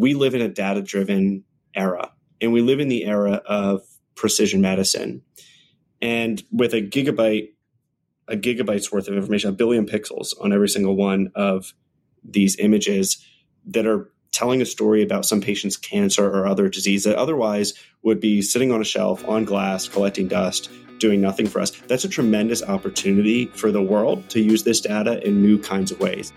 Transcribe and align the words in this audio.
we 0.00 0.14
live 0.14 0.34
in 0.34 0.40
a 0.40 0.48
data 0.48 0.82
driven 0.82 1.44
era 1.74 2.12
and 2.40 2.52
we 2.52 2.62
live 2.62 2.80
in 2.80 2.88
the 2.88 3.04
era 3.04 3.42
of 3.46 3.82
precision 4.14 4.60
medicine. 4.60 5.22
And 6.00 6.42
with 6.52 6.74
a 6.74 6.82
gigabyte, 6.82 7.48
a 8.28 8.36
gigabyte's 8.36 8.92
worth 8.92 9.08
of 9.08 9.14
information, 9.14 9.50
a 9.50 9.52
billion 9.52 9.86
pixels 9.86 10.34
on 10.40 10.52
every 10.52 10.68
single 10.68 10.96
one 10.96 11.30
of 11.34 11.72
these 12.22 12.58
images 12.58 13.24
that 13.66 13.86
are 13.86 14.10
telling 14.32 14.60
a 14.60 14.66
story 14.66 15.02
about 15.02 15.24
some 15.24 15.40
patient's 15.40 15.76
cancer 15.76 16.26
or 16.26 16.46
other 16.46 16.68
disease 16.68 17.04
that 17.04 17.16
otherwise 17.16 17.74
would 18.02 18.20
be 18.20 18.42
sitting 18.42 18.70
on 18.70 18.80
a 18.80 18.84
shelf 18.84 19.26
on 19.26 19.44
glass 19.44 19.88
collecting 19.88 20.28
dust 20.28 20.70
doing 20.98 21.20
nothing 21.20 21.46
for 21.46 21.60
us 21.60 21.70
that's 21.86 22.04
a 22.04 22.08
tremendous 22.08 22.62
opportunity 22.62 23.46
for 23.46 23.72
the 23.72 23.80
world 23.80 24.28
to 24.28 24.40
use 24.40 24.64
this 24.64 24.80
data 24.80 25.24
in 25.26 25.40
new 25.40 25.58
kinds 25.58 25.90
of 25.90 25.98
ways 26.00 26.32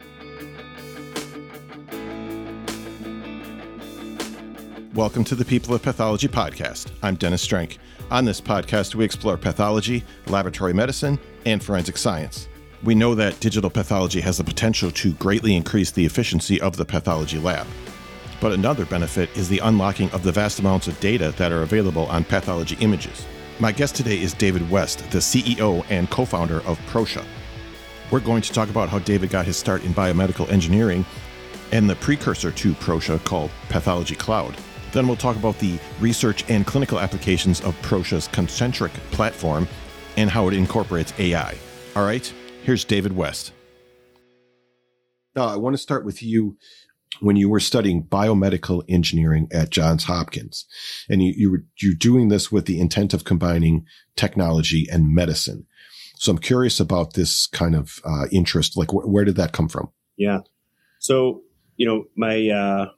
Welcome 4.93 5.23
to 5.25 5.35
the 5.35 5.45
People 5.45 5.73
of 5.73 5.81
Pathology 5.81 6.27
podcast. 6.27 6.91
I'm 7.01 7.15
Dennis 7.15 7.47
Strenk. 7.47 7.77
On 8.11 8.25
this 8.25 8.41
podcast, 8.41 8.93
we 8.93 9.05
explore 9.05 9.37
pathology, 9.37 10.03
laboratory 10.27 10.73
medicine, 10.73 11.17
and 11.45 11.63
forensic 11.63 11.95
science. 11.95 12.49
We 12.83 12.93
know 12.93 13.15
that 13.15 13.39
digital 13.39 13.69
pathology 13.69 14.19
has 14.19 14.37
the 14.37 14.43
potential 14.43 14.91
to 14.91 15.13
greatly 15.13 15.55
increase 15.55 15.91
the 15.91 16.05
efficiency 16.05 16.59
of 16.59 16.75
the 16.75 16.83
pathology 16.83 17.39
lab. 17.39 17.67
But 18.41 18.51
another 18.51 18.85
benefit 18.85 19.29
is 19.37 19.47
the 19.47 19.59
unlocking 19.59 20.11
of 20.11 20.23
the 20.23 20.31
vast 20.33 20.59
amounts 20.59 20.89
of 20.89 20.99
data 20.99 21.33
that 21.37 21.53
are 21.53 21.61
available 21.61 22.07
on 22.07 22.25
pathology 22.25 22.75
images. 22.81 23.25
My 23.61 23.71
guest 23.71 23.95
today 23.95 24.21
is 24.21 24.33
David 24.33 24.69
West, 24.69 25.09
the 25.09 25.19
CEO 25.19 25.85
and 25.89 26.09
co 26.09 26.25
founder 26.25 26.59
of 26.63 26.77
Proscia. 26.87 27.23
We're 28.11 28.19
going 28.19 28.41
to 28.41 28.51
talk 28.51 28.69
about 28.69 28.89
how 28.89 28.99
David 28.99 29.29
got 29.29 29.45
his 29.45 29.55
start 29.55 29.85
in 29.85 29.93
biomedical 29.93 30.51
engineering 30.51 31.05
and 31.71 31.89
the 31.89 31.95
precursor 31.95 32.51
to 32.51 32.73
Proscia 32.73 33.23
called 33.23 33.51
Pathology 33.69 34.15
Cloud. 34.15 34.53
Then 34.91 35.07
we'll 35.07 35.17
talk 35.17 35.35
about 35.35 35.57
the 35.59 35.79
research 35.99 36.43
and 36.49 36.65
clinical 36.65 36.99
applications 36.99 37.61
of 37.61 37.79
Proscia's 37.81 38.27
Concentriq 38.27 38.91
platform 39.11 39.67
and 40.17 40.29
how 40.29 40.47
it 40.47 40.53
incorporates 40.53 41.13
AI. 41.19 41.55
All 41.95 42.03
right, 42.03 42.31
here's 42.63 42.83
David 42.83 43.13
West. 43.13 43.53
Now, 45.35 45.47
I 45.47 45.55
want 45.55 45.73
to 45.75 45.81
start 45.81 46.05
with 46.05 46.21
you 46.21 46.57
when 47.21 47.35
you 47.35 47.49
were 47.49 47.59
studying 47.59 48.03
biomedical 48.03 48.83
engineering 48.89 49.47
at 49.51 49.69
Johns 49.69 50.05
Hopkins, 50.05 50.65
and 51.09 51.23
you, 51.23 51.33
you 51.35 51.51
were 51.51 51.63
you're 51.81 51.93
doing 51.93 52.29
this 52.29 52.51
with 52.51 52.65
the 52.65 52.79
intent 52.79 53.13
of 53.13 53.23
combining 53.23 53.85
technology 54.15 54.87
and 54.91 55.13
medicine. 55.13 55.65
So 56.15 56.31
I'm 56.31 56.37
curious 56.37 56.79
about 56.79 57.13
this 57.13 57.47
kind 57.47 57.75
of 57.75 57.99
uh, 58.03 58.25
interest. 58.31 58.77
Like, 58.77 58.91
wh- 58.91 59.07
where 59.07 59.25
did 59.25 59.37
that 59.37 59.53
come 59.53 59.69
from? 59.69 59.89
Yeah. 60.17 60.39
So 60.99 61.43
you 61.77 61.85
know, 61.85 62.05
my 62.15 62.49
uh, 62.49 62.91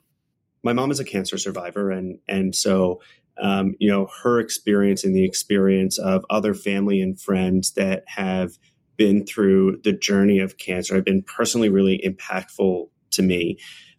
my 0.64 0.72
mom 0.72 0.90
is 0.90 0.98
a 0.98 1.04
cancer 1.04 1.38
survivor, 1.38 1.90
and 1.90 2.18
and 2.26 2.54
so 2.54 3.00
um, 3.40 3.74
you 3.78 3.88
know 3.88 4.08
her 4.22 4.40
experience 4.40 5.04
and 5.04 5.14
the 5.14 5.24
experience 5.24 5.98
of 5.98 6.24
other 6.30 6.54
family 6.54 7.00
and 7.00 7.20
friends 7.20 7.72
that 7.72 8.04
have 8.06 8.58
been 8.96 9.26
through 9.26 9.80
the 9.84 9.92
journey 9.92 10.38
of 10.38 10.56
cancer 10.56 10.94
have 10.94 11.04
been 11.04 11.22
personally 11.22 11.68
really 11.68 12.00
impactful 12.04 12.88
to 13.10 13.22
me. 13.22 13.58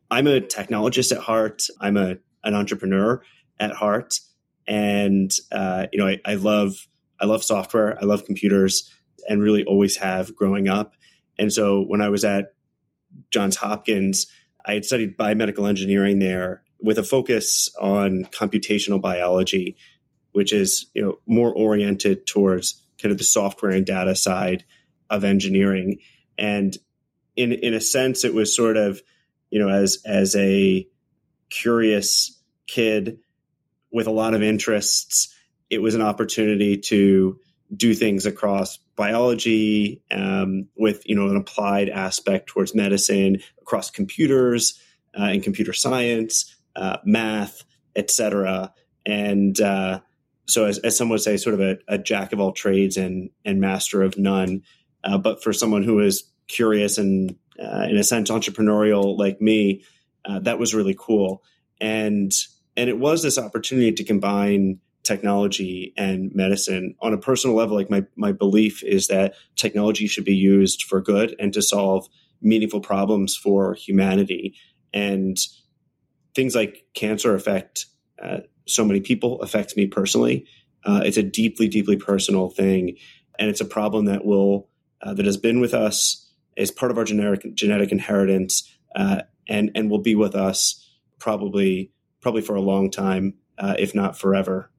I'm 0.09 0.27
a 0.27 0.41
technologist 0.41 1.11
at 1.11 1.19
heart. 1.19 1.63
I'm 1.79 1.97
a 1.97 2.17
an 2.43 2.53
entrepreneur 2.53 3.21
at 3.59 3.71
heart, 3.71 4.19
and 4.67 5.31
uh, 5.51 5.87
you 5.91 5.99
know 5.99 6.07
I, 6.07 6.19
I 6.25 6.35
love 6.35 6.87
I 7.19 7.25
love 7.25 7.43
software. 7.43 7.97
I 8.01 8.05
love 8.05 8.25
computers, 8.25 8.91
and 9.29 9.41
really 9.41 9.63
always 9.63 9.97
have 9.97 10.35
growing 10.35 10.67
up. 10.67 10.93
And 11.37 11.51
so 11.51 11.81
when 11.81 12.01
I 12.01 12.09
was 12.09 12.23
at 12.23 12.53
Johns 13.29 13.57
Hopkins, 13.57 14.27
I 14.65 14.73
had 14.73 14.85
studied 14.85 15.17
biomedical 15.17 15.69
engineering 15.69 16.19
there 16.19 16.63
with 16.79 16.97
a 16.97 17.03
focus 17.03 17.69
on 17.79 18.25
computational 18.25 19.01
biology, 19.01 19.77
which 20.31 20.51
is 20.51 20.87
you 20.93 21.01
know 21.01 21.19
more 21.25 21.53
oriented 21.53 22.25
towards 22.25 22.81
kind 23.01 23.11
of 23.11 23.17
the 23.17 23.23
software 23.23 23.71
and 23.71 23.85
data 23.85 24.15
side 24.15 24.63
of 25.09 25.23
engineering. 25.23 25.99
And 26.37 26.75
in 27.35 27.51
in 27.51 27.73
a 27.73 27.81
sense, 27.81 28.23
it 28.23 28.33
was 28.33 28.55
sort 28.55 28.77
of 28.77 29.01
you 29.49 29.59
know 29.59 29.69
as 29.69 30.01
as 30.05 30.35
a 30.35 30.87
curious 31.49 32.41
kid 32.67 33.19
with 33.91 34.07
a 34.07 34.11
lot 34.11 34.33
of 34.33 34.43
interests, 34.43 35.33
it 35.69 35.81
was 35.81 35.95
an 35.95 36.01
opportunity 36.01 36.77
to 36.77 37.39
do 37.75 37.93
things 37.93 38.25
across 38.25 38.77
biology 38.95 40.01
um, 40.11 40.67
with 40.75 41.07
you 41.07 41.15
know 41.15 41.27
an 41.27 41.37
applied 41.37 41.89
aspect 41.89 42.47
towards 42.47 42.75
medicine 42.75 43.37
across 43.61 43.89
computers 43.89 44.79
uh, 45.17 45.23
and 45.23 45.43
computer 45.43 45.73
science 45.73 46.55
uh, 46.75 46.97
math 47.03 47.63
etc 47.95 48.73
and 49.05 49.59
uh, 49.61 49.99
so 50.47 50.65
as, 50.65 50.77
as 50.79 50.97
some 50.97 51.09
would 51.09 51.21
say 51.21 51.37
sort 51.37 51.55
of 51.55 51.61
a, 51.61 51.77
a, 51.87 51.97
jack 51.97 52.33
of 52.33 52.39
all 52.39 52.51
trades 52.51 52.97
and 52.97 53.29
and 53.43 53.59
master 53.59 54.03
of 54.03 54.17
none. 54.17 54.63
Uh, 55.03 55.17
but 55.17 55.43
for 55.43 55.53
someone 55.53 55.83
who 55.83 55.99
is 55.99 56.23
curious 56.47 56.97
and 56.97 57.35
uh, 57.59 57.87
in 57.89 57.97
a 57.97 58.03
sense 58.03 58.29
entrepreneurial 58.29 59.17
like 59.17 59.41
me 59.41 59.83
uh, 60.25 60.39
that 60.39 60.59
was 60.59 60.75
really 60.75 60.95
cool. 60.97 61.43
And 61.79 62.31
and 62.77 62.89
it 62.89 62.97
was 62.97 63.23
this 63.23 63.37
opportunity 63.37 63.93
to 63.93 64.03
combine 64.03 64.79
technology 65.05 65.93
and 65.95 66.33
medicine. 66.33 66.95
On 67.01 67.13
a 67.13 67.17
personal 67.17 67.55
level 67.55 67.77
like 67.77 67.89
my 67.89 68.03
my 68.15 68.31
belief 68.31 68.83
is 68.83 69.07
that 69.07 69.35
technology 69.55 70.07
should 70.07 70.25
be 70.25 70.35
used 70.35 70.83
for 70.83 71.01
good 71.01 71.35
and 71.39 71.53
to 71.53 71.61
solve 71.61 72.07
meaningful 72.41 72.81
problems 72.81 73.35
for 73.35 73.73
humanity. 73.75 74.55
And 74.93 75.37
things 76.33 76.55
like 76.55 76.85
cancer 76.93 77.33
affect 77.35 77.85
uh, 78.21 78.39
so 78.67 78.83
many 78.83 78.99
people 78.99 79.41
affect 79.41 79.77
me 79.77 79.87
personally. 79.87 80.45
Uh, 80.83 81.01
it's 81.03 81.17
a 81.17 81.23
deeply 81.23 81.67
deeply 81.67 81.97
personal 81.97 82.49
thing. 82.49 82.97
And 83.37 83.49
it's 83.49 83.61
a 83.61 83.65
problem 83.65 84.05
that 84.05 84.25
will 84.25 84.69
uh, 85.01 85.13
that 85.13 85.25
has 85.25 85.37
been 85.37 85.59
with 85.59 85.73
us 85.73 86.25
as 86.57 86.71
part 86.71 86.91
of 86.91 86.97
our 86.97 87.03
genetic 87.03 87.53
genetic 87.53 87.91
inheritance 87.91 88.69
uh, 88.95 89.21
and 89.47 89.71
and 89.75 89.89
will 89.89 90.01
be 90.01 90.15
with 90.15 90.35
us 90.35 90.81
probably 91.19 91.91
probably 92.21 92.41
for 92.41 92.55
a 92.55 92.61
long 92.61 92.89
time 92.89 93.35
uh, 93.57 93.75
if 93.77 93.93
not 93.93 94.17
forever 94.17 94.71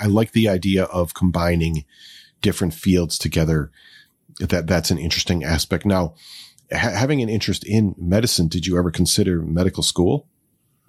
I 0.00 0.06
like 0.06 0.32
the 0.32 0.48
idea 0.48 0.84
of 0.84 1.14
combining 1.14 1.84
different 2.40 2.74
fields 2.74 3.18
together. 3.18 3.70
That 4.38 4.66
that's 4.66 4.90
an 4.90 4.98
interesting 4.98 5.44
aspect. 5.44 5.84
Now, 5.84 6.14
ha- 6.72 6.94
having 6.96 7.20
an 7.20 7.28
interest 7.28 7.64
in 7.64 7.94
medicine, 7.98 8.48
did 8.48 8.66
you 8.66 8.78
ever 8.78 8.90
consider 8.90 9.42
medical 9.42 9.82
school? 9.82 10.26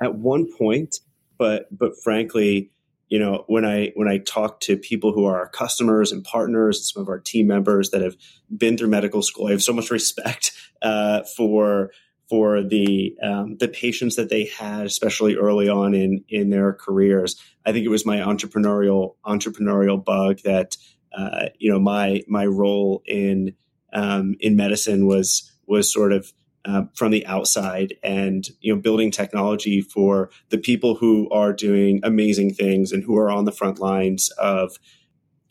At 0.01 0.15
one 0.15 0.47
point, 0.57 0.97
but 1.37 1.65
but 1.77 1.91
frankly, 2.03 2.71
you 3.09 3.19
know, 3.19 3.43
when 3.47 3.65
I 3.65 3.91
when 3.95 4.07
I 4.07 4.19
talk 4.19 4.61
to 4.61 4.77
people 4.77 5.11
who 5.11 5.25
are 5.25 5.37
our 5.37 5.49
customers 5.49 6.11
and 6.11 6.23
partners, 6.23 6.77
and 6.77 6.85
some 6.85 7.01
of 7.01 7.09
our 7.09 7.19
team 7.19 7.45
members 7.47 7.89
that 7.89 8.01
have 8.01 8.15
been 8.55 8.77
through 8.77 8.87
medical 8.87 9.21
school, 9.21 9.47
I 9.47 9.51
have 9.51 9.61
so 9.61 9.73
much 9.73 9.91
respect 9.91 10.53
uh, 10.81 11.23
for 11.35 11.91
for 12.31 12.63
the 12.63 13.13
um, 13.21 13.57
the 13.57 13.67
patience 13.67 14.15
that 14.15 14.29
they 14.29 14.45
had, 14.45 14.85
especially 14.85 15.35
early 15.35 15.67
on 15.67 15.93
in 15.93 16.23
in 16.29 16.49
their 16.49 16.71
careers. 16.71 17.35
I 17.65 17.73
think 17.73 17.85
it 17.85 17.89
was 17.89 18.05
my 18.05 18.19
entrepreneurial 18.19 19.15
entrepreneurial 19.25 20.01
bug 20.01 20.39
that 20.45 20.77
uh, 21.13 21.47
you 21.59 21.69
know 21.69 21.77
my 21.77 22.23
my 22.29 22.45
role 22.45 23.03
in 23.05 23.53
um, 23.91 24.37
in 24.39 24.55
medicine 24.55 25.07
was 25.07 25.51
was 25.67 25.91
sort 25.91 26.13
of 26.13 26.31
uh, 26.63 26.83
from 26.95 27.11
the 27.11 27.25
outside 27.25 27.95
and 28.01 28.47
you 28.61 28.73
know 28.73 28.79
building 28.79 29.11
technology 29.11 29.81
for 29.81 30.29
the 30.51 30.57
people 30.57 30.95
who 30.95 31.29
are 31.31 31.51
doing 31.51 31.99
amazing 32.01 32.53
things 32.53 32.93
and 32.93 33.03
who 33.03 33.17
are 33.17 33.29
on 33.29 33.43
the 33.43 33.51
front 33.51 33.77
lines 33.77 34.29
of 34.37 34.77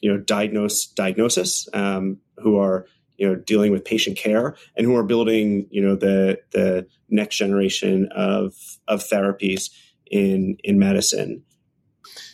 you 0.01 0.11
know 0.11 0.19
diagnose 0.19 0.87
diagnosis 0.87 1.69
um, 1.75 2.17
who 2.39 2.57
are 2.57 2.87
you 3.21 3.29
know 3.29 3.37
dealing 3.37 3.71
with 3.71 3.85
patient 3.85 4.17
care 4.17 4.57
and 4.77 4.87
who 4.87 4.97
are 4.97 5.05
building 5.05 5.67
you 5.71 5.81
know 5.81 5.95
the 5.95 6.41
the 6.53 6.87
next 7.11 7.37
generation 7.37 8.09
of 8.17 8.55
of 8.89 9.01
therapies 9.01 9.71
in 10.11 10.57
in 10.65 10.79
medicine. 10.79 11.45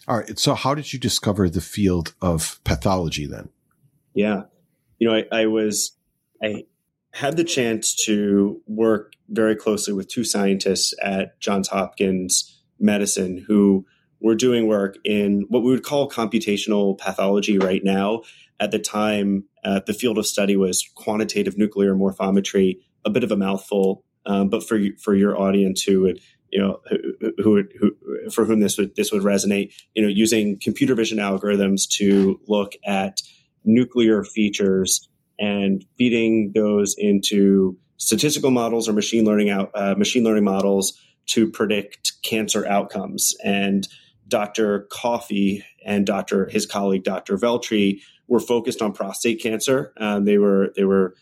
All 0.09 0.17
right. 0.19 0.39
So, 0.39 0.55
how 0.55 0.75
did 0.75 0.93
you 0.93 0.99
discover 0.99 1.51
the 1.51 1.61
field 1.61 2.15
of 2.23 2.61
pathology 2.63 3.27
then? 3.27 3.49
Yeah, 4.15 4.45
you 4.99 5.09
know, 5.09 5.15
I, 5.15 5.25
I 5.33 5.47
was 5.47 5.97
I 6.43 6.65
had 7.13 7.37
the 7.37 7.45
chance 7.45 7.95
to 8.05 8.63
work 8.67 9.15
very 9.29 9.57
closely 9.57 9.93
with 9.93 10.09
two 10.09 10.23
scientists 10.23 10.95
at 11.03 11.41
Johns 11.41 11.69
Hopkins 11.69 12.63
Medicine 12.79 13.45
who 13.49 13.85
were 14.21 14.35
doing 14.35 14.67
work 14.67 14.97
in 15.05 15.47
what 15.49 15.63
we 15.63 15.71
would 15.71 15.85
call 15.85 16.11
computational 16.11 16.99
pathology 16.99 17.59
right 17.59 17.83
now. 17.85 18.23
At 18.59 18.71
the 18.71 18.79
time, 18.79 19.45
uh, 19.65 19.81
the 19.87 19.93
field 19.93 20.19
of 20.19 20.27
study 20.27 20.57
was 20.57 20.89
quantitative 20.95 21.59
nuclear 21.59 21.95
morphometry, 21.95 22.79
a 23.05 23.11
bit 23.11 23.25
of 23.25 23.31
a 23.31 23.37
mouthful, 23.37 24.05
um, 24.25 24.49
but 24.49 24.67
for 24.67 24.79
for 25.03 25.15
your 25.15 25.39
audience 25.39 25.83
who 25.83 26.03
would 26.03 26.21
you 26.51 26.61
know 26.61 26.81
who, 26.89 27.33
who, 27.43 27.63
who, 27.79 28.31
for 28.31 28.45
whom 28.45 28.61
this 28.61 28.79
would 28.79 28.97
this 28.97 29.13
would 29.13 29.23
resonate, 29.23 29.73
you 29.95 30.03
know, 30.03 30.09
using 30.09 30.59
computer 30.59 30.95
vision 30.95 31.19
algorithms 31.19 31.89
to 31.99 32.41
look 32.47 32.73
at 32.85 33.21
nuclear 33.65 34.25
features 34.25 35.09
and 35.39 35.85
feeding 35.99 36.53
those 36.55 36.95
into 36.97 37.77
statistical 37.99 38.51
models 38.51 38.89
or 38.89 38.93
machine 38.93 39.25
learning 39.25 39.51
out 39.51 39.71
uh, 39.75 39.95
machine 39.97 40.25
learning 40.25 40.45
models 40.45 40.99
to 41.27 41.51
predict 41.51 42.13
cancer 42.23 42.67
outcomes. 42.67 43.35
And 43.45 43.87
Dr. 44.29 44.87
Coffey 44.91 45.65
and 45.85 46.07
Dr. 46.07 46.49
his 46.49 46.67
colleague 46.67 47.05
Dr. 47.05 47.37
Veltri 47.37 48.01
were 48.29 48.41
focused 48.41 48.83
on 48.83 48.93
prostate 48.93 49.41
cancer. 49.41 49.93
Um, 49.99 50.25
they 50.25 50.39
were 50.39 50.73
they 50.77 50.85
were 50.85 51.15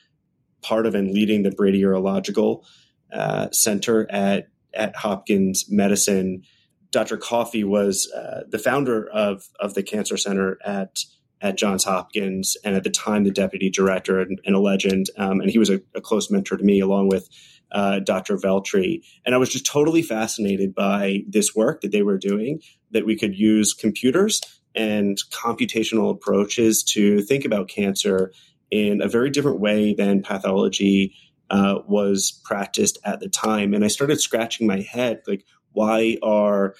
part 0.62 0.86
of 0.86 0.94
and 0.94 1.12
leading 1.12 1.42
the 1.42 1.50
Brady 1.50 1.82
Urological 1.82 2.64
uh, 3.12 3.50
Center 3.52 4.10
at 4.10 4.48
at 4.72 4.96
Hopkins 4.96 5.66
Medicine. 5.68 6.42
Dr. 6.90 7.16
Coffey 7.16 7.64
was 7.64 8.10
uh, 8.12 8.44
the 8.48 8.58
founder 8.58 9.08
of 9.08 9.48
of 9.60 9.74
the 9.74 9.82
cancer 9.82 10.16
center 10.16 10.58
at 10.64 10.98
at 11.40 11.58
Johns 11.58 11.84
Hopkins, 11.84 12.56
and 12.64 12.74
at 12.74 12.84
the 12.84 12.90
time 12.90 13.24
the 13.24 13.30
deputy 13.30 13.68
director 13.68 14.18
and, 14.20 14.40
and 14.46 14.54
a 14.54 14.60
legend. 14.60 15.06
Um, 15.18 15.40
and 15.40 15.50
he 15.50 15.58
was 15.58 15.68
a, 15.68 15.80
a, 15.94 16.00
close 16.00 16.30
mentor 16.30 16.56
to 16.56 16.64
me, 16.64 16.80
along 16.80 17.08
with 17.08 17.28
uh, 17.74 17.98
Dr. 17.98 18.36
Veltri. 18.36 19.02
And 19.26 19.34
I 19.34 19.38
was 19.38 19.50
just 19.50 19.66
totally 19.66 20.00
fascinated 20.00 20.74
by 20.74 21.24
this 21.28 21.54
work 21.54 21.82
that 21.82 21.92
they 21.92 22.02
were 22.02 22.16
doing. 22.16 22.60
That 22.92 23.04
we 23.04 23.16
could 23.16 23.36
use 23.36 23.74
computers 23.74 24.40
and 24.74 25.18
computational 25.30 26.10
approaches 26.10 26.82
to 26.84 27.20
think 27.22 27.44
about 27.44 27.68
cancer 27.68 28.32
in 28.70 29.02
a 29.02 29.08
very 29.08 29.30
different 29.30 29.60
way 29.60 29.94
than 29.94 30.22
pathology 30.22 31.14
uh, 31.50 31.80
was 31.86 32.40
practiced 32.44 32.98
at 33.04 33.20
the 33.20 33.28
time. 33.28 33.74
And 33.74 33.84
I 33.84 33.88
started 33.88 34.20
scratching 34.20 34.66
my 34.66 34.80
head, 34.80 35.22
like, 35.26 35.44
why 35.72 36.16
are 36.22 36.74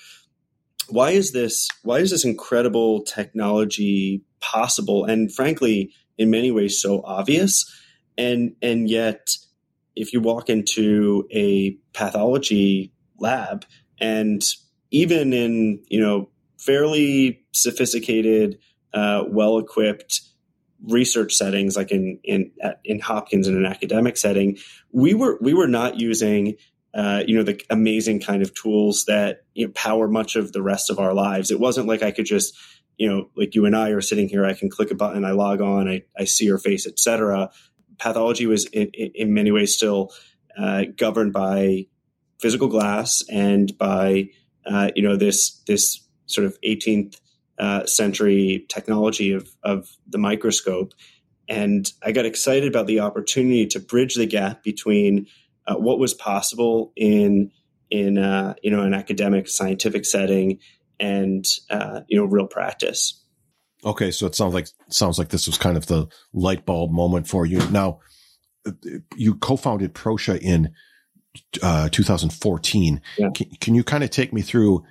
why 0.89 1.11
is 1.11 1.33
this 1.33 1.69
why 1.83 1.99
is 1.99 2.11
this 2.11 2.25
incredible 2.25 3.03
technology 3.03 4.23
possible 4.41 5.05
and 5.05 5.35
frankly 5.35 5.91
in 6.19 6.31
many 6.31 6.51
ways 6.51 6.81
so 6.81 7.03
obvious 7.05 7.65
and 8.19 8.55
and 8.63 8.89
yet 8.89 9.37
if 9.97 10.13
you 10.13 10.21
walk 10.21 10.49
into 10.49 11.27
a 11.33 11.77
pathology 11.93 12.93
lab 13.19 13.65
and 14.01 14.43
even 14.91 15.33
in 15.33 15.83
you 15.89 16.01
know 16.01 16.29
fairly 16.59 17.45
sophisticated 17.53 18.59
uh, 18.93 19.25
well 19.29 19.59
equipped 19.59 20.21
research 20.89 21.33
settings 21.35 21.77
like 21.77 21.91
in 21.91 22.19
in 22.25 22.51
in 22.85 23.01
Hopkins 23.01 23.49
in 23.49 23.57
an 23.57 23.67
academic 23.67 24.17
setting 24.17 24.59
we 24.93 25.15
were 25.15 25.39
we 25.41 25.55
were 25.55 25.69
not 25.69 25.99
using 25.99 26.57
uh, 26.95 27.25
you 27.27 27.37
know 27.37 27.43
the 27.43 27.61
amazing 27.71 28.21
kind 28.21 28.43
of 28.43 28.55
tools 28.55 29.05
that 29.07 29.45
you 29.55 29.67
know, 29.67 29.73
power 29.75 30.07
much 30.09 30.37
of 30.37 30.53
the 30.53 30.63
rest 30.63 30.91
of 30.91 30.99
our 30.99 31.13
lives. 31.13 31.51
It 31.51 31.59
wasn't 31.59 31.89
like 31.89 32.03
I 32.03 32.13
could 32.13 32.27
just 32.27 32.57
you 32.97 33.09
know 33.09 33.31
like 33.37 33.55
you 33.55 33.67
and 33.67 33.75
I 33.75 33.91
are 33.91 34.01
sitting 34.01 34.29
here. 34.29 34.45
I 34.45 34.55
can 34.55 34.71
click 34.71 34.91
a 34.91 34.95
button, 34.95 35.25
I 35.25 35.33
log 35.33 35.61
on, 35.61 35.89
I, 35.89 36.03
I 36.17 36.25
see 36.25 36.45
your 36.45 36.59
face, 36.59 36.87
etc. 36.87 37.51
Pathology 37.99 38.47
was 38.47 38.67
in, 38.67 38.89
in 38.89 39.35
many 39.35 39.51
ways 39.51 39.77
still 39.77 40.13
uh, 40.59 40.85
governed 40.97 41.33
by 41.33 41.87
physical 42.41 42.69
glass 42.69 43.23
and 43.31 43.77
by 43.79 44.29
uh, 44.67 44.91
you 44.95 45.03
know 45.03 45.17
this 45.17 45.63
this 45.67 46.01
sort 46.27 46.47
of 46.47 46.61
18th 46.63 47.21
uh, 47.59 47.87
century 47.87 48.67
technology 48.69 49.33
of 49.33 49.49
of 49.63 49.89
the 50.09 50.19
microscope. 50.19 50.93
And 51.49 51.91
I 52.03 52.13
got 52.13 52.25
excited 52.25 52.69
about 52.69 52.87
the 52.87 53.01
opportunity 53.01 53.67
to 53.67 53.81
bridge 53.81 54.15
the 54.15 54.27
gap 54.27 54.63
between 54.63 55.27
uh, 55.67 55.75
what 55.75 55.99
was 55.99 56.15
possible 56.15 56.93
in 56.97 57.51
in 57.91 58.19
uh, 58.19 58.55
you 58.63 58.71
know 58.71 58.83
an 58.83 58.95
academic 58.95 59.49
scientific 59.49 60.05
setting 60.05 60.59
and 60.99 61.45
uh, 61.71 62.01
you 62.09 62.19
know 62.19 62.25
real 62.25 62.47
practice. 62.47 63.24
Okay, 63.85 64.11
so 64.11 64.27
it 64.27 64.35
sounds 64.35 64.55
like 64.55 64.69
sounds 64.89 65.19
like 65.19 65.29
this 65.29 65.47
was 65.47 65.59
kind 65.59 65.77
of 65.77 65.87
the 65.87 66.07
light 66.33 66.65
bulb 66.65 66.91
moment 66.91 67.29
for 67.29 67.45
you. 67.45 67.59
Now, 67.71 68.01
you 69.17 69.35
co-founded 69.35 69.95
Proscia 69.95 70.39
in 70.41 70.73
uh, 71.63 71.89
2014. 71.91 73.01
Yeah. 73.19 73.31
Can, 73.35 73.51
can, 73.61 73.75
you 73.75 73.85
kind 73.85 74.03
of 74.03 74.11
take 74.11 74.33
me 74.33 74.41
through 74.41 74.85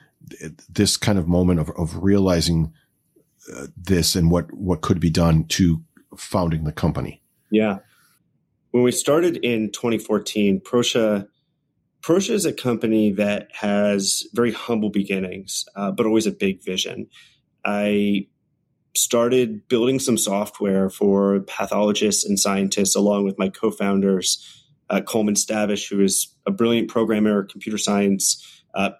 this 0.69 0.95
kind 0.97 1.17
of 1.17 1.27
moment 1.27 1.59
of, 1.59 1.71
of 1.71 2.03
realizing 2.03 2.73
uh, 3.55 3.67
this 3.75 4.15
and 4.15 4.29
what 4.29 4.53
what 4.53 4.81
could 4.81 4.99
be 4.99 5.09
done 5.09 5.45
to 5.45 5.83
founding 6.15 6.65
the 6.65 6.71
company? 6.71 7.21
Yeah 7.49 7.79
when 8.73 8.81
we 8.81 8.91
started 8.91 9.37
in 9.37 9.71
2014, 9.71 10.59
Proscia 10.59 11.27
Proscia 12.01 12.31
is 12.31 12.45
a 12.45 12.51
company 12.51 13.11
that 13.11 13.49
has 13.53 14.27
very 14.33 14.51
humble 14.51 14.89
beginnings, 14.89 15.65
uh, 15.75 15.91
but 15.91 16.07
always 16.07 16.25
a 16.25 16.31
big 16.31 16.63
vision. 16.63 17.07
I 17.63 18.27
started 18.95 19.67
building 19.67 19.99
some 19.99 20.17
software 20.17 20.89
for 20.89 21.41
pathologists 21.41 22.25
and 22.25 22.39
scientists, 22.39 22.95
along 22.95 23.25
with 23.25 23.39
my 23.39 23.49
co-founders, 23.49 24.63
uh, 24.89 25.01
Coleman 25.01 25.35
Stavish, 25.35 25.89
who 25.89 26.01
is 26.01 26.33
a 26.45 26.51
brilliant 26.51 26.89
programmer, 26.89 27.43
computer 27.43 27.77
science 27.77 28.63
uh, 28.75 28.91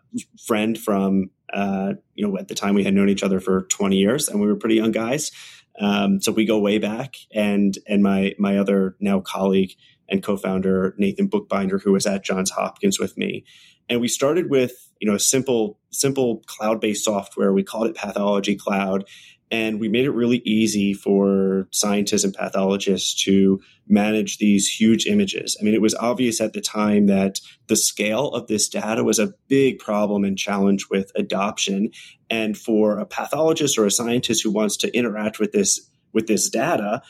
friend 0.45 0.77
from 0.77 1.29
uh, 1.51 1.93
you 2.15 2.27
know 2.27 2.37
at 2.37 2.47
the 2.47 2.55
time 2.55 2.73
we 2.73 2.83
had 2.83 2.93
known 2.93 3.09
each 3.09 3.23
other 3.23 3.39
for 3.39 3.63
20 3.63 3.95
years, 3.95 4.27
and 4.27 4.39
we 4.41 4.47
were 4.47 4.55
pretty 4.55 4.75
young 4.75 4.91
guys. 4.91 5.31
Um, 5.79 6.21
so 6.21 6.31
we 6.31 6.45
go 6.45 6.59
way 6.59 6.77
back, 6.77 7.15
and 7.33 7.77
and 7.87 8.03
my 8.03 8.33
my 8.37 8.57
other 8.57 8.95
now 8.99 9.19
colleague 9.19 9.75
and 10.13 10.23
co-founder 10.23 10.93
Nathan 10.97 11.27
Buchbinder, 11.27 11.81
who 11.81 11.91
was 11.91 12.05
at 12.05 12.23
Johns 12.23 12.51
Hopkins 12.51 12.99
with 12.99 13.17
me, 13.17 13.43
and 13.89 13.99
we 13.99 14.07
started 14.07 14.49
with 14.49 14.89
you 15.01 15.09
know 15.09 15.15
a 15.15 15.19
simple 15.19 15.79
simple 15.89 16.43
cloud 16.45 16.79
based 16.79 17.03
software. 17.03 17.51
We 17.51 17.63
called 17.63 17.87
it 17.87 17.95
Pathology 17.95 18.55
Cloud, 18.55 19.05
and 19.51 19.79
we 19.79 19.89
made 19.89 20.05
it 20.05 20.11
really 20.11 20.37
easy 20.45 20.93
for 20.93 21.67
scientists 21.71 22.23
and 22.23 22.33
pathologists 22.33 23.23
to 23.25 23.59
manage 23.87 24.37
these 24.37 24.69
huge 24.69 25.07
images. 25.07 25.57
I 25.59 25.63
mean, 25.63 25.73
it 25.73 25.81
was 25.81 25.95
obvious 25.95 26.39
at 26.39 26.53
the 26.53 26.61
time 26.61 27.07
that 27.07 27.41
the 27.67 27.75
scale 27.75 28.29
of 28.29 28.47
this 28.47 28.69
data 28.69 29.03
was 29.03 29.19
a 29.19 29.33
big 29.47 29.79
problem 29.79 30.23
and 30.23 30.37
challenge 30.37 30.85
with 30.89 31.11
adoption. 31.15 31.89
And 32.29 32.57
for 32.57 32.99
a 32.99 33.05
pathologist 33.05 33.77
or 33.77 33.85
a 33.85 33.91
scientist 33.91 34.43
who 34.43 34.51
wants 34.51 34.77
to 34.77 34.95
interact 34.95 35.39
with 35.39 35.51
this 35.51 35.89
with 36.13 36.27
this 36.27 36.49
data, 36.49 37.01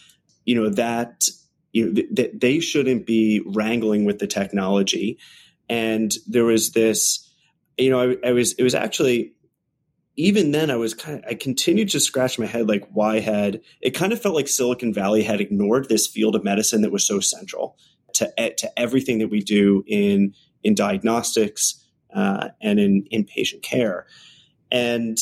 you 0.46 0.56
know 0.56 0.70
that 0.70 1.28
you 1.74 1.86
know 1.86 1.94
th- 1.94 2.16
th- 2.16 2.32
they 2.36 2.60
shouldn't 2.60 3.06
be 3.06 3.42
wrangling 3.46 4.06
with 4.06 4.20
the 4.20 4.28
technology. 4.28 5.18
And 5.70 6.14
there 6.28 6.46
was 6.46 6.72
this, 6.72 7.30
you 7.78 7.90
know, 7.90 8.12
I, 8.12 8.30
I 8.30 8.32
was 8.32 8.54
it 8.54 8.64
was 8.64 8.76
actually 8.76 9.34
even 10.16 10.52
then 10.52 10.70
I 10.70 10.76
was 10.76 10.94
kind 10.94 11.18
of, 11.20 11.26
I 11.28 11.34
continued 11.34 11.90
to 11.90 12.00
scratch 12.00 12.38
my 12.38 12.46
head 12.46 12.70
like 12.70 12.88
why 12.92 13.20
had 13.20 13.62
it 13.82 13.92
kind 13.92 14.14
of 14.14 14.22
felt 14.22 14.36
like 14.36 14.48
Silicon 14.48 14.94
Valley 14.94 15.24
had 15.24 15.42
ignored 15.42 15.90
this 15.90 16.08
field 16.08 16.36
of 16.36 16.44
medicine 16.44 16.82
that 16.82 16.92
was 16.92 17.06
so 17.06 17.20
central 17.20 17.78
to 18.14 18.32
to 18.58 18.80
everything 18.80 19.20
that 19.20 19.30
we 19.30 19.42
do 19.42 19.84
in 19.88 20.36
in 20.64 20.76
diagnostics 20.76 21.84
uh, 22.14 22.50
and 22.62 22.80
in 22.80 23.06
in 23.10 23.26
patient 23.26 23.64
care 23.64 24.06
and 24.72 25.18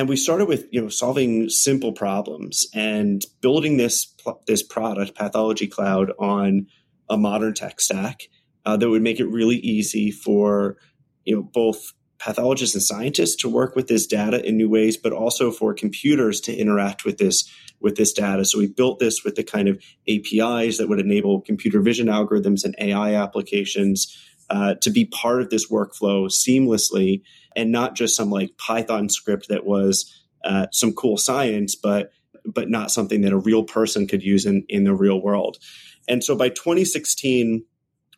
and 0.00 0.08
we 0.08 0.16
started 0.16 0.48
with 0.48 0.66
you 0.70 0.80
know 0.80 0.88
solving 0.88 1.50
simple 1.50 1.92
problems 1.92 2.66
and 2.74 3.22
building 3.42 3.76
this 3.76 4.14
this 4.46 4.62
product 4.62 5.14
pathology 5.14 5.66
cloud 5.66 6.10
on 6.18 6.66
a 7.10 7.18
modern 7.18 7.52
tech 7.52 7.82
stack 7.82 8.22
uh, 8.64 8.78
that 8.78 8.88
would 8.88 9.02
make 9.02 9.20
it 9.20 9.26
really 9.26 9.56
easy 9.56 10.10
for 10.10 10.78
you 11.24 11.36
know 11.36 11.42
both 11.42 11.92
pathologists 12.18 12.74
and 12.74 12.82
scientists 12.82 13.36
to 13.36 13.48
work 13.48 13.76
with 13.76 13.88
this 13.88 14.06
data 14.06 14.42
in 14.46 14.56
new 14.56 14.70
ways, 14.70 14.96
but 14.96 15.12
also 15.12 15.50
for 15.50 15.74
computers 15.74 16.40
to 16.40 16.54
interact 16.54 17.04
with 17.04 17.18
this 17.18 17.50
with 17.78 17.96
this 17.96 18.14
data. 18.14 18.46
So 18.46 18.58
we 18.58 18.68
built 18.68 19.00
this 19.00 19.22
with 19.22 19.34
the 19.34 19.44
kind 19.44 19.68
of 19.68 19.82
APIs 20.08 20.78
that 20.78 20.88
would 20.88 21.00
enable 21.00 21.42
computer 21.42 21.82
vision 21.82 22.06
algorithms 22.06 22.64
and 22.64 22.74
AI 22.78 23.16
applications 23.16 24.16
uh, 24.48 24.76
to 24.76 24.90
be 24.90 25.04
part 25.04 25.42
of 25.42 25.50
this 25.50 25.70
workflow 25.70 26.26
seamlessly, 26.30 27.20
and 27.56 27.72
not 27.72 27.94
just 27.94 28.16
some 28.16 28.30
like 28.30 28.56
Python 28.58 29.08
script 29.08 29.48
that 29.48 29.64
was 29.64 30.12
uh, 30.44 30.66
some 30.72 30.92
cool 30.92 31.16
science, 31.16 31.74
but 31.74 32.12
but 32.44 32.70
not 32.70 32.90
something 32.90 33.20
that 33.22 33.32
a 33.32 33.38
real 33.38 33.64
person 33.64 34.06
could 34.06 34.22
use 34.22 34.46
in 34.46 34.64
in 34.68 34.84
the 34.84 34.94
real 34.94 35.20
world. 35.20 35.58
And 36.08 36.24
so 36.24 36.34
by 36.34 36.48
2016, 36.48 37.64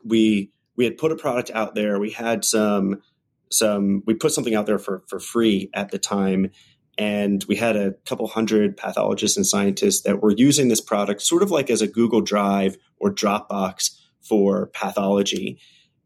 we 0.05 0.51
we 0.77 0.85
had 0.85 0.99
put 0.99 1.13
a 1.13 1.17
product 1.17 1.51
out 1.53 1.75
there. 1.75 1.99
We 1.99 2.11
had 2.11 2.45
some 2.45 3.03
some 3.51 4.03
we 4.07 4.15
put 4.15 4.33
something 4.33 4.55
out 4.55 4.67
there 4.67 4.79
for 4.79 5.03
for 5.09 5.19
free 5.19 5.71
at 5.75 5.91
the 5.91 5.99
time 5.99 6.51
and 6.99 7.45
we 7.49 7.57
had 7.57 7.77
a 7.77 7.93
couple 8.05 8.27
hundred 8.27 8.77
pathologists 8.77 9.37
and 9.37 9.47
scientists 9.47 10.03
that 10.03 10.21
were 10.21 10.35
using 10.37 10.69
this 10.69 10.81
product 10.81 11.23
sort 11.23 11.43
of 11.43 11.51
like 11.51 11.71
as 11.71 11.81
a 11.81 11.87
Google 11.87 12.21
Drive 12.21 12.77
or 12.99 13.13
Dropbox 13.13 13.99
for 14.21 14.67
pathology. 14.69 15.59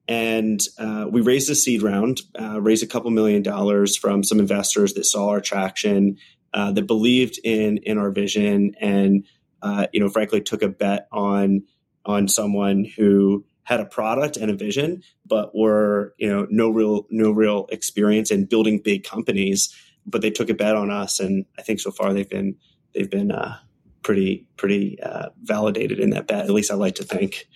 And 0.09 0.61
uh, 0.79 1.07
we 1.11 1.21
raised 1.21 1.51
a 1.51 1.55
seed 1.55 1.83
round, 1.83 2.21
uh, 2.41 2.61
raised 2.61 2.85
a 2.85 2.87
couple 2.87 3.11
million 3.11 3.43
dollars 3.43 3.97
from 3.97 4.23
some 4.23 4.39
investors 4.39 4.95
that 4.95 5.05
saw 5.05 5.29
our 5.31 5.41
traction, 5.41 6.19
uh, 6.55 6.73
that 6.73 6.87
believed 6.87 7.39
in 7.45 7.79
in 7.79 7.99
our 7.99 8.11
vision, 8.11 8.75
and 8.81 9.27
uh, 9.63 9.87
you 9.93 10.01
know, 10.01 10.09
frankly, 10.09 10.41
took 10.41 10.63
a 10.63 10.69
bet 10.69 11.09
on 11.13 11.65
on 12.05 12.29
someone 12.29 12.85
who 12.97 13.45
had 13.65 13.81
a 13.81 13.85
product 13.85 14.37
and 14.37 14.51
a 14.51 14.55
vision, 14.55 15.03
but 15.27 15.55
were 15.55 16.15
you 16.19 16.29
know 16.29 16.47
no 16.51 16.71
real 16.71 17.07
no 17.11 17.31
real 17.31 17.67
experience 17.71 18.31
in 18.31 18.47
building 18.47 18.81
big 18.83 19.05
companies. 19.05 19.75
But 20.07 20.23
they 20.23 20.31
took 20.31 20.49
a 20.49 20.55
bet 20.55 20.77
on 20.77 20.91
us, 20.91 21.19
and 21.19 21.45
I 21.59 21.63
think 21.63 21.81
so 21.81 21.91
far 21.91 22.13
they've 22.13 22.29
been 22.29 22.57
they've 22.95 23.11
been 23.11 23.33
uh, 23.33 23.59
pretty 24.03 24.47
pretty 24.57 24.99
uh, 25.03 25.31
validated 25.43 25.99
in 25.99 26.11
that 26.11 26.29
bet. 26.29 26.45
At 26.45 26.51
least 26.51 26.71
I 26.71 26.75
like 26.75 26.95
to 26.97 27.05
think. 27.05 27.49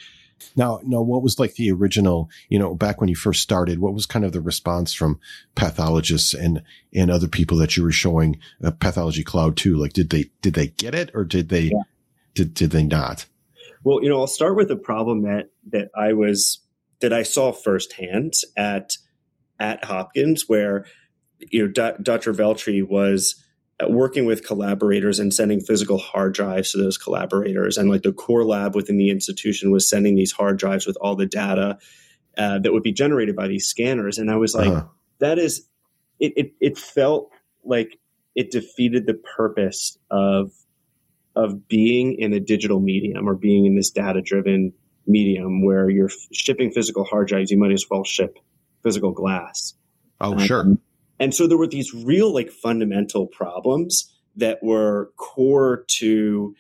Now, 0.57 0.81
now, 0.85 1.03
what 1.03 1.23
was 1.23 1.39
like 1.39 1.55
the 1.55 1.71
original? 1.71 2.31
You 2.49 2.59
know, 2.59 2.75
back 2.75 3.01
when 3.01 3.09
you 3.09 3.17
first 3.17 3.43
started, 3.43 3.79
what 3.79 3.95
was 3.95 4.07
kind 4.07 4.25
of 4.25 4.33
the 4.33 4.41
response 4.41 4.93
from 4.93 5.21
pathologists 5.55 6.35
and 6.35 6.63
and 6.95 7.11
other 7.11 7.29
people 7.29 7.57
that 7.59 7.77
you 7.77 7.83
were 7.83 7.93
showing 7.93 8.39
uh, 8.63 8.71
pathology 8.71 9.25
cloud 9.25 9.57
to? 9.59 9.77
Like, 9.77 9.93
did 9.93 10.11
they 10.11 10.31
did 10.43 10.55
they 10.55 10.69
get 10.69 10.95
it 10.95 11.11
or 11.15 11.25
did 11.25 11.49
they 11.49 11.65
yeah. 11.65 11.83
did 12.35 12.55
did 12.55 12.71
they 12.71 12.85
not? 12.85 13.27
Well, 13.83 14.03
you 14.03 14.09
know, 14.09 14.21
I'll 14.21 14.27
start 14.27 14.57
with 14.57 14.71
a 14.71 14.77
problem 14.77 15.23
that 15.23 15.51
that 15.71 15.89
I 15.97 16.13
was 16.13 16.61
that 17.01 17.13
I 17.13 17.23
saw 17.23 17.53
firsthand 17.53 18.35
at 18.57 18.93
at 19.59 19.85
Hopkins, 19.85 20.49
where 20.49 20.87
you 21.39 21.67
know 21.67 21.69
D- 21.69 22.03
Dr. 22.03 22.33
Veltri 22.33 22.87
was 22.87 23.43
working 23.89 24.27
with 24.27 24.47
collaborators 24.47 25.19
and 25.19 25.33
sending 25.33 25.61
physical 25.61 25.99
hard 25.99 26.35
drives 26.35 26.73
to 26.73 26.79
those 26.79 26.99
collaborators. 26.99 27.79
And 27.79 27.89
like 27.89 28.03
the 28.03 28.13
core 28.13 28.45
lab 28.45 28.75
within 28.75 28.97
the 28.97 29.11
institution 29.11 29.71
was 29.71 29.89
sending 29.89 30.17
these 30.17 30.33
hard 30.33 30.59
drives 30.59 30.87
with 30.87 30.97
all 31.01 31.17
the 31.17 31.27
data 31.27 31.79
uh, 32.37 32.59
that 32.59 32.73
would 32.73 32.83
be 32.83 32.93
generated 32.93 33.37
by 33.37 33.49
these 33.49 33.67
scanners. 33.67 34.19
And 34.19 34.31
I 34.31 34.37
was 34.37 34.55
like, 34.55 34.69
uh-huh. 34.69 34.87
that 35.21 35.39
is, 35.39 35.67
it, 36.19 36.33
it, 36.37 36.53
it 36.61 36.79
felt 36.79 37.31
like 37.65 37.99
it 38.35 38.51
defeated 38.51 39.07
the 39.07 39.15
purpose 39.15 39.99
of, 40.11 40.53
of 41.35 41.69
being 41.69 42.17
in 42.19 42.33
a 42.33 42.41
digital 42.41 42.81
medium 42.81 43.29
or 43.29 43.35
being 43.35 43.67
in 43.67 43.77
this 43.77 43.91
data 43.91 44.21
driven 44.21 44.73
medium 45.07 45.65
where 45.65 45.89
you're 45.89 46.11
shipping 46.33 46.71
physical 46.71 47.05
hard 47.05 47.29
drives. 47.29 47.51
You 47.51 47.59
might 47.59 47.73
as 47.73 47.87
well 47.91 48.05
ship 48.05 48.39
physical 48.83 49.13
glass. 49.13 49.75
Oh, 50.21 50.33
um, 50.33 50.39
sure 50.41 50.77
and 51.21 51.35
so 51.35 51.47
there 51.47 51.59
were 51.59 51.69
these 51.69 51.95
real 51.95 52.33
like 52.33 52.51
fundamental 52.51 53.27
problems 53.27 54.11
that 54.37 54.63
were 54.63 55.13
core 55.17 55.85
to 55.99 56.55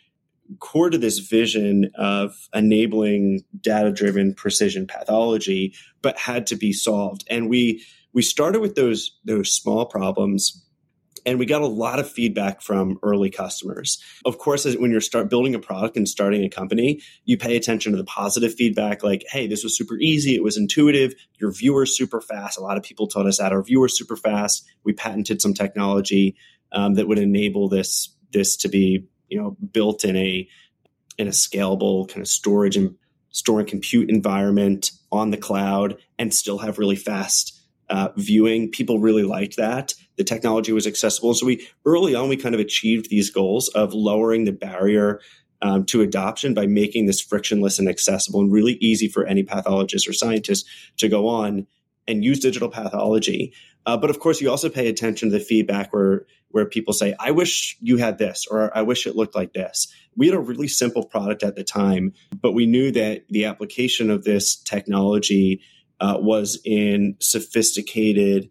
core 0.58 0.90
to 0.90 0.98
this 0.98 1.18
vision 1.18 1.90
of 1.94 2.48
enabling 2.54 3.42
data 3.60 3.90
driven 3.90 4.34
precision 4.34 4.86
pathology 4.86 5.74
but 6.02 6.18
had 6.18 6.46
to 6.48 6.56
be 6.56 6.72
solved. 6.72 7.24
And 7.30 7.48
we 7.48 7.84
we 8.12 8.22
started 8.22 8.60
with 8.60 8.74
those 8.74 9.18
those 9.24 9.52
small 9.52 9.86
problems 9.86 10.64
and 11.26 11.38
we 11.38 11.46
got 11.46 11.62
a 11.62 11.66
lot 11.66 11.98
of 11.98 12.10
feedback 12.10 12.62
from 12.62 12.98
early 13.02 13.30
customers. 13.30 14.02
Of 14.24 14.38
course, 14.38 14.64
when 14.76 14.90
you're 14.90 15.00
start 15.00 15.30
building 15.30 15.54
a 15.54 15.58
product 15.58 15.96
and 15.96 16.08
starting 16.08 16.44
a 16.44 16.48
company, 16.48 17.00
you 17.24 17.36
pay 17.36 17.56
attention 17.56 17.92
to 17.92 17.98
the 17.98 18.04
positive 18.04 18.54
feedback, 18.54 19.02
like, 19.02 19.24
"Hey, 19.30 19.46
this 19.46 19.64
was 19.64 19.76
super 19.76 19.96
easy. 19.98 20.34
It 20.34 20.42
was 20.42 20.56
intuitive. 20.56 21.14
Your 21.40 21.52
viewers 21.52 21.96
super 21.96 22.20
fast." 22.20 22.58
A 22.58 22.62
lot 22.62 22.76
of 22.76 22.82
people 22.82 23.06
told 23.06 23.26
us 23.26 23.38
that 23.38 23.52
our 23.52 23.62
viewers 23.62 23.96
super 23.96 24.16
fast. 24.16 24.64
We 24.84 24.92
patented 24.92 25.40
some 25.40 25.54
technology 25.54 26.36
um, 26.72 26.94
that 26.94 27.08
would 27.08 27.18
enable 27.18 27.68
this 27.68 28.14
this 28.32 28.56
to 28.58 28.68
be, 28.68 29.06
you 29.28 29.40
know, 29.40 29.56
built 29.72 30.04
in 30.04 30.16
a 30.16 30.48
in 31.18 31.28
a 31.28 31.32
scalable 31.32 32.08
kind 32.08 32.20
of 32.20 32.28
storage 32.28 32.76
and 32.76 32.96
store 33.30 33.60
and 33.60 33.68
compute 33.68 34.10
environment 34.10 34.92
on 35.12 35.30
the 35.30 35.36
cloud, 35.36 35.96
and 36.18 36.32
still 36.32 36.58
have 36.58 36.78
really 36.78 36.96
fast 36.96 37.60
uh, 37.88 38.08
viewing. 38.16 38.70
People 38.70 38.98
really 39.00 39.24
liked 39.24 39.56
that. 39.56 39.94
The 40.20 40.24
technology 40.24 40.70
was 40.70 40.86
accessible. 40.86 41.32
So 41.32 41.46
we 41.46 41.66
early 41.86 42.14
on 42.14 42.28
we 42.28 42.36
kind 42.36 42.54
of 42.54 42.60
achieved 42.60 43.08
these 43.08 43.30
goals 43.30 43.68
of 43.68 43.94
lowering 43.94 44.44
the 44.44 44.52
barrier 44.52 45.18
um, 45.62 45.86
to 45.86 46.02
adoption 46.02 46.52
by 46.52 46.66
making 46.66 47.06
this 47.06 47.22
frictionless 47.22 47.78
and 47.78 47.88
accessible 47.88 48.42
and 48.42 48.52
really 48.52 48.74
easy 48.82 49.08
for 49.08 49.24
any 49.24 49.42
pathologist 49.44 50.06
or 50.06 50.12
scientist 50.12 50.66
to 50.98 51.08
go 51.08 51.26
on 51.26 51.66
and 52.06 52.22
use 52.22 52.38
digital 52.38 52.68
pathology. 52.68 53.54
Uh, 53.86 53.96
but 53.96 54.10
of 54.10 54.20
course, 54.20 54.42
you 54.42 54.50
also 54.50 54.68
pay 54.68 54.88
attention 54.88 55.30
to 55.30 55.38
the 55.38 55.42
feedback 55.42 55.90
where 55.94 56.26
where 56.50 56.66
people 56.66 56.92
say, 56.92 57.14
"I 57.18 57.30
wish 57.30 57.78
you 57.80 57.96
had 57.96 58.18
this," 58.18 58.46
or 58.50 58.76
"I 58.76 58.82
wish 58.82 59.06
it 59.06 59.16
looked 59.16 59.34
like 59.34 59.54
this." 59.54 59.88
We 60.14 60.26
had 60.26 60.36
a 60.36 60.38
really 60.38 60.68
simple 60.68 61.06
product 61.06 61.42
at 61.42 61.56
the 61.56 61.64
time, 61.64 62.12
but 62.42 62.52
we 62.52 62.66
knew 62.66 62.92
that 62.92 63.24
the 63.30 63.46
application 63.46 64.10
of 64.10 64.24
this 64.24 64.54
technology 64.54 65.62
uh, 65.98 66.18
was 66.20 66.60
in 66.62 67.16
sophisticated, 67.20 68.50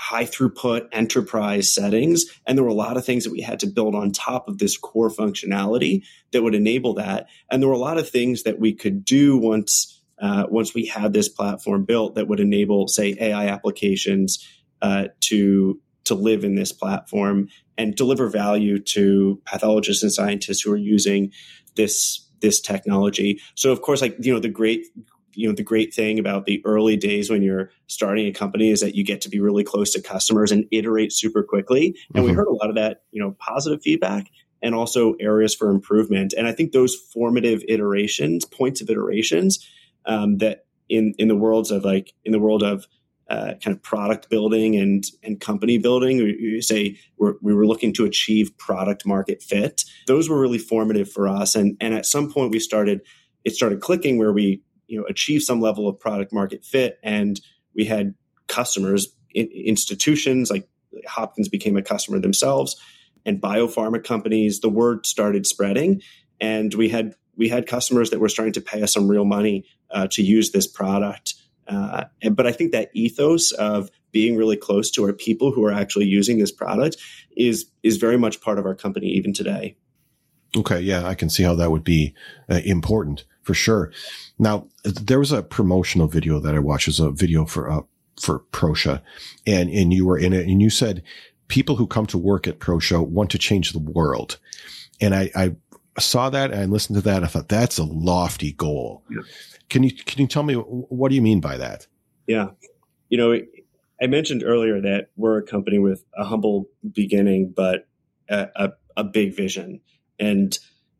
high 0.00 0.24
throughput 0.24 0.88
enterprise 0.92 1.70
settings. 1.70 2.24
And 2.46 2.56
there 2.56 2.64
were 2.64 2.70
a 2.70 2.74
lot 2.74 2.96
of 2.96 3.04
things 3.04 3.24
that 3.24 3.32
we 3.32 3.42
had 3.42 3.60
to 3.60 3.66
build 3.66 3.94
on 3.94 4.12
top 4.12 4.48
of 4.48 4.56
this 4.56 4.78
core 4.78 5.10
functionality 5.10 6.04
that 6.32 6.42
would 6.42 6.54
enable 6.54 6.94
that. 6.94 7.28
And 7.50 7.62
there 7.62 7.68
were 7.68 7.74
a 7.74 7.78
lot 7.78 7.98
of 7.98 8.08
things 8.08 8.44
that 8.44 8.58
we 8.58 8.72
could 8.72 9.04
do 9.04 9.36
once. 9.36 9.98
Uh, 10.18 10.44
once 10.50 10.74
we 10.74 10.84
had 10.84 11.14
this 11.14 11.30
platform 11.30 11.84
built 11.84 12.14
that 12.14 12.28
would 12.28 12.40
enable, 12.40 12.86
say, 12.88 13.16
AI 13.18 13.46
applications 13.46 14.46
uh, 14.82 15.08
to 15.20 15.80
to 16.04 16.14
live 16.14 16.44
in 16.44 16.56
this 16.56 16.72
platform 16.72 17.48
and 17.78 17.94
deliver 17.94 18.28
value 18.28 18.78
to 18.78 19.40
pathologists 19.46 20.02
and 20.02 20.12
scientists 20.12 20.60
who 20.60 20.72
are 20.72 20.76
using 20.76 21.32
this 21.76 22.26
this 22.40 22.60
technology. 22.60 23.40
So, 23.54 23.70
of 23.70 23.82
course, 23.82 24.02
like 24.02 24.16
you 24.20 24.32
know, 24.32 24.40
the 24.40 24.48
great 24.48 24.86
you 25.34 25.48
know 25.48 25.54
the 25.54 25.62
great 25.62 25.94
thing 25.94 26.18
about 26.18 26.46
the 26.46 26.62
early 26.64 26.96
days 26.96 27.30
when 27.30 27.42
you're 27.42 27.70
starting 27.86 28.26
a 28.26 28.32
company 28.32 28.70
is 28.70 28.80
that 28.80 28.94
you 28.94 29.04
get 29.04 29.20
to 29.22 29.28
be 29.28 29.40
really 29.40 29.64
close 29.64 29.92
to 29.92 30.02
customers 30.02 30.52
and 30.52 30.66
iterate 30.70 31.12
super 31.12 31.42
quickly 31.42 31.96
and 32.14 32.22
mm-hmm. 32.22 32.24
we 32.24 32.32
heard 32.32 32.48
a 32.48 32.52
lot 32.52 32.68
of 32.68 32.76
that 32.76 33.02
you 33.10 33.22
know 33.22 33.36
positive 33.38 33.82
feedback 33.82 34.30
and 34.62 34.74
also 34.74 35.14
areas 35.20 35.54
for 35.54 35.70
improvement 35.70 36.34
and 36.36 36.46
i 36.46 36.52
think 36.52 36.72
those 36.72 36.94
formative 36.94 37.62
iterations 37.68 38.44
points 38.44 38.80
of 38.80 38.90
iterations 38.90 39.66
um, 40.06 40.38
that 40.38 40.64
in 40.88 41.14
in 41.18 41.28
the 41.28 41.36
worlds 41.36 41.70
of 41.70 41.84
like 41.84 42.12
in 42.24 42.32
the 42.32 42.38
world 42.38 42.62
of 42.62 42.86
uh, 43.30 43.54
kind 43.62 43.76
of 43.76 43.80
product 43.80 44.28
building 44.28 44.74
and 44.74 45.04
and 45.22 45.40
company 45.40 45.78
building. 45.78 46.16
We, 46.16 46.36
we 46.54 46.60
say 46.60 46.98
we're, 47.16 47.34
we 47.40 47.54
were 47.54 47.64
looking 47.64 47.92
to 47.94 48.04
achieve 48.04 48.58
product 48.58 49.06
market 49.06 49.40
fit. 49.40 49.84
Those 50.08 50.28
were 50.28 50.40
really 50.40 50.58
formative 50.58 51.10
for 51.10 51.28
us, 51.28 51.54
and 51.54 51.76
and 51.80 51.94
at 51.94 52.06
some 52.06 52.32
point 52.32 52.50
we 52.50 52.58
started 52.58 53.02
it 53.44 53.54
started 53.54 53.80
clicking 53.80 54.18
where 54.18 54.32
we 54.32 54.62
you 54.90 54.98
know 54.98 55.06
achieve 55.06 55.42
some 55.42 55.60
level 55.60 55.88
of 55.88 55.98
product 55.98 56.32
market 56.32 56.64
fit. 56.64 56.98
And 57.02 57.40
we 57.74 57.84
had 57.84 58.14
customers 58.48 59.08
in, 59.32 59.48
institutions 59.48 60.50
like 60.50 60.68
hopkins 61.06 61.48
became 61.48 61.76
a 61.76 61.82
customer 61.82 62.18
themselves 62.18 62.76
and 63.24 63.40
biopharma 63.40 64.02
companies 64.02 64.60
the 64.60 64.68
word 64.68 65.06
started 65.06 65.46
spreading. 65.46 66.02
And 66.40 66.74
we 66.74 66.88
had 66.88 67.14
we 67.36 67.48
had 67.48 67.66
customers 67.66 68.10
that 68.10 68.20
were 68.20 68.28
starting 68.28 68.52
to 68.54 68.60
pay 68.60 68.82
us 68.82 68.92
some 68.92 69.08
real 69.08 69.24
money 69.24 69.64
uh, 69.90 70.08
to 70.10 70.22
use 70.22 70.50
this 70.50 70.66
product. 70.66 71.34
Uh, 71.68 72.04
and, 72.20 72.34
but 72.34 72.48
i 72.48 72.52
think 72.52 72.72
that 72.72 72.90
ethos 72.94 73.52
of 73.52 73.90
being 74.10 74.36
really 74.36 74.56
close 74.56 74.90
to 74.90 75.04
our 75.04 75.12
people 75.12 75.52
who 75.52 75.64
are 75.64 75.72
actually 75.72 76.06
using 76.06 76.38
this 76.38 76.50
product 76.50 76.96
is 77.36 77.70
is 77.84 77.96
very 77.96 78.18
much 78.18 78.40
part 78.40 78.58
of 78.58 78.66
our 78.66 78.74
company 78.74 79.06
even 79.06 79.32
today. 79.32 79.76
Okay. 80.56 80.80
Yeah 80.80 81.06
i 81.06 81.14
can 81.14 81.30
see 81.30 81.44
how 81.44 81.54
that 81.54 81.70
would 81.70 81.84
be 81.84 82.12
uh, 82.50 82.60
important 82.64 83.24
for 83.50 83.54
sure. 83.54 83.90
Now, 84.38 84.68
there 84.84 85.18
was 85.18 85.32
a 85.32 85.42
promotional 85.42 86.06
video 86.06 86.38
that 86.38 86.54
I 86.54 86.60
watched. 86.60 86.86
It 86.86 86.90
was 86.90 87.00
a 87.00 87.10
video 87.10 87.46
for, 87.46 87.68
uh, 87.68 87.80
for 88.20 88.44
Proscia 88.52 89.02
and, 89.44 89.68
and 89.68 89.92
you 89.92 90.06
were 90.06 90.16
in 90.16 90.32
it 90.32 90.46
and 90.46 90.62
you 90.62 90.70
said 90.70 91.02
people 91.48 91.74
who 91.74 91.88
come 91.88 92.06
to 92.06 92.16
work 92.16 92.46
at 92.46 92.60
Proscia 92.60 93.04
want 93.04 93.28
to 93.30 93.38
change 93.38 93.72
the 93.72 93.80
world. 93.80 94.38
And 95.00 95.16
I, 95.16 95.32
I 95.34 95.56
saw 95.98 96.30
that 96.30 96.52
and 96.52 96.60
I 96.60 96.66
listened 96.66 96.94
to 96.94 97.02
that. 97.02 97.16
And 97.16 97.24
I 97.24 97.28
thought 97.28 97.48
that's 97.48 97.78
a 97.78 97.82
lofty 97.82 98.52
goal. 98.52 99.02
Yeah. 99.10 99.22
Can 99.68 99.82
you, 99.82 99.92
can 99.92 100.20
you 100.20 100.28
tell 100.28 100.44
me 100.44 100.54
what 100.54 101.08
do 101.08 101.16
you 101.16 101.22
mean 101.22 101.40
by 101.40 101.56
that? 101.56 101.88
Yeah. 102.28 102.50
You 103.08 103.18
know, 103.18 103.40
I 104.00 104.06
mentioned 104.06 104.44
earlier 104.44 104.80
that 104.80 105.08
we're 105.16 105.38
a 105.38 105.42
company 105.42 105.80
with 105.80 106.04
a 106.16 106.24
humble 106.24 106.68
beginning, 106.88 107.52
but 107.56 107.88
a, 108.28 108.46
a, 108.54 108.72
a 108.98 109.02
big 109.02 109.34
vision. 109.34 109.80
And 110.20 110.56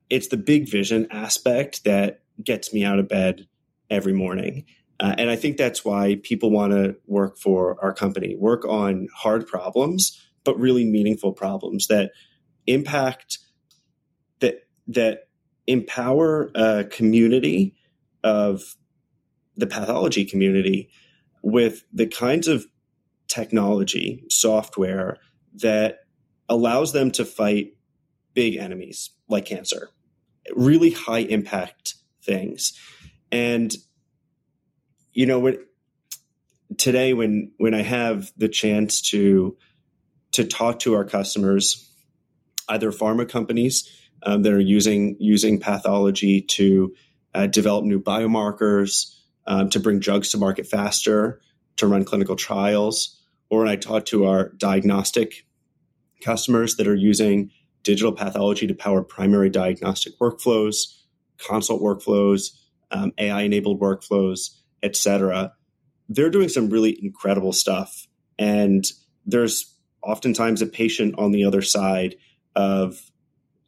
it's 0.08 0.26
the 0.26 0.36
big 0.36 0.68
vision 0.68 1.06
aspect 1.12 1.84
that 1.84 2.19
gets 2.42 2.72
me 2.72 2.84
out 2.84 2.98
of 2.98 3.08
bed 3.08 3.46
every 3.90 4.12
morning. 4.12 4.64
Uh, 5.00 5.14
and 5.16 5.30
I 5.30 5.36
think 5.36 5.56
that's 5.56 5.84
why 5.84 6.20
people 6.22 6.50
want 6.50 6.72
to 6.72 6.96
work 7.06 7.38
for 7.38 7.82
our 7.82 7.92
company, 7.92 8.36
work 8.36 8.64
on 8.66 9.08
hard 9.14 9.46
problems, 9.46 10.20
but 10.44 10.58
really 10.58 10.84
meaningful 10.84 11.32
problems 11.32 11.86
that 11.86 12.12
impact 12.66 13.38
that 14.40 14.66
that 14.88 15.28
empower 15.66 16.50
a 16.54 16.84
community 16.84 17.74
of 18.22 18.76
the 19.56 19.66
pathology 19.66 20.24
community 20.24 20.90
with 21.42 21.84
the 21.92 22.06
kinds 22.06 22.48
of 22.48 22.66
technology, 23.28 24.24
software 24.28 25.18
that 25.54 26.00
allows 26.48 26.92
them 26.92 27.10
to 27.12 27.24
fight 27.24 27.74
big 28.34 28.56
enemies 28.56 29.10
like 29.28 29.46
cancer, 29.46 29.90
really 30.54 30.90
high 30.90 31.20
impact 31.20 31.94
things. 32.22 32.78
And 33.32 33.74
you 35.12 35.26
know, 35.26 35.38
when 35.38 35.58
today 36.76 37.12
when 37.12 37.52
when 37.58 37.74
I 37.74 37.82
have 37.82 38.32
the 38.36 38.48
chance 38.48 39.00
to 39.10 39.56
to 40.32 40.44
talk 40.44 40.78
to 40.80 40.94
our 40.94 41.04
customers, 41.04 41.90
either 42.68 42.92
pharma 42.92 43.28
companies 43.28 43.88
um, 44.22 44.42
that 44.42 44.52
are 44.52 44.60
using 44.60 45.16
using 45.18 45.58
pathology 45.58 46.42
to 46.42 46.94
uh, 47.34 47.46
develop 47.46 47.84
new 47.84 48.00
biomarkers, 48.00 49.16
um, 49.46 49.70
to 49.70 49.80
bring 49.80 49.98
drugs 49.98 50.30
to 50.30 50.38
market 50.38 50.66
faster, 50.66 51.40
to 51.76 51.86
run 51.86 52.04
clinical 52.04 52.36
trials, 52.36 53.20
or 53.48 53.60
when 53.60 53.68
I 53.68 53.76
talk 53.76 54.06
to 54.06 54.26
our 54.26 54.50
diagnostic 54.50 55.46
customers 56.20 56.76
that 56.76 56.86
are 56.86 56.94
using 56.94 57.50
digital 57.82 58.12
pathology 58.12 58.66
to 58.66 58.74
power 58.74 59.02
primary 59.02 59.48
diagnostic 59.48 60.18
workflows, 60.18 60.99
consult 61.46 61.82
workflows, 61.82 62.50
um, 62.90 63.12
AI 63.18 63.42
enabled 63.42 63.80
workflows, 63.80 64.50
etc. 64.82 65.54
They're 66.08 66.30
doing 66.30 66.48
some 66.48 66.70
really 66.70 66.98
incredible 67.02 67.52
stuff, 67.52 68.06
and 68.38 68.84
there's 69.26 69.74
oftentimes 70.02 70.62
a 70.62 70.66
patient 70.66 71.14
on 71.18 71.32
the 71.32 71.44
other 71.44 71.62
side 71.62 72.16
of 72.56 73.10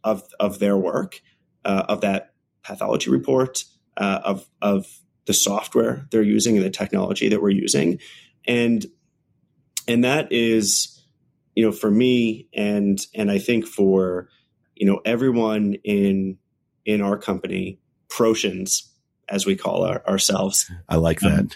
of 0.05 0.23
of 0.41 0.59
their 0.59 0.77
work, 0.77 1.21
uh, 1.65 1.85
of 1.89 2.01
that 2.01 2.35
pathology 2.63 3.11
report, 3.11 3.65
uh, 3.97 4.21
of 4.25 4.47
of 4.61 4.87
the 5.27 5.35
software 5.35 6.07
they're 6.11 6.23
using 6.23 6.57
and 6.57 6.65
the 6.65 6.71
technology 6.71 7.29
that 7.29 7.41
we're 7.41 7.51
using, 7.51 8.01
and 8.47 8.87
and 9.89 10.05
that 10.05 10.33
is, 10.33 11.01
you 11.55 11.65
know, 11.65 11.73
for 11.73 11.91
me 11.91 12.49
and 12.55 12.99
and 13.15 13.31
I 13.31 13.39
think 13.39 13.67
for 13.67 14.29
you 14.75 14.87
know 14.87 15.01
everyone 15.05 15.75
in 15.85 16.39
in 16.85 17.01
our 17.01 17.17
company, 17.17 17.79
Protians, 18.09 18.89
as 19.29 19.47
we 19.47 19.57
call 19.57 19.85
our, 19.85 20.07
ourselves. 20.07 20.71
I 20.89 20.97
like 20.97 21.21
that. 21.21 21.39
Um, 21.39 21.51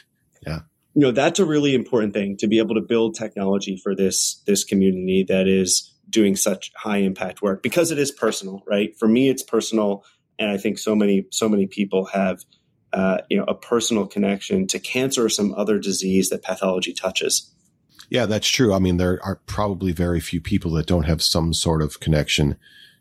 yeah. 0.47 0.61
You 0.95 1.03
know, 1.03 1.11
that's 1.11 1.39
a 1.39 1.45
really 1.45 1.75
important 1.75 2.15
thing 2.15 2.37
to 2.39 2.47
be 2.47 2.59
able 2.59 2.75
to 2.75 2.81
build 2.81 3.15
technology 3.15 3.77
for 3.77 3.95
this 3.95 4.43
this 4.47 4.65
community 4.65 5.25
that 5.29 5.47
is 5.47 5.93
doing 6.09 6.37
such 6.37 6.73
high 6.75 6.99
impact 6.99 7.43
work 7.43 7.63
because 7.63 7.91
it 7.91 7.99
is 7.99 8.11
personal, 8.11 8.63
right? 8.67 8.97
For 8.99 9.07
me, 9.07 9.29
it's 9.29 9.43
personal, 9.43 10.05
and 10.39 10.51
I 10.51 10.57
think 10.57 10.79
so 10.79 10.95
many 10.95 11.27
so 11.31 11.49
many 11.49 11.67
people 11.67 12.07
have 12.07 12.45
uh, 12.95 13.19
you 13.29 13.37
know 13.37 13.45
a 13.47 13.55
personal 13.55 14.07
connection 14.07 14.67
to 14.69 14.79
cancer 14.79 15.25
or 15.25 15.29
some 15.29 15.53
other 15.55 15.79
disease 15.79 16.31
that 16.31 16.43
pathology 16.43 16.95
touches. 16.95 17.53
Yeah, 18.09 18.25
that's 18.25 18.49
true. 18.49 18.73
I 18.73 18.79
mean, 18.79 18.97
there 18.97 19.19
are 19.23 19.41
probably 19.47 19.93
very 19.93 20.21
few 20.21 20.41
people 20.41 20.71
that 20.73 20.87
don't 20.87 21.05
have 21.05 21.23
some 21.23 21.53
sort 21.53 21.83
of 21.83 22.01
connection 22.01 22.57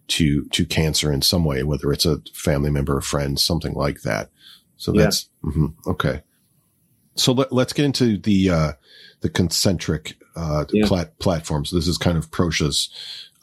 to 0.08 0.46
to 0.46 0.66
cancer 0.66 1.12
in 1.12 1.22
some 1.22 1.46
way, 1.46 1.64
whether 1.64 1.92
it's 1.92 2.06
a 2.06 2.22
family 2.34 2.70
member, 2.70 2.98
a 2.98 3.02
friend, 3.02 3.40
something 3.40 3.74
like 3.74 4.02
that. 4.02 4.30
So 4.78 4.92
that's 4.92 5.30
yeah. 5.44 5.50
mm-hmm, 5.50 5.90
okay. 5.90 6.22
So 7.16 7.32
let, 7.32 7.52
us 7.52 7.74
get 7.74 7.86
into 7.86 8.18
the 8.18 8.50
uh, 8.50 8.72
the 9.22 9.30
concentriq 9.30 10.14
uh, 10.36 10.66
yeah. 10.72 10.86
plat- 10.86 11.18
platforms. 11.20 11.72
This 11.72 11.88
is 11.88 11.98
kind 11.98 12.18
of 12.18 12.30
Proscia's 12.30 12.90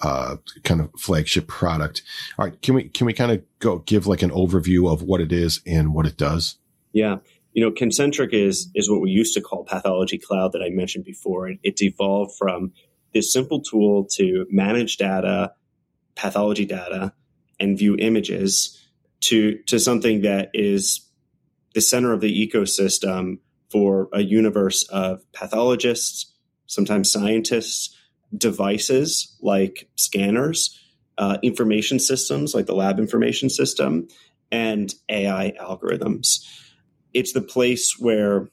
uh, 0.01 0.37
kind 0.63 0.81
of 0.81 0.91
flagship 0.99 1.47
product. 1.49 2.03
All 2.39 2.45
right, 2.45 2.61
can 2.61 2.75
we 2.75 2.89
can 2.89 3.07
we 3.07 3.13
kind 3.13 3.33
of 3.33 3.43
go 3.61 3.79
give 3.79 4.07
like 4.07 4.23
an 4.23 4.31
overview 4.31 4.93
of 4.93 5.03
what 5.03 5.21
it 5.21 5.33
is 5.33 5.61
and 5.67 5.95
what 5.95 6.07
it 6.07 6.17
does? 6.17 6.59
Yeah, 6.93 7.19
you 7.55 7.65
know, 7.65 7.71
Concentriq 7.71 8.33
is 8.33 8.71
is 8.75 8.91
what 8.91 9.01
we 9.01 9.11
used 9.11 9.35
to 9.35 9.41
call 9.41 9.65
Pathology 9.65 10.19
Cloud 10.19 10.53
that 10.53 10.63
I 10.63 10.71
mentioned 10.71 11.05
before. 11.05 11.49
It, 11.49 11.59
it's 11.63 11.83
evolved 11.83 12.37
from 12.39 12.73
this 13.15 13.33
simple 13.33 13.61
tool 13.61 14.07
to 14.13 14.47
manage 14.51 14.97
data, 14.97 15.53
pathology 16.15 16.65
data, 16.65 17.13
and 17.59 17.79
view 17.79 17.97
images 17.99 18.79
to 19.21 19.59
to 19.67 19.79
something 19.79 20.23
that 20.23 20.51
is 20.53 21.09
the 21.75 21.81
center 21.81 22.13
of 22.13 22.21
the 22.21 22.49
ecosystem 22.49 23.39
for 23.71 24.09
a 24.13 24.21
universe 24.21 24.83
of 24.91 25.25
pathologists, 25.33 26.31
sometimes 26.67 27.11
scientists, 27.11 27.97
devices 28.37 29.35
like 29.41 29.89
scanners, 29.97 30.79
uh, 31.19 31.39
information 31.43 31.99
systems 31.99 32.55
like 32.55 32.67
the 32.67 32.75
lab 32.75 32.99
information 32.99 33.49
system, 33.49 34.09
and 34.51 34.95
AI 35.09 35.53
algorithms. 35.61 36.47
It's 37.15 37.33
the 37.33 37.43
place 37.43 37.97
where 37.99 38.49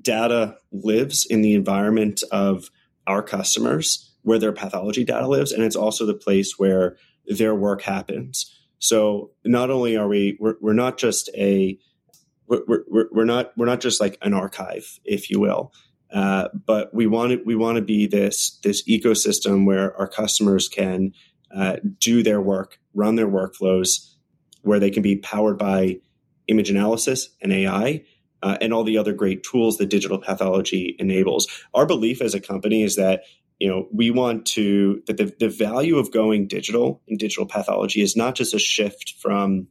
data 0.00 0.56
lives 0.72 1.26
in 1.26 1.42
the 1.42 1.54
environment 1.54 2.22
of 2.30 2.70
our 3.06 3.22
customers, 3.22 4.09
where 4.22 4.38
their 4.38 4.52
pathology 4.52 5.04
data 5.04 5.26
lives, 5.26 5.52
and 5.52 5.62
it's 5.62 5.76
also 5.76 6.06
the 6.06 6.14
place 6.14 6.58
where 6.58 6.96
their 7.26 7.54
work 7.54 7.82
happens. 7.82 8.56
So 8.78 9.30
not 9.44 9.70
only 9.70 9.96
are 9.96 10.08
we, 10.08 10.36
we're, 10.40 10.56
we're 10.60 10.72
not 10.72 10.98
just 10.98 11.30
a 11.36 11.78
we're, 12.46 12.82
we're, 12.88 13.06
we're 13.12 13.24
not 13.24 13.52
we're 13.56 13.66
not 13.66 13.80
just 13.80 14.00
like 14.00 14.18
an 14.22 14.34
archive, 14.34 14.98
if 15.04 15.30
you 15.30 15.38
will. 15.38 15.72
Uh, 16.12 16.48
but 16.66 16.92
we 16.92 17.06
want 17.06 17.30
to 17.30 17.42
we 17.44 17.54
want 17.54 17.76
to 17.76 17.82
be 17.82 18.06
this 18.06 18.58
this 18.64 18.82
ecosystem 18.88 19.64
where 19.64 19.96
our 19.96 20.08
customers 20.08 20.68
can 20.68 21.12
uh, 21.54 21.76
do 21.98 22.22
their 22.22 22.40
work, 22.40 22.78
run 22.94 23.14
their 23.14 23.28
workflows, 23.28 24.14
where 24.62 24.80
they 24.80 24.90
can 24.90 25.02
be 25.02 25.16
powered 25.16 25.58
by 25.58 25.98
image 26.48 26.70
analysis 26.70 27.28
and 27.40 27.52
AI, 27.52 28.02
uh, 28.42 28.58
and 28.60 28.72
all 28.72 28.82
the 28.82 28.98
other 28.98 29.12
great 29.12 29.44
tools 29.44 29.78
that 29.78 29.86
digital 29.86 30.18
pathology 30.18 30.96
enables. 30.98 31.46
Our 31.74 31.86
belief 31.86 32.20
as 32.20 32.34
a 32.34 32.40
company 32.40 32.82
is 32.82 32.96
that 32.96 33.22
you 33.60 33.68
know 33.68 33.86
we 33.92 34.10
want 34.10 34.46
to 34.46 35.02
that 35.06 35.18
the, 35.18 35.32
the 35.38 35.48
value 35.48 35.98
of 35.98 36.12
going 36.12 36.48
digital 36.48 37.00
in 37.06 37.16
digital 37.16 37.46
pathology 37.46 38.02
is 38.02 38.16
not 38.16 38.34
just 38.34 38.54
a 38.54 38.58
shift 38.58 39.14
from 39.20 39.68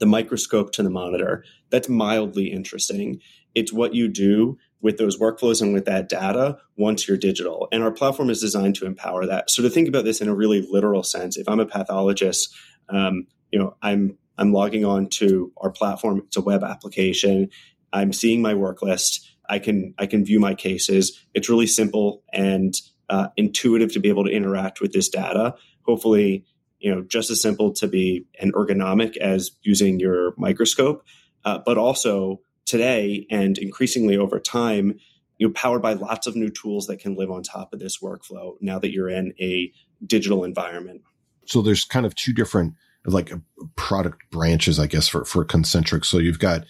the 0.00 0.06
microscope 0.06 0.72
to 0.72 0.82
the 0.82 0.90
monitor. 0.90 1.44
That's 1.70 1.88
mildly 1.88 2.46
interesting. 2.52 3.20
It's 3.54 3.72
what 3.72 3.94
you 3.94 4.08
do 4.08 4.58
with 4.82 4.98
those 4.98 5.18
workflows 5.18 5.62
and 5.62 5.72
with 5.72 5.86
that 5.86 6.08
data 6.08 6.58
once 6.76 7.08
you're 7.08 7.16
digital. 7.16 7.68
And 7.72 7.82
our 7.82 7.90
platform 7.90 8.30
is 8.30 8.40
designed 8.40 8.74
to 8.76 8.86
empower 8.86 9.26
that. 9.26 9.50
So 9.50 9.62
to 9.62 9.70
think 9.70 9.88
about 9.88 10.04
this 10.04 10.20
in 10.20 10.28
a 10.28 10.34
really 10.34 10.66
literal 10.70 11.02
sense, 11.02 11.36
if 11.36 11.48
I'm 11.48 11.60
a 11.60 11.66
pathologist, 11.66 12.54
um, 12.88 13.26
you 13.50 13.58
know, 13.58 13.76
I'm 13.82 14.18
I'm 14.38 14.52
logging 14.52 14.84
on 14.84 15.08
to 15.08 15.52
our 15.56 15.70
platform. 15.70 16.22
It's 16.26 16.36
a 16.36 16.42
web 16.42 16.62
application. 16.62 17.48
I'm 17.92 18.12
seeing 18.12 18.42
my 18.42 18.54
work 18.54 18.82
list. 18.82 19.30
I 19.48 19.58
can 19.58 19.94
I 19.98 20.06
can 20.06 20.24
view 20.24 20.40
my 20.40 20.54
cases. 20.54 21.24
It's 21.32 21.48
really 21.48 21.66
simple 21.66 22.22
and 22.32 22.74
uh, 23.08 23.28
intuitive 23.36 23.92
to 23.92 24.00
be 24.00 24.08
able 24.08 24.24
to 24.24 24.30
interact 24.30 24.80
with 24.80 24.92
this 24.92 25.08
data. 25.08 25.54
Hopefully, 25.82 26.44
you 26.78 26.94
know 26.94 27.02
just 27.02 27.30
as 27.30 27.40
simple 27.40 27.72
to 27.72 27.88
be 27.88 28.26
and 28.40 28.52
ergonomic 28.54 29.16
as 29.16 29.50
using 29.62 29.98
your 29.98 30.34
microscope 30.36 31.04
uh, 31.44 31.58
but 31.64 31.78
also 31.78 32.40
today 32.64 33.26
and 33.30 33.58
increasingly 33.58 34.16
over 34.16 34.38
time 34.38 34.98
you 35.38 35.46
know 35.46 35.52
powered 35.52 35.82
by 35.82 35.94
lots 35.94 36.26
of 36.26 36.36
new 36.36 36.48
tools 36.50 36.86
that 36.86 36.98
can 36.98 37.14
live 37.14 37.30
on 37.30 37.42
top 37.42 37.72
of 37.72 37.80
this 37.80 37.98
workflow 38.00 38.54
now 38.60 38.78
that 38.78 38.92
you're 38.92 39.08
in 39.08 39.32
a 39.40 39.72
digital 40.04 40.44
environment 40.44 41.02
so 41.46 41.62
there's 41.62 41.84
kind 41.84 42.06
of 42.06 42.14
two 42.14 42.32
different 42.32 42.74
like 43.06 43.32
product 43.76 44.30
branches 44.30 44.78
i 44.78 44.86
guess 44.86 45.08
for 45.08 45.24
for 45.24 45.44
concentriq 45.44 46.04
so 46.04 46.18
you've 46.18 46.38
got 46.38 46.64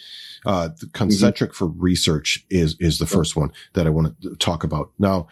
uh, 0.44 0.68
the 0.78 0.86
concentriq 0.86 1.48
mm-hmm. 1.48 1.52
for 1.52 1.66
research 1.66 2.46
is 2.50 2.76
is 2.78 2.98
the 2.98 3.06
first 3.06 3.34
one 3.34 3.50
that 3.72 3.84
I 3.84 3.90
want 3.90 4.20
to 4.22 4.36
talk 4.36 4.62
about. 4.62 4.92
Now, 4.96 5.26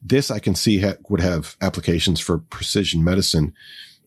this 0.00 0.30
I 0.30 0.38
can 0.38 0.54
see 0.54 0.78
ha- 0.78 0.94
would 1.08 1.20
have 1.20 1.56
applications 1.60 2.20
for 2.20 2.38
precision 2.38 3.02
medicine 3.02 3.52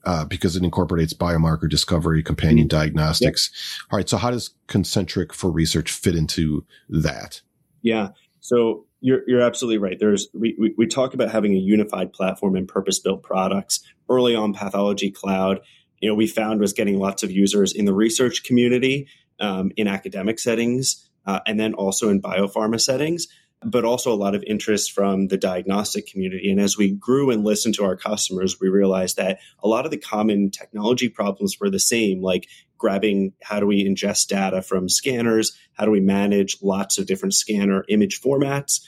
uh, 0.05 0.25
because 0.25 0.55
it 0.55 0.63
incorporates 0.63 1.13
biomarker 1.13 1.69
discovery, 1.69 2.23
companion 2.23 2.67
mm-hmm. 2.67 2.77
diagnostics. 2.77 3.51
Yep. 3.53 3.91
All 3.91 3.97
right. 3.97 4.09
So 4.09 4.17
how 4.17 4.31
does 4.31 4.53
concentriq 4.67 5.31
for 5.31 5.51
research 5.51 5.91
fit 5.91 6.15
into 6.15 6.65
that? 6.89 7.41
Yeah. 7.81 8.09
So 8.39 8.85
you're, 8.99 9.21
you're 9.27 9.41
absolutely 9.41 9.77
right. 9.77 9.97
There's, 9.99 10.27
we, 10.33 10.55
we, 10.59 10.73
we 10.77 10.87
talk 10.87 11.13
about 11.13 11.31
having 11.31 11.53
a 11.53 11.59
unified 11.59 12.11
platform 12.11 12.55
and 12.55 12.67
purpose 12.67 12.99
built 12.99 13.23
products 13.23 13.81
early 14.09 14.35
on 14.35 14.53
pathology 14.53 15.11
cloud. 15.11 15.61
You 16.03 16.09
know, 16.09 16.15
we 16.15 16.27
found 16.27 16.59
was 16.59 16.73
getting 16.73 16.99
lots 16.99 17.23
of 17.23 17.31
users 17.31 17.71
in 17.71 17.85
the 17.85 17.93
research 17.93 18.43
community, 18.43 19.07
um, 19.39 19.71
in 19.77 19.87
academic 19.87 20.37
settings, 20.37 21.09
uh, 21.25 21.39
and 21.47 21.57
then 21.57 21.73
also 21.73 22.09
in 22.09 22.21
biopharma 22.21 22.81
settings 22.81 23.27
but 23.65 23.85
also 23.85 24.11
a 24.11 24.15
lot 24.15 24.35
of 24.35 24.43
interest 24.45 24.91
from 24.91 25.27
the 25.27 25.37
diagnostic 25.37 26.07
community. 26.07 26.51
And 26.51 26.59
as 26.59 26.77
we 26.77 26.91
grew 26.91 27.31
and 27.31 27.43
listened 27.43 27.75
to 27.75 27.85
our 27.85 27.95
customers, 27.95 28.59
we 28.59 28.69
realized 28.69 29.17
that 29.17 29.39
a 29.63 29.67
lot 29.67 29.85
of 29.85 29.91
the 29.91 29.97
common 29.97 30.51
technology 30.51 31.09
problems 31.09 31.57
were 31.59 31.69
the 31.69 31.79
same, 31.79 32.21
like 32.21 32.47
grabbing 32.77 33.33
how 33.41 33.59
do 33.59 33.65
we 33.65 33.87
ingest 33.87 34.27
data 34.27 34.61
from 34.61 34.89
scanners? 34.89 35.57
How 35.73 35.85
do 35.85 35.91
we 35.91 36.01
manage 36.01 36.57
lots 36.61 36.97
of 36.97 37.07
different 37.07 37.33
scanner 37.33 37.85
image 37.87 38.21
formats? 38.21 38.81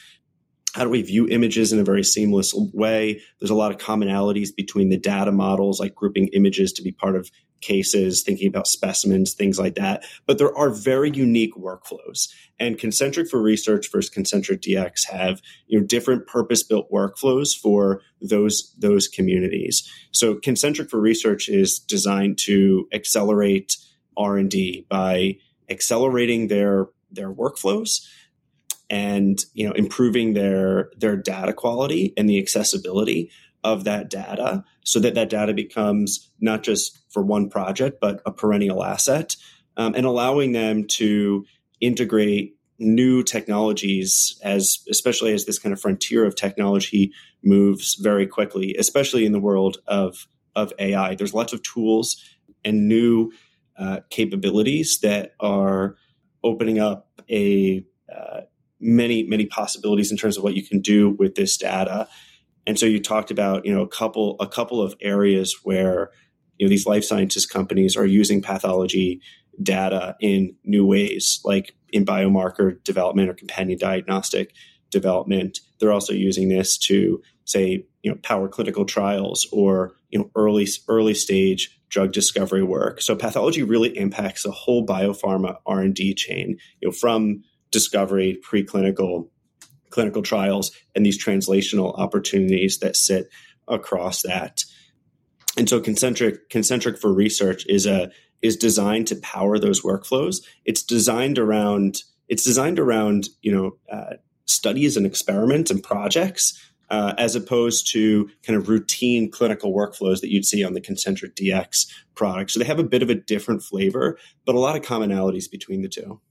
How 0.76 0.84
do 0.84 0.90
we 0.90 1.04
view 1.04 1.26
images 1.30 1.72
in 1.72 1.80
a 1.80 1.86
very 1.86 2.04
seamless 2.04 2.54
way? 2.54 3.22
There's 3.40 3.50
a 3.50 3.56
lot 3.56 3.72
of 3.72 3.78
commonalities 3.78 4.54
between 4.54 4.90
the 4.90 4.98
data 4.98 5.32
models, 5.32 5.80
like 5.80 5.96
grouping 5.96 6.28
images 6.34 6.74
to 6.74 6.82
be 6.82 6.92
part 6.92 7.16
of 7.16 7.32
cases, 7.62 8.24
thinking 8.24 8.50
about 8.50 8.68
specimens, 8.68 9.34
things 9.34 9.58
like 9.58 9.76
that. 9.76 10.04
But 10.26 10.38
there 10.38 10.54
are 10.54 10.70
very 10.70 11.10
unique 11.12 11.54
workflows. 11.56 12.28
And 12.60 12.78
Concentriq 12.78 13.30
for 13.30 13.42
Research 13.42 13.90
versus 13.90 14.14
Concentriq 14.14 14.60
DX 14.60 15.10
have 15.10 15.42
you 15.68 15.80
know 15.80 15.86
different 15.86 16.28
purpose-built 16.28 16.92
workflows 16.92 17.58
for 17.58 18.02
those 18.20 18.76
those 18.78 19.08
communities. 19.08 19.90
So 20.12 20.36
Concentriq 20.36 20.90
for 20.90 21.00
Research 21.00 21.48
is 21.48 21.80
designed 21.80 22.38
to 22.40 22.90
accelerate 22.92 23.78
R&D 24.18 24.88
by 24.90 25.38
accelerating 25.70 26.50
their 26.50 26.90
their 27.10 27.32
workflows 27.32 28.02
and 28.90 29.46
you 29.54 29.68
know 29.68 29.74
improving 29.74 30.34
their 30.34 30.92
their 30.98 31.16
data 31.16 31.54
quality 31.54 32.14
and 32.18 32.30
the 32.30 32.40
accessibility 32.40 33.32
of 33.64 33.84
that 33.84 34.10
data 34.10 34.64
so 34.84 35.00
that 35.00 35.16
that 35.16 35.30
data 35.30 35.54
becomes 35.54 36.30
not 36.40 36.62
just 36.62 37.00
for 37.10 37.24
one 37.24 37.50
project, 37.50 38.00
but 38.00 38.22
a 38.26 38.32
perennial 38.32 38.84
asset, 38.84 39.36
um, 39.76 39.96
and 39.96 40.06
allowing 40.06 40.52
them 40.52 40.86
to 40.86 41.44
integrate 41.82 42.56
new 42.78 43.24
technologies 43.24 44.40
as 44.44 44.80
especially 44.90 45.34
as 45.34 45.46
this 45.46 45.58
kind 45.58 45.74
of 45.74 45.82
frontier 45.82 46.26
of 46.26 46.36
technology 46.36 47.12
moves 47.44 47.96
very 47.96 48.28
quickly, 48.28 48.76
especially 48.78 49.26
in 49.26 49.32
the 49.32 49.40
world 49.40 49.78
of 49.88 50.28
of 50.56 50.72
AI. 50.80 51.16
There's 51.16 51.34
lots 51.34 51.54
of 51.54 51.64
tools 51.64 52.24
and 52.64 52.88
new 52.88 53.32
uh, 53.78 54.02
capabilities 54.10 55.00
that 55.02 55.34
are 55.40 55.96
opening 56.44 56.80
up 56.80 57.10
a 57.30 57.86
uh, 58.14 58.42
many 58.80 59.24
many 59.24 59.46
possibilities 59.46 60.12
in 60.12 60.18
terms 60.18 60.38
of 60.38 60.44
what 60.44 60.56
you 60.56 60.64
can 60.66 60.82
do 60.82 61.12
with 61.12 61.36
this 61.36 61.58
data. 61.58 62.08
And 62.68 62.80
so 62.80 62.86
you 62.86 63.02
talked 63.02 63.32
about 63.32 63.66
you 63.66 63.74
know 63.74 63.82
a 63.82 63.88
couple 63.88 64.36
a 64.40 64.48
couple 64.48 64.82
of 64.82 64.96
areas 65.02 65.60
where 65.64 66.12
you 66.58 66.66
know 66.66 66.70
these 66.70 66.86
life 66.86 67.04
sciences 67.04 67.46
companies 67.46 67.96
are 67.96 68.06
using 68.06 68.42
pathology 68.42 69.22
data 69.62 70.16
in 70.20 70.56
new 70.64 70.86
ways, 70.86 71.40
like 71.44 71.76
in 71.90 72.06
biomarker 72.06 72.84
development 72.84 73.30
or 73.30 73.34
companion 73.34 73.78
diagnostic 73.80 74.54
development. 74.92 75.60
They're 75.80 75.92
also 75.92 76.14
using 76.14 76.50
this 76.50 76.78
to 76.80 77.22
say, 77.46 77.86
you 78.02 78.12
know, 78.12 78.18
power 78.24 78.48
clinical 78.48 78.86
trials 78.86 79.48
or 79.52 79.96
you 80.10 80.20
know 80.20 80.32
early 80.36 80.68
early 80.88 81.14
stage 81.14 81.80
drug 81.90 82.12
discovery 82.12 82.64
work. 82.64 83.02
So 83.02 83.16
pathology 83.16 83.64
really 83.64 83.98
impacts 83.98 84.44
the 84.44 84.52
whole 84.52 84.86
biopharma 84.86 85.58
R 85.66 85.82
and 85.82 85.94
D 85.94 86.14
chain, 86.14 86.58
you 86.82 86.90
know, 86.90 86.92
from 86.92 87.44
discovery, 87.72 88.40
preclinical, 88.46 89.30
clinical 89.90 90.22
trials, 90.22 90.72
and 90.96 91.06
these 91.06 91.24
translational 91.24 91.98
opportunities 91.98 92.80
that 92.80 92.96
sit 92.96 93.30
across 93.68 94.22
that. 94.24 94.64
And 95.58 95.70
so 95.70 95.80
concentriq 95.80 96.38
concentriq 96.52 97.00
for 97.00 97.14
research 97.14 97.66
is 97.68 97.86
a 97.86 98.12
is 98.42 98.58
designed 98.58 99.08
to 99.08 99.16
power 99.18 99.58
those 99.58 99.82
workflows. 99.82 100.44
It's 100.66 100.84
designed 100.84 101.40
around 101.40 102.04
it's 102.28 102.44
designed 102.44 102.80
around 102.80 103.30
you 103.42 103.52
know 103.52 103.78
uh, 103.92 104.16
studies 104.46 104.98
and 104.98 105.06
experiments 105.06 105.72
and 105.72 105.82
projects 105.82 106.60
uh, 106.90 107.14
as 107.18 107.36
opposed 107.36 107.92
to 107.92 108.30
kind 108.44 108.58
of 108.58 108.70
routine 108.70 109.32
clinical 109.32 109.74
workflows 109.74 110.22
that 110.22 110.32
you'd 110.32 110.46
see 110.46 110.64
on 110.64 110.74
the 110.74 110.82
Concentriq 110.82 111.34
DX 111.34 111.88
product. 112.14 112.52
So 112.52 112.60
they 112.60 112.66
have 112.66 112.80
a 112.80 112.84
bit 112.84 113.02
of 113.02 113.10
a 113.10 113.16
different 113.16 113.64
flavor, 113.64 114.18
but 114.46 114.56
a 114.56 114.60
lot 114.60 114.76
of 114.76 114.84
commonalities 114.84 115.50
between 115.50 115.82
the 115.82 115.90
two. 115.90 116.22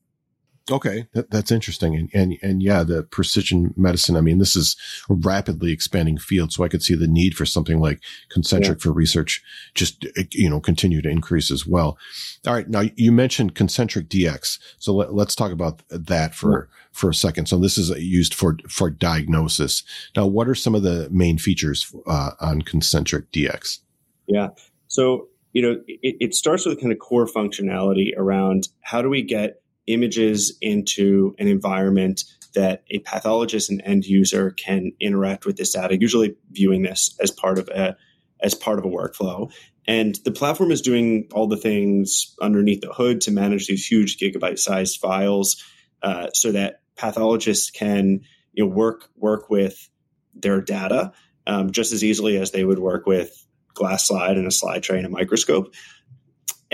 Okay, 0.70 1.07
that, 1.12 1.31
that's 1.31 1.50
interesting, 1.50 1.94
and 1.94 2.09
and 2.14 2.38
and 2.40 2.62
yeah, 2.62 2.85
the 2.85 3.03
precision 3.03 3.74
medicine. 3.77 4.16
I 4.16 4.22
mean, 4.22 4.38
this 4.38 4.57
is 4.57 4.77
a 5.11 5.14
rapidly 5.14 5.72
expanding 5.72 6.16
field, 6.16 6.53
so 6.53 6.64
I 6.64 6.68
could 6.68 6.83
see 6.83 6.94
the 6.94 7.07
need 7.07 7.35
for 7.35 7.44
something 7.44 7.81
like 7.81 8.00
concentriq 8.35 8.68
yeah. 8.68 8.74
for 8.81 8.90
research 8.90 9.42
just 9.74 10.07
you 10.31 10.48
know 10.48 10.61
continue 10.61 11.03
to 11.03 11.09
increase 11.11 11.50
as 11.50 11.66
well. 11.66 11.98
All 12.46 12.55
right, 12.55 12.66
now 12.66 12.85
you 12.96 13.12
mentioned 13.12 13.55
concentriq 13.55 14.09
DX, 14.09 14.59
so 14.79 14.94
let, 14.94 15.29
us 15.29 15.35
talk 15.35 15.53
about 15.53 15.83
that 15.90 16.35
for 16.35 16.70
yeah. 16.70 16.77
for 16.92 17.11
a 17.11 17.14
second. 17.14 17.46
So 17.46 17.59
this 17.59 17.77
is 17.77 17.90
used 17.98 18.33
for 18.33 18.57
for 18.66 18.88
diagnosis. 18.88 19.83
Now, 20.16 20.27
what 20.27 20.48
are 20.48 20.55
some 20.55 20.74
of 20.74 20.83
the 20.83 21.11
main 21.11 21.37
features 21.37 21.94
uh, 22.07 22.31
on 22.40 22.62
concentriq 22.62 23.27
DX? 23.35 23.81
Yeah, 24.27 24.48
so 24.88 25.29
you 25.53 25.61
know 25.61 25.83
it, 25.87 26.16
it 26.20 26.35
starts 26.35 26.64
with 26.64 26.81
kind 26.81 26.90
of 26.90 26.98
core 27.00 27.27
functionality 27.27 28.12
around 28.16 28.68
how 28.81 29.03
do 29.03 29.11
we 29.11 29.20
get 29.20 29.61
images 29.87 30.57
into 30.61 31.35
an 31.38 31.49
environment 31.49 32.25
that 32.55 32.85
a 32.90 33.01
pathologist 33.01 33.70
and 33.70 33.83
end 33.85 34.05
user 34.05 34.53
can 34.53 34.92
interact 35.01 35.44
with 35.44 35.57
this 35.57 35.73
data, 35.73 35.99
usually 36.01 36.37
viewing 36.51 36.83
this 36.83 37.16
as 37.20 37.31
part 37.31 37.59
of 37.59 37.68
a 37.68 37.97
as 38.40 38.55
part 38.55 38.79
of 38.79 38.85
a 38.85 38.88
workflow. 38.88 39.51
And 39.87 40.18
the 40.25 40.31
platform 40.31 40.70
is 40.70 40.81
doing 40.81 41.29
all 41.33 41.47
the 41.47 41.57
things 41.57 42.35
underneath 42.40 42.81
the 42.81 42.92
hood 42.92 43.23
to 43.23 43.31
manage 43.31 43.66
these 43.66 43.87
huge 43.87 44.18
gigabyte 44.18 44.59
sized 44.59 45.01
files 45.01 45.62
uh, 46.03 46.29
so 46.33 46.53
that 46.53 46.81
pathologists 46.97 47.70
can 47.70 48.20
you 48.53 48.64
know, 48.64 48.70
work 48.70 49.09
work 49.16 49.51
with 49.51 49.88
their 50.35 50.61
data 50.61 51.12
um, 51.47 51.70
just 51.70 51.92
as 51.92 52.03
easily 52.03 52.37
as 52.37 52.51
they 52.51 52.64
would 52.64 52.79
work 52.79 53.07
with 53.07 53.47
glass 53.75 54.07
slide 54.07 54.37
and 54.37 54.47
a 54.47 54.53
slide 54.53 54.83
tray 54.83 54.99
and 54.99 55.07
a 55.07 55.11
microscope 55.11 55.75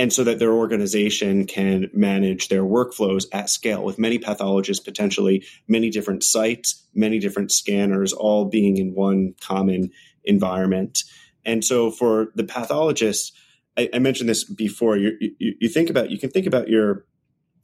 and 0.00 0.14
so 0.14 0.24
that 0.24 0.38
their 0.38 0.54
organization 0.54 1.44
can 1.44 1.90
manage 1.92 2.48
their 2.48 2.62
workflows 2.62 3.26
at 3.34 3.50
scale 3.50 3.84
with 3.84 3.98
many 3.98 4.18
pathologists, 4.18 4.82
potentially 4.82 5.44
many 5.68 5.90
different 5.90 6.24
sites, 6.24 6.86
many 6.94 7.18
different 7.18 7.52
scanners, 7.52 8.14
all 8.14 8.46
being 8.46 8.78
in 8.78 8.94
one 8.94 9.34
common 9.42 9.90
environment. 10.24 11.00
And 11.44 11.62
so 11.62 11.90
for 11.90 12.28
the 12.34 12.44
pathologist, 12.44 13.36
I, 13.76 13.90
I 13.92 13.98
mentioned 13.98 14.30
this 14.30 14.42
before. 14.42 14.96
You, 14.96 15.18
you, 15.20 15.56
you 15.60 15.68
think 15.68 15.90
about 15.90 16.10
you 16.10 16.18
can 16.18 16.30
think 16.30 16.46
about 16.46 16.68
your 16.68 17.04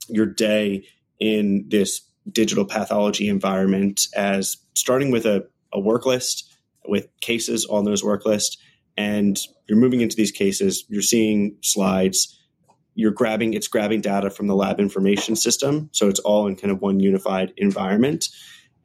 your 0.07 0.27
day 0.27 0.85
in 1.19 1.65
this 1.69 2.01
digital 2.31 2.65
pathology 2.65 3.29
environment 3.29 4.05
as 4.15 4.57
starting 4.75 5.09
with 5.09 5.25
a, 5.25 5.47
a 5.73 5.79
work 5.79 6.05
list 6.05 6.53
with 6.85 7.07
cases 7.19 7.65
on 7.65 7.83
those 7.83 8.03
work 8.03 8.27
lists 8.27 8.57
and 8.97 9.37
you're 9.67 9.77
moving 9.77 10.01
into 10.01 10.15
these 10.15 10.31
cases, 10.31 10.83
you're 10.89 11.01
seeing 11.01 11.57
slides, 11.61 12.39
you're 12.95 13.11
grabbing, 13.11 13.53
it's 13.53 13.67
grabbing 13.67 14.01
data 14.01 14.29
from 14.29 14.47
the 14.47 14.55
lab 14.55 14.79
information 14.79 15.35
system. 15.35 15.89
So 15.93 16.07
it's 16.07 16.19
all 16.19 16.47
in 16.47 16.55
kind 16.55 16.71
of 16.71 16.81
one 16.81 16.99
unified 16.99 17.53
environment. 17.57 18.27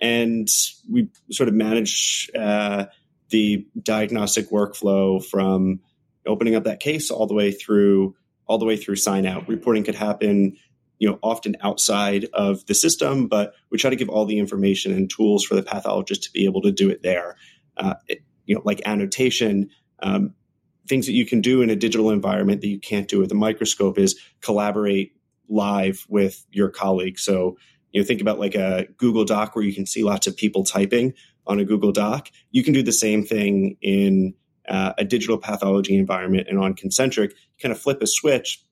And 0.01 0.49
we 0.91 1.09
sort 1.31 1.49
of 1.49 1.55
manage 1.55 2.31
uh, 2.39 2.87
the 3.31 3.67
diagnostic 3.81 4.51
workflow 4.51 5.25
from 5.25 5.81
opening 6.27 6.55
up 6.55 6.65
that 6.65 6.81
case 6.81 7.11
all 7.11 7.27
the 7.27 7.35
way 7.35 7.51
through 7.51 8.15
all 8.47 8.59
the 8.59 8.67
way 8.67 8.77
through 8.77 8.97
sign 8.97 9.25
out. 9.25 9.49
Reporting 9.49 9.85
could 9.85 9.95
happen, 9.95 10.57
you 10.99 11.09
know, 11.09 11.19
often 11.23 11.57
outside 11.63 12.27
of 12.35 12.67
the 12.67 12.75
system, 12.75 13.29
but 13.29 13.55
we 13.71 13.79
try 13.79 13.89
to 13.89 13.97
give 13.97 14.11
all 14.11 14.27
the 14.27 14.39
information 14.39 14.93
and 14.93 15.09
tools 15.09 15.45
for 15.45 15.55
the 15.55 15.63
pathologist 15.63 16.25
to 16.25 16.31
be 16.33 16.45
able 16.45 16.61
to 16.63 16.73
do 16.73 16.91
it 16.91 17.03
there. 17.03 17.37
Uh, 17.77 17.95
it, 18.09 18.23
you 18.45 18.55
know, 18.55 18.63
like 18.65 18.83
annotation, 18.85 19.71
um, 20.03 20.35
things 20.89 21.07
that 21.07 21.13
you 21.13 21.25
can 21.25 21.41
do 21.41 21.63
in 21.63 21.71
a 21.71 21.77
digital 21.77 22.11
environment 22.11 22.61
that 22.61 22.69
you 22.69 22.79
can't 22.79 23.09
do 23.09 23.21
with 23.21 23.31
a 23.33 23.37
microscope 23.37 23.99
is 23.99 24.19
collaborate 24.41 25.13
live 25.49 26.05
with 26.09 26.45
your 26.51 26.69
colleagues. 26.69 27.23
So, 27.23 27.57
you 27.93 28.01
know, 28.01 28.07
think 28.07 28.21
about 28.21 28.41
like 28.41 28.55
a 28.55 28.87
Google 28.97 29.25
Doc 29.25 29.55
where 29.55 29.65
you 29.65 29.75
can 29.75 29.87
see 29.87 30.03
lots 30.03 30.27
of 30.27 30.37
people 30.37 30.65
typing 30.65 31.15
on 31.47 31.61
a 31.61 31.65
Google 31.65 31.93
Doc. 31.93 32.31
You 32.51 32.63
can 32.65 32.73
do 32.73 32.83
the 32.83 32.93
same 32.93 33.25
thing 33.25 33.77
in 33.81 34.35
uh, 34.69 34.93
a 34.99 35.05
digital 35.05 35.39
pathology 35.39 35.97
environment 35.97 36.49
and 36.49 36.59
on 36.59 36.75
Concentriq. 36.75 37.31
You 37.31 37.61
kind 37.61 37.73
of 37.73 37.81
flip 37.81 38.03
a 38.03 38.07
switch 38.07 38.63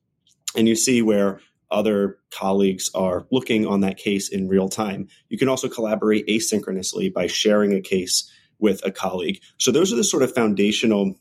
and 0.56 0.68
you 0.68 0.74
see 0.74 1.02
where 1.02 1.40
other 1.70 2.18
colleagues 2.32 2.90
are 2.94 3.26
looking 3.30 3.66
on 3.66 3.80
that 3.80 3.96
case 3.96 4.28
in 4.28 4.48
real 4.48 4.68
time. 4.68 5.08
You 5.28 5.38
can 5.38 5.48
also 5.48 5.68
collaborate 5.68 6.26
asynchronously 6.26 7.12
by 7.12 7.28
sharing 7.28 7.72
a 7.72 7.80
case 7.80 8.30
with 8.60 8.84
a 8.84 8.90
colleague. 8.90 9.40
So 9.58 9.70
those 9.70 9.92
are 9.92 9.96
the 9.96 10.04
sort 10.04 10.22
of 10.22 10.34
foundational 10.34 11.16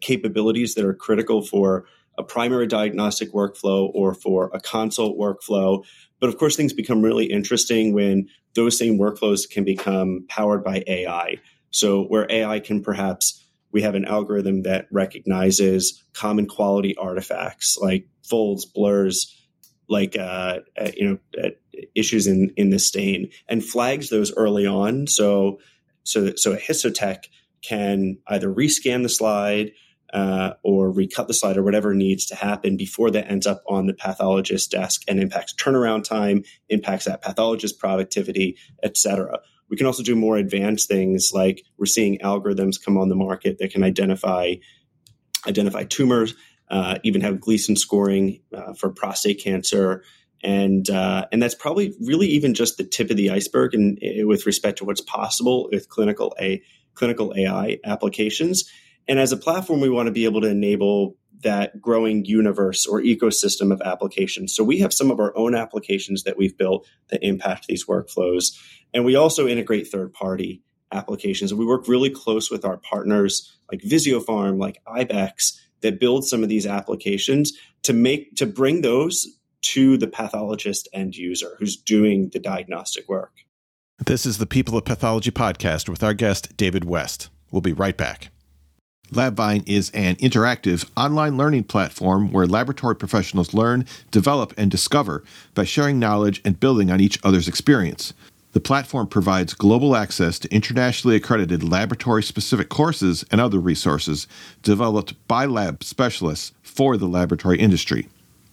capabilities 0.00 0.74
that 0.74 0.84
are 0.84 0.94
critical 0.94 1.42
for 1.42 1.84
a 2.18 2.22
primary 2.22 2.66
diagnostic 2.66 3.32
workflow 3.32 3.90
or 3.94 4.14
for 4.14 4.50
a 4.52 4.60
consult 4.60 5.18
workflow. 5.18 5.84
But 6.20 6.28
of 6.28 6.36
course, 6.36 6.56
things 6.56 6.72
become 6.72 7.02
really 7.02 7.26
interesting 7.26 7.94
when 7.94 8.28
those 8.54 8.78
same 8.78 8.98
workflows 8.98 9.48
can 9.48 9.64
become 9.64 10.26
powered 10.28 10.62
by 10.62 10.84
AI. 10.86 11.36
So 11.70 12.04
where 12.04 12.26
AI 12.30 12.60
can 12.60 12.82
perhaps 12.82 13.42
we 13.72 13.82
have 13.82 13.94
an 13.94 14.04
algorithm 14.04 14.62
that 14.62 14.86
recognizes 14.90 16.04
common 16.12 16.46
quality 16.46 16.94
artifacts 16.96 17.78
like 17.80 18.06
folds, 18.22 18.66
blurs, 18.66 19.34
like 19.88 20.16
uh, 20.16 20.60
uh, 20.78 20.90
you 20.94 21.08
know 21.08 21.42
uh, 21.42 21.50
issues 21.94 22.26
in 22.26 22.52
in 22.56 22.70
the 22.70 22.78
stain, 22.78 23.30
and 23.48 23.64
flags 23.64 24.10
those 24.10 24.32
early 24.34 24.66
on. 24.66 25.06
So 25.06 25.58
so 26.04 26.34
so 26.36 26.52
a 26.52 26.56
histotech 26.56 27.24
can 27.62 28.18
either 28.28 28.52
rescan 28.52 29.02
the 29.02 29.08
slide 29.08 29.72
uh, 30.12 30.52
or 30.62 30.90
recut 30.90 31.26
the 31.26 31.34
slide 31.34 31.56
or 31.56 31.62
whatever 31.62 31.94
needs 31.94 32.26
to 32.26 32.34
happen 32.34 32.76
before 32.76 33.10
that 33.10 33.30
ends 33.30 33.46
up 33.46 33.62
on 33.66 33.86
the 33.86 33.94
pathologist's 33.94 34.66
desk 34.66 35.02
and 35.08 35.18
impacts 35.18 35.54
turnaround 35.54 36.04
time, 36.04 36.44
impacts 36.68 37.06
that 37.06 37.22
pathologist's 37.22 37.76
productivity, 37.76 38.56
et 38.82 38.96
cetera. 38.96 39.38
We 39.70 39.76
can 39.78 39.86
also 39.86 40.02
do 40.02 40.14
more 40.14 40.36
advanced 40.36 40.86
things 40.86 41.30
like 41.32 41.64
we're 41.78 41.86
seeing 41.86 42.18
algorithms 42.18 42.82
come 42.82 42.98
on 42.98 43.08
the 43.08 43.14
market 43.14 43.56
that 43.58 43.72
can 43.72 43.82
identify 43.82 44.56
identify 45.48 45.84
tumors, 45.84 46.34
uh, 46.70 46.98
even 47.02 47.22
have 47.22 47.40
Gleason 47.40 47.74
scoring 47.74 48.42
uh, 48.54 48.74
for 48.74 48.90
prostate 48.90 49.42
cancer, 49.42 50.04
and 50.42 50.88
uh, 50.90 51.26
and 51.30 51.42
that's 51.42 51.54
probably 51.54 51.94
really 52.00 52.26
even 52.28 52.54
just 52.54 52.76
the 52.76 52.84
tip 52.84 53.10
of 53.10 53.16
the 53.16 53.30
iceberg 53.30 53.74
and 53.74 53.98
with 54.26 54.46
respect 54.46 54.78
to 54.78 54.84
what's 54.84 55.00
possible 55.00 55.68
with 55.70 55.88
clinical 55.88 56.34
a 56.40 56.62
clinical 56.94 57.32
AI 57.36 57.78
applications. 57.84 58.64
And 59.08 59.18
as 59.18 59.32
a 59.32 59.36
platform, 59.36 59.80
we 59.80 59.88
want 59.88 60.06
to 60.06 60.12
be 60.12 60.24
able 60.24 60.40
to 60.42 60.48
enable 60.48 61.16
that 61.42 61.80
growing 61.80 62.24
universe 62.24 62.86
or 62.86 63.00
ecosystem 63.00 63.72
of 63.72 63.80
applications. 63.82 64.54
So 64.54 64.62
we 64.62 64.78
have 64.78 64.92
some 64.92 65.10
of 65.10 65.18
our 65.18 65.36
own 65.36 65.56
applications 65.56 66.22
that 66.22 66.36
we've 66.36 66.56
built 66.56 66.86
that 67.08 67.24
impact 67.24 67.66
these 67.66 67.86
workflows, 67.86 68.56
and 68.94 69.04
we 69.04 69.16
also 69.16 69.46
integrate 69.46 69.88
third 69.88 70.12
party 70.12 70.62
applications. 70.92 71.54
We 71.54 71.66
work 71.66 71.88
really 71.88 72.10
close 72.10 72.50
with 72.50 72.64
our 72.64 72.76
partners 72.76 73.50
like 73.70 73.80
Visiopharm, 73.80 74.58
like 74.58 74.80
Ibex, 74.86 75.58
that 75.80 75.98
build 75.98 76.24
some 76.24 76.42
of 76.42 76.48
these 76.48 76.66
applications 76.66 77.52
to 77.82 77.92
make 77.92 78.36
to 78.36 78.46
bring 78.46 78.82
those 78.82 79.26
to 79.62 79.96
the 79.96 80.06
pathologist 80.06 80.88
end 80.92 81.16
user 81.16 81.56
who's 81.58 81.76
doing 81.76 82.28
the 82.30 82.38
diagnostic 82.38 83.08
work. 83.08 83.32
This 84.04 84.26
is 84.26 84.38
the 84.38 84.46
People 84.46 84.76
of 84.76 84.84
Pathology 84.84 85.30
podcast 85.30 85.88
with 85.88 86.02
our 86.02 86.14
guest, 86.14 86.56
David 86.56 86.84
West. 86.84 87.28
We'll 87.50 87.62
be 87.62 87.72
right 87.72 87.96
back. 87.96 88.30
LabVine 89.12 89.62
is 89.68 89.90
an 89.90 90.16
interactive 90.16 90.88
online 90.96 91.36
learning 91.36 91.64
platform 91.64 92.32
where 92.32 92.46
laboratory 92.46 92.96
professionals 92.96 93.52
learn, 93.52 93.86
develop, 94.10 94.54
and 94.56 94.70
discover 94.70 95.22
by 95.54 95.64
sharing 95.64 95.98
knowledge 95.98 96.40
and 96.44 96.58
building 96.58 96.90
on 96.90 97.00
each 97.00 97.18
other's 97.22 97.46
experience. 97.46 98.14
The 98.52 98.60
platform 98.60 99.06
provides 99.06 99.54
global 99.54 99.94
access 99.96 100.38
to 100.40 100.54
internationally 100.54 101.16
accredited 101.16 101.62
laboratory 101.62 102.22
specific 102.22 102.70
courses 102.70 103.24
and 103.30 103.40
other 103.40 103.58
resources 103.58 104.26
developed 104.62 105.14
by 105.28 105.44
lab 105.44 105.84
specialists 105.84 106.52
for 106.62 106.96
the 106.96 107.06
laboratory 107.06 107.58
industry. 107.58 108.08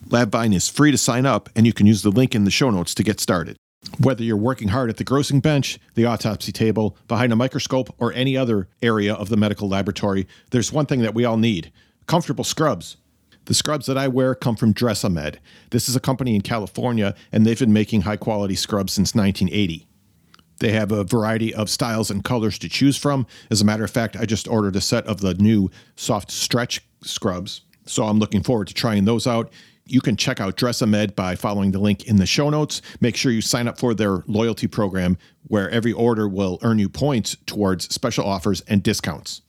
LabVine 0.08 0.56
is 0.56 0.70
free 0.70 0.92
to 0.92 0.98
sign 0.98 1.26
up, 1.26 1.50
and 1.56 1.66
you 1.66 1.74
can 1.74 1.86
use 1.86 2.02
the 2.02 2.10
link 2.10 2.34
in 2.34 2.46
the 2.46 2.52
show 2.52 2.70
notes 2.70 2.96
to 2.96 3.04
get 3.04 3.20
started. 3.20 3.58
Whether 4.00 4.24
you're 4.24 4.38
working 4.38 4.70
hard 4.70 4.90
at 4.90 4.98
the 4.98 5.06
grossing 5.06 5.42
bench, 5.42 5.80
the 5.96 6.06
autopsy 6.06 6.52
table, 6.52 6.98
behind 7.08 7.32
a 7.32 7.36
microscope, 7.36 7.94
or 7.98 8.12
any 8.14 8.36
other 8.36 8.68
area 8.82 9.14
of 9.14 9.30
the 9.30 9.38
medical 9.38 9.70
laboratory, 9.70 10.28
there's 10.52 10.74
one 10.74 10.86
thing 10.86 11.02
that 11.02 11.14
we 11.14 11.26
all 11.26 11.38
need 11.38 11.72
comfortable 12.08 12.44
scrubs. 12.44 12.98
The 13.46 13.54
scrubs 13.54 13.86
that 13.86 13.98
I 13.98 14.08
wear 14.08 14.36
come 14.36 14.56
from 14.56 14.74
Dressamed. 14.74 15.38
This 15.70 15.88
is 15.88 15.96
a 15.96 16.00
company 16.00 16.36
in 16.36 16.42
California, 16.42 17.16
and 17.32 17.46
they've 17.46 17.60
been 17.60 17.74
making 17.74 18.02
high 18.02 18.18
quality 18.18 18.56
scrubs 18.56 18.94
since 18.94 19.14
1980. 19.14 19.88
They 20.60 20.72
have 20.72 20.92
a 20.92 21.04
variety 21.04 21.54
of 21.54 21.70
styles 21.70 22.12
and 22.12 22.24
colors 22.24 22.60
to 22.60 22.70
choose 22.70 22.98
from. 22.98 23.28
As 23.50 23.62
a 23.62 23.66
matter 23.66 23.84
of 23.84 23.92
fact, 23.92 24.18
I 24.18 24.26
just 24.26 24.48
ordered 24.48 24.76
a 24.76 24.82
set 24.82 25.06
of 25.08 25.22
the 25.22 25.36
new 25.36 25.70
soft 25.96 26.32
stretch 26.32 26.82
scrubs, 27.02 27.62
so 27.86 28.06
I'm 28.06 28.20
looking 28.20 28.44
forward 28.44 28.68
to 28.68 28.74
trying 28.74 29.06
those 29.06 29.26
out. 29.26 29.52
You 29.90 30.02
can 30.02 30.16
check 30.16 30.40
out 30.40 30.56
Dressamed 30.56 31.16
by 31.16 31.36
following 31.36 31.72
the 31.72 31.80
link 31.80 32.06
in 32.06 32.18
the 32.18 32.26
show 32.26 32.50
notes. 32.50 32.82
Make 33.02 33.16
sure 33.16 33.32
you 33.32 33.42
sign 33.42 33.68
up 33.68 33.80
for 33.80 33.94
their 33.94 34.24
loyalty 34.28 34.68
program 34.68 35.18
where 35.48 35.70
every 35.70 35.92
order 35.92 36.28
will 36.28 36.60
earn 36.62 36.78
you 36.80 36.90
points 36.90 37.36
towards 37.46 37.94
special 37.94 38.26
offers 38.26 38.62
and 38.62 38.84
discounts. 38.84 39.42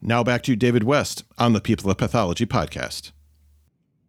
Now 0.00 0.24
back 0.24 0.42
to 0.44 0.56
David 0.56 0.84
West 0.84 1.24
on 1.38 1.52
the 1.52 1.60
People 1.60 1.90
of 1.90 1.98
Pathology 1.98 2.46
podcast. 2.46 3.12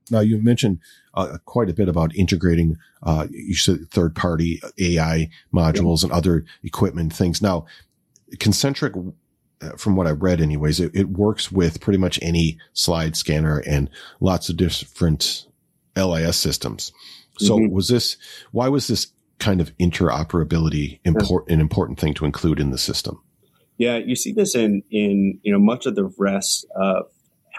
Now, 0.09 0.19
you've 0.21 0.43
mentioned 0.43 0.79
uh, 1.13 1.37
quite 1.45 1.69
a 1.69 1.73
bit 1.73 1.87
about 1.87 2.15
integrating, 2.15 2.77
uh, 3.03 3.27
you 3.29 3.55
said 3.55 3.89
third 3.89 4.15
party 4.15 4.61
AI 4.79 5.29
modules 5.53 6.01
yeah. 6.01 6.07
and 6.07 6.13
other 6.13 6.45
equipment 6.63 7.13
things. 7.13 7.41
Now, 7.41 7.65
Concentriq, 8.35 9.13
uh, 9.61 9.69
from 9.77 9.95
what 9.95 10.07
I 10.07 10.11
read 10.11 10.41
anyways, 10.41 10.79
it, 10.79 10.91
it, 10.93 11.09
works 11.09 11.51
with 11.51 11.79
pretty 11.79 11.99
much 11.99 12.19
any 12.21 12.57
slide 12.73 13.15
scanner 13.15 13.59
and 13.65 13.89
lots 14.19 14.49
of 14.49 14.57
different 14.57 15.45
LIS 15.95 16.37
systems. 16.37 16.91
So 17.37 17.57
mm-hmm. 17.57 17.73
was 17.73 17.87
this, 17.87 18.17
why 18.51 18.69
was 18.69 18.87
this 18.87 19.07
kind 19.39 19.59
of 19.59 19.75
interoperability 19.77 20.99
important, 21.03 21.51
an 21.51 21.59
important 21.59 21.99
thing 21.99 22.13
to 22.15 22.25
include 22.25 22.59
in 22.59 22.71
the 22.71 22.77
system? 22.77 23.21
Yeah, 23.77 23.97
you 23.97 24.15
see 24.15 24.31
this 24.31 24.55
in, 24.55 24.83
in, 24.91 25.39
you 25.41 25.51
know, 25.51 25.59
much 25.59 25.85
of 25.85 25.95
the 25.95 26.13
rest 26.17 26.65
of 26.75 27.05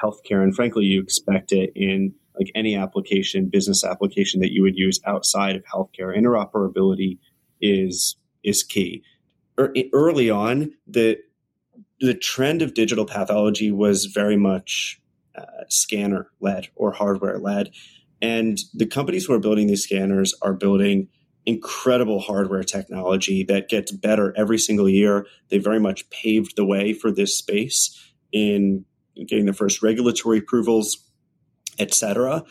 healthcare. 0.00 0.42
And 0.42 0.54
frankly, 0.54 0.84
you 0.84 1.02
expect 1.02 1.52
it 1.52 1.72
in 1.74 2.14
like 2.38 2.50
any 2.54 2.76
application, 2.76 3.48
business 3.48 3.84
application 3.84 4.40
that 4.40 4.52
you 4.52 4.62
would 4.62 4.76
use 4.76 5.00
outside 5.06 5.56
of 5.56 5.64
healthcare. 5.64 6.16
Interoperability 6.16 7.18
is, 7.60 8.16
is 8.42 8.62
key. 8.62 9.02
Early 9.58 10.30
on, 10.30 10.72
the, 10.86 11.18
the 12.00 12.14
trend 12.14 12.62
of 12.62 12.74
digital 12.74 13.06
pathology 13.06 13.70
was 13.70 14.06
very 14.06 14.36
much 14.36 15.00
uh, 15.36 15.64
scanner 15.68 16.28
led 16.40 16.68
or 16.74 16.92
hardware 16.92 17.38
led. 17.38 17.70
And 18.24 18.58
the 18.72 18.86
companies 18.86 19.26
who 19.26 19.34
are 19.34 19.38
building 19.38 19.66
these 19.66 19.84
scanners 19.84 20.32
are 20.40 20.54
building 20.54 21.08
incredible 21.44 22.20
hardware 22.20 22.62
technology 22.62 23.44
that 23.44 23.68
gets 23.68 23.92
better 23.92 24.32
every 24.34 24.56
single 24.56 24.88
year. 24.88 25.26
They 25.50 25.58
very 25.58 25.78
much 25.78 26.08
paved 26.08 26.56
the 26.56 26.64
way 26.64 26.94
for 26.94 27.10
this 27.10 27.36
space 27.36 28.02
in 28.32 28.86
getting 29.26 29.44
the 29.44 29.52
first 29.52 29.82
regulatory 29.82 30.38
approvals, 30.38 31.06
etc. 31.78 32.44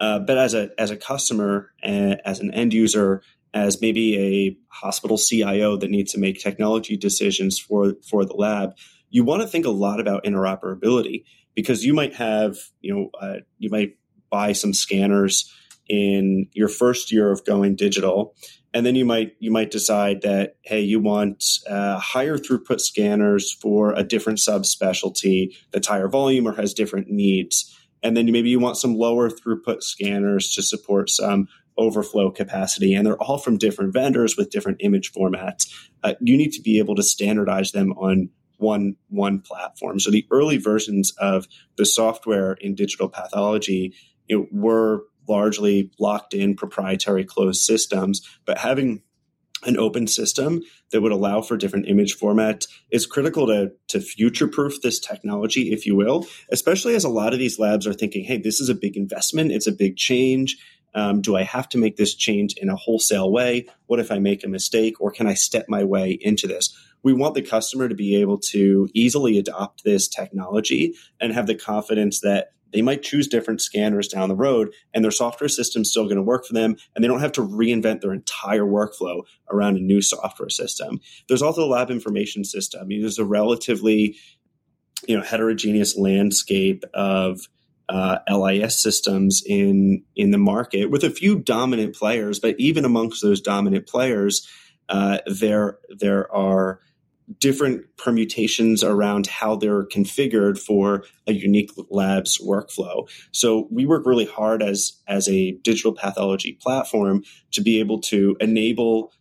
Uh, 0.00 0.18
but 0.18 0.36
as 0.36 0.52
a 0.52 0.70
as 0.78 0.90
a 0.90 0.96
customer, 0.96 1.70
uh, 1.84 2.16
as 2.24 2.40
an 2.40 2.52
end 2.52 2.74
user, 2.74 3.22
as 3.54 3.80
maybe 3.80 4.18
a 4.18 4.56
hospital 4.74 5.16
CIO 5.16 5.76
that 5.76 5.92
needs 5.92 6.10
to 6.10 6.18
make 6.18 6.40
technology 6.40 6.96
decisions 6.96 7.56
for 7.56 7.94
for 8.02 8.24
the 8.24 8.34
lab, 8.34 8.74
you 9.10 9.22
want 9.22 9.42
to 9.42 9.48
think 9.48 9.64
a 9.64 9.70
lot 9.70 10.00
about 10.00 10.24
interoperability 10.24 11.22
because 11.54 11.84
you 11.84 11.94
might 11.94 12.14
have 12.16 12.56
you 12.80 12.92
know 12.92 13.10
uh, 13.20 13.38
you 13.58 13.70
might 13.70 13.94
buy 14.30 14.52
some 14.52 14.72
scanners 14.72 15.52
in 15.88 16.46
your 16.52 16.68
first 16.68 17.10
year 17.12 17.30
of 17.30 17.44
going 17.44 17.74
digital. 17.76 18.34
And 18.72 18.86
then 18.86 18.94
you 18.94 19.04
might 19.04 19.34
you 19.40 19.50
might 19.50 19.72
decide 19.72 20.22
that 20.22 20.56
hey 20.62 20.80
you 20.80 21.00
want 21.00 21.44
uh, 21.68 21.98
higher 21.98 22.38
throughput 22.38 22.80
scanners 22.80 23.52
for 23.52 23.92
a 23.92 24.04
different 24.04 24.38
subspecialty 24.38 25.56
that's 25.72 25.88
higher 25.88 26.08
volume 26.08 26.46
or 26.46 26.54
has 26.54 26.72
different 26.72 27.08
needs. 27.08 27.76
And 28.02 28.16
then 28.16 28.30
maybe 28.30 28.48
you 28.48 28.60
want 28.60 28.76
some 28.76 28.94
lower 28.94 29.28
throughput 29.28 29.82
scanners 29.82 30.54
to 30.54 30.62
support 30.62 31.10
some 31.10 31.48
overflow 31.76 32.30
capacity. 32.30 32.94
And 32.94 33.06
they're 33.06 33.20
all 33.20 33.38
from 33.38 33.58
different 33.58 33.92
vendors 33.92 34.36
with 34.36 34.50
different 34.50 34.78
image 34.80 35.12
formats. 35.12 35.66
Uh, 36.02 36.14
you 36.20 36.36
need 36.36 36.52
to 36.52 36.62
be 36.62 36.78
able 36.78 36.94
to 36.94 37.02
standardize 37.02 37.72
them 37.72 37.92
on 37.92 38.30
one 38.58 38.96
one 39.08 39.40
platform. 39.40 39.98
So 39.98 40.10
the 40.10 40.26
early 40.30 40.58
versions 40.58 41.12
of 41.18 41.48
the 41.76 41.86
software 41.86 42.52
in 42.52 42.74
digital 42.74 43.08
pathology 43.08 43.94
you 44.30 44.38
know, 44.38 44.46
were 44.52 45.04
largely 45.28 45.90
locked 45.98 46.34
in 46.34 46.54
proprietary 46.54 47.24
closed 47.24 47.62
systems, 47.62 48.22
but 48.46 48.58
having 48.58 49.02
an 49.64 49.76
open 49.76 50.06
system 50.06 50.62
that 50.90 51.02
would 51.02 51.12
allow 51.12 51.42
for 51.42 51.56
different 51.56 51.88
image 51.88 52.16
formats 52.16 52.66
is 52.90 53.06
critical 53.06 53.46
to, 53.46 53.72
to 53.88 54.00
future 54.00 54.48
proof 54.48 54.80
this 54.82 54.98
technology, 54.98 55.72
if 55.72 55.84
you 55.84 55.94
will, 55.94 56.26
especially 56.50 56.94
as 56.94 57.04
a 57.04 57.08
lot 57.10 57.32
of 57.32 57.38
these 57.38 57.58
labs 57.58 57.86
are 57.86 57.92
thinking, 57.92 58.24
hey, 58.24 58.38
this 58.38 58.60
is 58.60 58.68
a 58.68 58.74
big 58.74 58.96
investment, 58.96 59.52
it's 59.52 59.66
a 59.66 59.72
big 59.72 59.96
change. 59.96 60.56
Um, 60.94 61.20
do 61.20 61.36
I 61.36 61.42
have 61.42 61.68
to 61.70 61.78
make 61.78 61.96
this 61.96 62.14
change 62.14 62.54
in 62.56 62.68
a 62.68 62.76
wholesale 62.76 63.30
way? 63.30 63.66
What 63.86 64.00
if 64.00 64.10
I 64.10 64.18
make 64.18 64.44
a 64.44 64.48
mistake, 64.48 65.00
or 65.00 65.10
can 65.10 65.26
I 65.26 65.34
step 65.34 65.66
my 65.68 65.84
way 65.84 66.18
into 66.20 66.46
this? 66.46 66.74
We 67.02 67.12
want 67.12 67.34
the 67.34 67.42
customer 67.42 67.88
to 67.88 67.94
be 67.94 68.16
able 68.16 68.38
to 68.38 68.88
easily 68.94 69.38
adopt 69.38 69.84
this 69.84 70.08
technology 70.08 70.94
and 71.20 71.32
have 71.32 71.46
the 71.46 71.54
confidence 71.54 72.20
that 72.20 72.52
they 72.72 72.82
might 72.82 73.02
choose 73.02 73.28
different 73.28 73.60
scanners 73.60 74.08
down 74.08 74.28
the 74.28 74.34
road 74.34 74.72
and 74.94 75.04
their 75.04 75.10
software 75.10 75.48
system's 75.48 75.90
still 75.90 76.04
going 76.04 76.16
to 76.16 76.22
work 76.22 76.46
for 76.46 76.54
them 76.54 76.76
and 76.94 77.02
they 77.02 77.08
don't 77.08 77.20
have 77.20 77.32
to 77.32 77.42
reinvent 77.42 78.00
their 78.00 78.12
entire 78.12 78.64
workflow 78.64 79.22
around 79.50 79.76
a 79.76 79.80
new 79.80 80.00
software 80.00 80.48
system. 80.48 81.00
There's 81.28 81.42
also 81.42 81.62
the 81.62 81.66
lab 81.66 81.90
information 81.90 82.44
system. 82.44 82.80
I 82.82 82.84
mean, 82.84 83.00
there's 83.00 83.18
a 83.18 83.24
relatively 83.24 84.16
you 85.06 85.16
know 85.16 85.22
heterogeneous 85.22 85.96
landscape 85.96 86.84
of 86.94 87.40
uh, 87.88 88.18
LIS 88.30 88.80
systems 88.80 89.42
in 89.46 90.04
in 90.14 90.30
the 90.30 90.38
market 90.38 90.90
with 90.90 91.02
a 91.02 91.10
few 91.10 91.38
dominant 91.38 91.94
players 91.94 92.38
but 92.38 92.54
even 92.58 92.84
amongst 92.84 93.22
those 93.22 93.40
dominant 93.40 93.86
players 93.86 94.46
uh, 94.88 95.18
there 95.26 95.78
there 95.98 96.32
are 96.32 96.80
different 97.38 97.84
permutations 97.96 98.82
around 98.82 99.26
how 99.26 99.56
they're 99.56 99.86
configured 99.86 100.58
for 100.58 101.04
a 101.26 101.32
unique 101.32 101.70
lab's 101.88 102.38
workflow. 102.38 103.08
So 103.32 103.68
we 103.70 103.86
work 103.86 104.04
really 104.06 104.26
hard 104.26 104.62
as 104.62 105.00
as 105.06 105.28
a 105.28 105.52
digital 105.62 105.92
pathology 105.92 106.58
platform 106.60 107.22
to 107.52 107.60
be 107.60 107.78
able 107.78 108.00
to 108.02 108.36
enable 108.40 109.12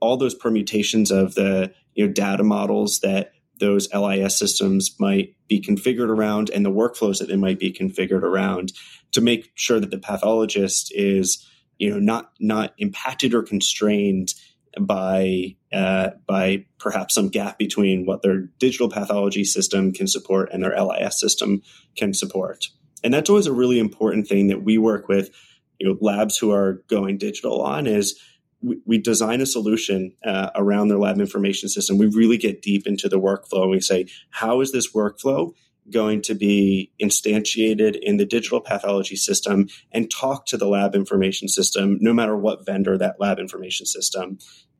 all 0.00 0.16
those 0.16 0.34
permutations 0.34 1.10
of 1.10 1.34
the 1.34 1.72
you 1.94 2.06
know 2.06 2.12
data 2.12 2.44
models 2.44 3.00
that 3.00 3.32
those 3.60 3.92
LIS 3.94 4.36
systems 4.36 4.96
might 4.98 5.34
be 5.48 5.60
configured 5.60 6.08
around 6.08 6.50
and 6.50 6.66
the 6.66 6.70
workflows 6.70 7.18
that 7.18 7.28
they 7.28 7.36
might 7.36 7.58
be 7.58 7.72
configured 7.72 8.22
around 8.22 8.72
to 9.12 9.20
make 9.20 9.50
sure 9.54 9.78
that 9.78 9.90
the 9.90 9.98
pathologist 9.98 10.92
is 10.94 11.46
you 11.78 11.90
know 11.90 11.98
not 11.98 12.32
not 12.40 12.74
impacted 12.78 13.34
or 13.34 13.42
constrained 13.42 14.34
by 14.80 15.56
uh, 15.72 16.10
by 16.26 16.64
perhaps 16.78 17.14
some 17.14 17.28
gap 17.28 17.58
between 17.58 18.06
what 18.06 18.22
their 18.22 18.42
digital 18.58 18.88
pathology 18.88 19.44
system 19.44 19.92
can 19.92 20.06
support 20.06 20.48
and 20.52 20.62
their 20.62 20.80
LIS 20.80 21.18
system 21.18 21.62
can 21.96 22.14
support. 22.14 22.68
And 23.02 23.12
that's 23.12 23.28
always 23.28 23.46
a 23.46 23.52
really 23.52 23.78
important 23.78 24.28
thing 24.28 24.48
that 24.48 24.62
we 24.62 24.78
work 24.78 25.08
with 25.08 25.30
you 25.78 25.88
know, 25.88 25.98
labs 26.00 26.38
who 26.38 26.52
are 26.52 26.82
going 26.88 27.18
digital 27.18 27.62
on 27.62 27.86
is 27.86 28.18
we, 28.62 28.80
we 28.86 28.98
design 28.98 29.40
a 29.40 29.46
solution 29.46 30.14
uh, 30.24 30.50
around 30.54 30.88
their 30.88 30.98
lab 30.98 31.20
information 31.20 31.68
system. 31.68 31.98
We 31.98 32.06
really 32.06 32.38
get 32.38 32.62
deep 32.62 32.86
into 32.86 33.08
the 33.08 33.20
workflow 33.20 33.62
and 33.62 33.70
we 33.70 33.80
say, 33.80 34.06
how 34.30 34.60
is 34.60 34.72
this 34.72 34.92
workflow 34.92 35.52
going 35.90 36.22
to 36.22 36.34
be 36.34 36.90
instantiated 37.00 37.98
in 38.00 38.16
the 38.16 38.24
digital 38.24 38.60
pathology 38.60 39.16
system 39.16 39.68
and 39.92 40.10
talk 40.10 40.46
to 40.46 40.56
the 40.56 40.66
lab 40.66 40.94
information 40.94 41.48
system, 41.48 41.98
no 42.00 42.12
matter 42.12 42.36
what 42.36 42.64
vendor 42.64 42.96
that 42.98 43.16
lab 43.20 43.38
information 43.38 43.86
system 43.86 44.38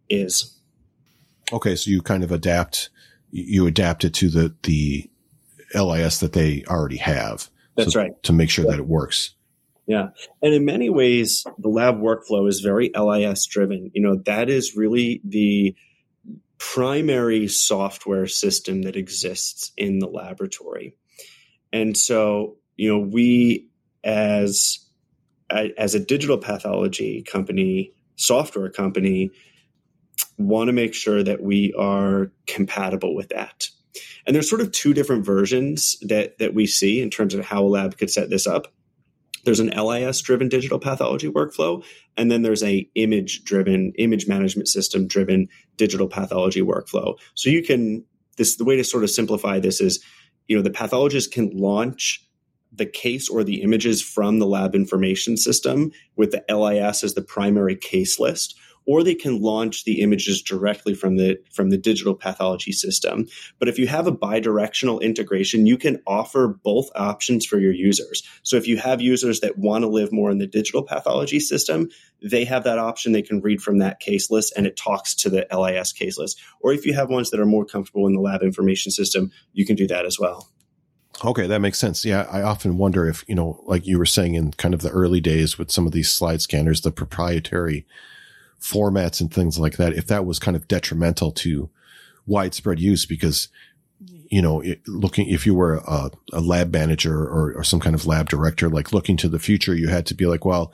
is. 0.09 0.59
Okay, 1.53 1.77
so 1.77 1.91
you 1.91 2.01
kind 2.01 2.25
of 2.25 2.33
adapt, 2.33 2.91
you 3.31 3.67
adapt 3.67 4.05
it 4.05 4.15
to 4.15 4.31
the 4.31 4.55
the 4.63 5.11
LIS 5.75 6.21
that 6.21 6.33
they 6.33 6.65
already 6.69 6.97
have. 6.97 7.51
That's 7.77 7.93
so, 7.93 8.01
right. 8.01 8.23
To 8.23 8.33
make 8.33 8.51
sure 8.51 8.65
yeah. 8.65 8.73
that 8.73 8.79
it 8.79 8.87
works. 8.87 9.35
Yeah. 9.87 10.09
And 10.41 10.55
in 10.55 10.65
many 10.65 10.89
ways, 10.89 11.45
the 11.59 11.69
lab 11.69 12.01
workflow 12.01 12.49
is 12.49 12.61
very 12.61 12.91
LIS 12.97 13.47
driven. 13.47 13.91
You 13.93 14.03
know, 14.03 14.17
that 14.25 14.49
is 14.49 14.77
really 14.77 15.21
the 15.25 15.75
primary 16.73 17.47
software 17.47 18.27
system 18.27 18.83
that 18.83 18.97
exists 18.97 19.71
in 19.77 19.99
the 19.99 20.09
laboratory. 20.09 20.97
And 21.73 21.97
so, 21.97 22.57
you 22.77 22.91
know, 22.91 22.99
we 22.99 23.69
as 24.03 24.79
as 25.51 25.95
a 25.95 26.01
digital 26.01 26.39
pathology 26.39 27.23
company, 27.23 27.93
software 28.17 28.71
company, 28.71 29.31
want 30.39 30.69
to 30.69 30.73
make 30.73 30.95
sure 30.95 31.23
that 31.23 31.43
we 31.43 31.75
are 31.79 32.33
compatible 32.47 33.15
with 33.15 33.29
that. 33.29 33.69
And 34.27 34.35
there's 34.35 34.49
sort 34.49 34.63
of 34.63 34.73
two 34.73 34.95
different 34.95 35.25
versions 35.25 35.99
that 36.01 36.39
that 36.39 36.55
we 36.55 36.67
see 36.67 37.03
in 37.03 37.11
terms 37.11 37.35
of 37.35 37.45
how 37.45 37.63
a 37.63 37.69
lab 37.69 37.99
could 37.99 38.11
set 38.11 38.31
this 38.31 38.47
up. 38.47 38.73
There's 39.45 39.61
an 39.61 39.69
LIS 39.69 40.23
driven 40.23 40.49
digital 40.49 40.79
pathology 40.79 41.31
workflow, 41.31 41.85
and 42.17 42.31
then 42.31 42.43
there's 42.43 42.63
a 42.63 42.89
image 42.95 43.45
driven, 43.45 43.93
image 43.99 44.27
management 44.27 44.69
system 44.69 45.07
driven 45.07 45.49
digital 45.77 46.09
pathology 46.09 46.63
workflow. 46.63 47.17
So 47.35 47.51
you 47.51 47.63
can 47.63 48.05
this 48.37 48.57
the 48.57 48.65
way 48.65 48.77
to 48.77 48.85
sort 48.85 49.05
of 49.05 49.11
simplify 49.11 49.61
this 49.61 49.81
is, 49.81 50.03
you 50.49 50.57
know, 50.57 50.63
the 50.63 50.71
pathologist 50.71 51.33
can 51.33 51.51
launch 51.51 52.27
the 52.73 52.87
case 52.87 53.29
or 53.29 53.45
the 53.45 53.63
images 53.63 54.03
from 54.03 54.39
the 54.39 54.47
lab 54.47 54.75
information 54.75 55.37
system 55.37 55.93
with 56.17 56.33
the 56.33 56.45
LIS 56.53 57.05
as 57.05 57.15
the 57.15 57.23
primary 57.23 57.77
case 57.77 58.19
list, 58.19 58.59
or 58.87 59.03
they 59.03 59.15
can 59.15 59.41
launch 59.41 59.85
the 59.85 60.01
images 60.01 60.43
directly 60.43 60.95
from 60.95 61.17
the 61.17 61.39
from 61.53 61.71
the 61.71 61.79
digital 61.79 62.15
pathology 62.15 62.73
system. 62.73 63.27
But 63.59 63.69
if 63.69 63.79
you 63.79 63.87
have 63.87 64.07
a 64.07 64.13
bidirectional 64.13 65.01
integration, 65.01 65.67
you 65.67 65.77
can 65.77 66.03
offer 66.07 66.49
both 66.49 66.89
options 66.95 67.47
for 67.47 67.59
your 67.59 67.73
users. 67.73 68.23
So 68.43 68.57
if 68.57 68.67
you 68.67 68.77
have 68.79 69.01
users 69.01 69.41
that 69.41 69.59
want 69.59 69.83
to 69.83 69.89
live 69.89 70.13
more 70.13 70.31
in 70.31 70.39
the 70.39 70.47
digital 70.47 70.83
pathology 70.83 71.41
system, 71.41 71.89
they 72.23 72.45
have 72.45 72.65
that 72.65 72.79
option. 72.79 73.13
They 73.13 73.23
can 73.23 73.41
read 73.41 73.61
from 73.61 73.79
that 73.79 74.01
case 74.01 74.31
list 74.31 74.53
and 74.57 74.67
it 74.67 74.77
talks 74.77 75.15
to 75.17 75.31
the 75.31 75.47
LIS 75.53 75.93
case 75.93 76.19
list. 76.19 76.41
Or 76.61 76.73
if 76.73 76.87
you 76.87 76.95
have 76.95 77.11
ones 77.11 77.31
that 77.31 77.41
are 77.41 77.47
more 77.47 77.65
comfortable 77.65 78.07
in 78.07 78.15
the 78.15 78.21
lab 78.21 78.43
information 78.43 78.93
system, 78.93 79.31
you 79.53 79.67
can 79.67 79.77
do 79.77 79.87
that 79.89 80.07
as 80.07 80.19
well. 80.19 80.49
Okay, 81.25 81.47
that 81.47 81.61
makes 81.61 81.79
sense. 81.79 82.05
Yeah, 82.05 82.27
I 82.31 82.43
often 82.43 82.77
wonder 82.77 83.07
if, 83.07 83.25
you 83.29 83.37
know, 83.37 83.63
like 83.67 83.87
you 83.87 83.99
were 83.99 84.07
saying 84.07 84.35
in 84.35 84.51
kind 84.53 84.75
of 84.75 84.81
the 84.81 84.91
early 84.91 85.21
days 85.21 85.59
with 85.59 85.71
some 85.71 85.87
of 85.87 85.93
these 85.93 86.13
slide 86.13 86.43
scanners, 86.43 86.81
the 86.81 86.91
proprietary 86.91 87.87
formats 88.65 89.21
and 89.21 89.33
things 89.33 89.59
like 89.59 89.77
that, 89.77 89.93
if 89.93 90.07
that 90.07 90.25
was 90.25 90.39
kind 90.39 90.57
of 90.57 90.67
detrimental 90.67 91.31
to 91.31 91.69
widespread 92.27 92.81
use 92.81 93.05
because, 93.05 93.49
you 94.01 94.41
know, 94.41 94.63
it, 94.63 94.81
looking, 94.89 95.29
if 95.29 95.45
you 95.45 95.55
were 95.55 95.83
a, 95.87 96.11
a 96.33 96.41
lab 96.41 96.73
manager 96.73 97.15
or, 97.15 97.53
or 97.53 97.63
some 97.63 97.79
kind 97.79 97.95
of 97.95 98.07
lab 98.07 98.31
director, 98.31 98.71
like 98.71 98.93
looking 98.93 99.19
to 99.19 99.29
the 99.29 99.39
future, 99.39 99.75
you 99.75 99.89
had 99.89 100.07
to 100.07 100.15
be 100.15 100.25
like, 100.25 100.47
well, 100.47 100.73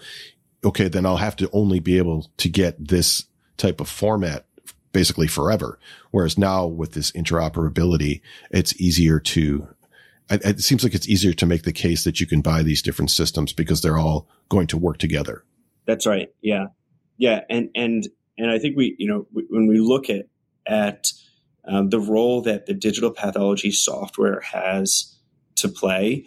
okay, 0.65 0.87
then 0.87 1.05
I'll 1.05 1.17
have 1.17 1.35
to 1.37 1.51
only 1.53 1.81
be 1.81 1.99
able 1.99 2.31
to 2.37 2.49
get 2.49 2.89
this 2.89 3.25
type 3.57 3.81
of 3.81 3.89
format 3.89 4.47
basically 4.93 5.27
forever. 5.27 5.79
Whereas 6.13 6.39
now 6.39 6.67
with 6.67 6.93
this 6.93 7.11
interoperability, 7.13 8.21
it's 8.53 8.81
easier 8.81 9.19
to, 9.19 9.67
it 10.31 10.61
seems 10.61 10.85
like 10.85 10.95
it's 10.95 11.09
easier 11.09 11.33
to 11.33 11.47
make 11.47 11.65
the 11.65 11.73
case 11.73 12.05
that 12.05 12.21
you 12.21 12.27
can 12.27 12.41
buy 12.41 12.63
these 12.63 12.83
different 12.83 13.11
systems 13.11 13.53
because 13.53 13.83
they're 13.83 13.99
all 13.99 14.29
going 14.49 14.69
to 14.69 14.79
work 14.79 14.99
together. 14.99 15.43
That's 15.87 16.07
right. 16.07 16.33
Yeah. 16.41 16.67
Yeah, 17.21 17.43
and 17.51 17.69
and 17.75 18.09
and 18.39 18.51
I 18.51 18.59
think 18.59 18.79
we, 18.79 18.97
you 18.99 19.07
know, 19.07 19.27
when 19.51 19.67
we 19.67 19.79
look 19.79 20.09
at 20.09 20.27
at 20.67 21.13
um, 21.69 21.91
the 21.91 22.01
role 22.01 22.41
that 22.43 22.65
the 22.65 22.73
digital 22.73 23.11
pathology 23.11 23.71
software 23.71 24.41
has 24.41 25.19
to 25.57 25.69
play, 25.69 26.25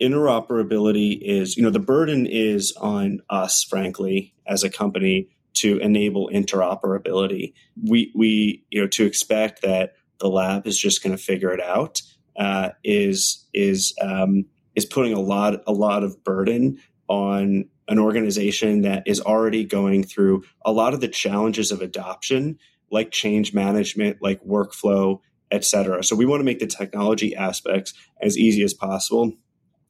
interoperability 0.00 1.16
is, 1.22 1.56
you 1.56 1.62
know, 1.62 1.70
the 1.70 1.78
burden 1.78 2.26
is 2.26 2.72
on 2.80 3.20
us, 3.30 3.62
frankly, 3.62 4.34
as 4.44 4.64
a 4.64 4.68
company 4.68 5.28
to 5.54 5.78
enable 5.78 6.28
interoperability. 6.28 7.52
We 7.80 8.10
we 8.12 8.64
you 8.70 8.80
know 8.80 8.88
to 8.88 9.06
expect 9.06 9.62
that 9.62 9.94
the 10.18 10.28
lab 10.28 10.66
is 10.66 10.76
just 10.76 11.04
going 11.04 11.16
to 11.16 11.22
figure 11.22 11.52
it 11.52 11.62
out 11.62 12.02
uh, 12.36 12.70
is 12.82 13.46
is 13.54 13.94
um, 14.02 14.46
is 14.74 14.86
putting 14.86 15.12
a 15.12 15.20
lot 15.20 15.62
a 15.68 15.72
lot 15.72 16.02
of 16.02 16.24
burden 16.24 16.80
on 17.06 17.68
an 17.92 17.98
organization 17.98 18.80
that 18.82 19.02
is 19.04 19.20
already 19.20 19.64
going 19.64 20.02
through 20.02 20.42
a 20.64 20.72
lot 20.72 20.94
of 20.94 21.02
the 21.02 21.08
challenges 21.08 21.70
of 21.70 21.82
adoption, 21.82 22.58
like 22.90 23.10
change 23.10 23.52
management, 23.52 24.16
like 24.22 24.42
workflow, 24.44 25.20
et 25.50 25.62
cetera. 25.62 26.02
So 26.02 26.16
we 26.16 26.24
want 26.24 26.40
to 26.40 26.44
make 26.44 26.58
the 26.58 26.66
technology 26.66 27.36
aspects 27.36 27.92
as 28.22 28.38
easy 28.38 28.62
as 28.62 28.72
possible 28.72 29.34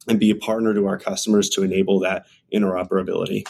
and 0.05 0.19
be 0.19 0.31
a 0.31 0.35
partner 0.35 0.73
to 0.73 0.85
our 0.85 0.97
customers 0.97 1.49
to 1.51 1.63
enable 1.63 2.01
that 2.01 2.25
interoperability. 2.53 3.47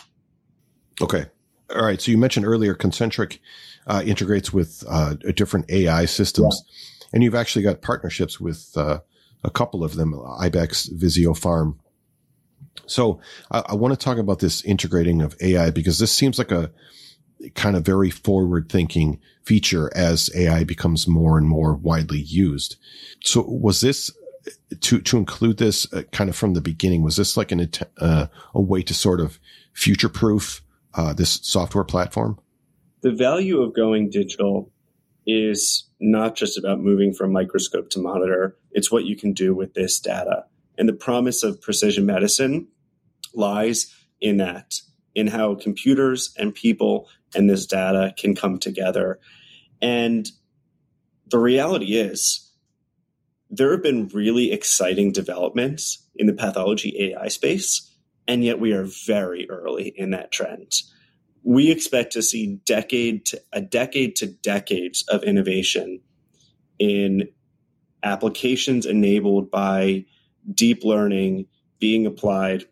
Okay. 1.01 1.25
All 1.73 1.83
right. 1.83 1.99
So 1.99 2.11
you 2.11 2.19
mentioned 2.19 2.45
earlier 2.45 2.75
Concentriq 2.75 3.39
uh, 3.87 4.03
integrates 4.05 4.53
with 4.53 4.83
uh, 4.87 5.15
different 5.33 5.71
AI 5.71 6.05
systems, 6.05 6.61
yeah. 6.63 7.07
and 7.11 7.23
you've 7.23 7.33
actually 7.33 7.63
got 7.63 7.81
partnerships 7.81 8.39
with 8.39 8.71
uh, 8.75 8.99
a 9.43 9.49
couple 9.49 9.83
of 9.83 9.95
them, 9.95 10.13
Ibex, 10.13 10.89
Visiopharm, 10.89 11.79
so 12.85 13.19
I, 13.51 13.63
I 13.69 13.75
want 13.75 13.93
to 13.93 14.03
talk 14.03 14.17
about 14.17 14.39
this 14.39 14.63
integrating 14.63 15.21
of 15.21 15.35
AI 15.41 15.71
because 15.71 15.99
this 15.99 16.11
seems 16.11 16.37
like 16.37 16.51
a 16.51 16.71
kind 17.55 17.75
of 17.75 17.85
very 17.85 18.09
forward 18.09 18.69
thinking 18.69 19.19
feature 19.43 19.91
as 19.95 20.29
AI 20.35 20.63
becomes 20.63 21.07
more 21.07 21.37
and 21.37 21.47
more 21.47 21.73
widely 21.73 22.19
used. 22.19 22.77
So 23.21 23.41
was 23.41 23.81
this 23.81 24.11
to, 24.81 25.01
to 25.01 25.17
include 25.17 25.57
this 25.57 25.91
uh, 25.93 26.03
kind 26.11 26.29
of 26.29 26.35
from 26.35 26.53
the 26.53 26.61
beginning? 26.61 27.03
Was 27.03 27.17
this 27.17 27.37
like 27.37 27.51
an, 27.51 27.69
uh, 27.97 28.27
a 28.53 28.61
way 28.61 28.81
to 28.83 28.93
sort 28.93 29.19
of 29.19 29.39
future 29.73 30.09
proof, 30.09 30.61
uh, 30.93 31.13
this 31.13 31.39
software 31.43 31.83
platform? 31.83 32.39
The 33.01 33.11
value 33.11 33.61
of 33.61 33.75
going 33.75 34.09
digital 34.09 34.71
is 35.25 35.89
not 35.99 36.35
just 36.35 36.57
about 36.57 36.79
moving 36.79 37.13
from 37.13 37.31
microscope 37.31 37.89
to 37.91 37.99
monitor. 37.99 38.57
It's 38.71 38.91
what 38.91 39.05
you 39.05 39.15
can 39.15 39.33
do 39.33 39.53
with 39.53 39.73
this 39.73 39.99
data. 39.99 40.45
And 40.77 40.89
the 40.89 40.93
promise 40.93 41.43
of 41.43 41.61
precision 41.61 42.05
medicine 42.05 42.67
lies 43.33 43.93
in 44.21 44.37
that, 44.37 44.75
in 45.15 45.27
how 45.27 45.55
computers 45.55 46.33
and 46.37 46.53
people 46.53 47.09
and 47.35 47.49
this 47.49 47.65
data 47.65 48.13
can 48.17 48.35
come 48.35 48.59
together. 48.59 49.19
And 49.81 50.29
the 51.27 51.39
reality 51.39 51.95
is, 51.95 52.51
there 53.49 53.71
have 53.71 53.83
been 53.83 54.07
really 54.07 54.51
exciting 54.51 55.11
developments 55.11 56.07
in 56.15 56.25
the 56.25 56.33
pathology 56.33 57.13
AI 57.13 57.27
space, 57.27 57.91
and 58.27 58.43
yet 58.43 58.59
we 58.59 58.71
are 58.71 58.87
very 59.05 59.47
early 59.49 59.93
in 59.95 60.11
that 60.11 60.31
trend. 60.31 60.71
We 61.43 61.69
expect 61.69 62.13
to 62.13 62.23
see 62.23 62.59
decade 62.65 63.25
to 63.27 63.41
a 63.51 63.61
decade 63.61 64.15
to 64.17 64.27
decades 64.27 65.03
of 65.07 65.23
innovation 65.23 66.01
in 66.79 67.29
applications 68.01 68.85
enabled 68.85 69.51
by 69.51 70.05
deep 70.53 70.83
learning 70.83 71.45
being 71.79 72.05
applied 72.05 72.65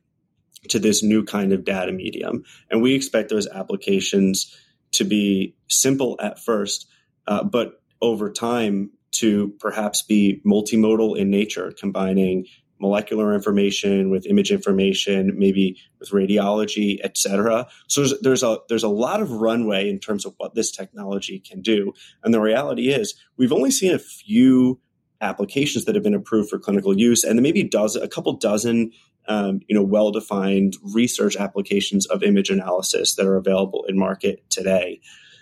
to 0.69 0.79
this 0.79 1.03
new 1.03 1.23
kind 1.23 1.53
of 1.53 1.65
data 1.65 1.91
medium. 1.91 2.43
And 2.69 2.81
we 2.81 2.93
expect 2.93 3.29
those 3.29 3.47
applications 3.47 4.55
to 4.91 5.03
be 5.03 5.55
simple 5.67 6.17
at 6.21 6.39
first, 6.39 6.87
uh, 7.27 7.43
but 7.43 7.81
over 8.01 8.31
time 8.31 8.91
to 9.11 9.53
perhaps 9.59 10.01
be 10.01 10.41
multimodal 10.45 11.17
in 11.17 11.29
nature, 11.29 11.73
combining 11.77 12.45
molecular 12.79 13.33
information 13.35 14.09
with 14.09 14.25
image 14.25 14.51
information, 14.51 15.31
maybe 15.37 15.77
with 15.99 16.09
radiology, 16.09 16.97
et 17.03 17.17
cetera. 17.17 17.67
So 17.87 18.01
there's, 18.01 18.21
there's, 18.21 18.43
a 18.43 18.57
there's 18.69 18.83
a 18.83 18.89
lot 18.89 19.21
of 19.21 19.29
runway 19.31 19.87
in 19.87 19.99
terms 19.99 20.25
of 20.25 20.33
what 20.37 20.55
this 20.55 20.71
technology 20.71 21.39
can 21.39 21.61
do. 21.61 21.93
And 22.23 22.33
the 22.33 22.41
reality 22.41 22.89
is, 22.89 23.13
we've 23.37 23.51
only 23.51 23.71
seen 23.71 23.93
a 23.93 23.99
few 23.99 24.79
applications 25.21 25.85
that 25.85 25.95
have 25.95 26.03
been 26.03 26.13
approved 26.13 26.49
for 26.49 26.59
clinical 26.59 26.97
use, 26.97 27.23
and 27.23 27.41
maybe 27.41 27.63
dozen, 27.63 28.03
a 28.03 28.07
couple 28.07 28.33
dozen, 28.33 28.91
um, 29.27 29.61
you 29.67 29.75
know, 29.75 29.83
well-defined 29.83 30.75
research 30.93 31.35
applications 31.35 32.05
of 32.07 32.23
image 32.23 32.49
analysis 32.49 33.15
that 33.15 33.25
are 33.25 33.37
available 33.37 33.85
in 33.87 33.97
market 33.97 34.43
today. 34.49 34.99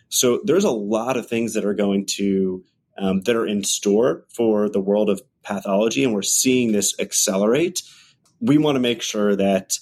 So 0.10 0.42
there's 0.44 0.64
a 0.64 0.72
lot 0.72 1.18
of 1.18 1.28
things 1.28 1.54
that 1.54 1.66
are 1.66 1.74
going 1.74 2.06
to 2.18 2.64
um, 2.98 3.22
that 3.22 3.36
are 3.36 3.48
in 3.48 3.64
store 3.64 4.26
for 4.36 4.68
the 4.70 4.82
world 4.82 5.10
of 5.10 5.22
pathology, 5.44 6.04
and 6.04 6.14
we're 6.14 6.22
seeing 6.22 6.72
this 6.72 7.00
accelerate. 7.00 7.82
We 8.42 8.58
want 8.58 8.76
to 8.76 8.82
make 8.82 9.02
sure 9.02 9.36
that 9.36 9.78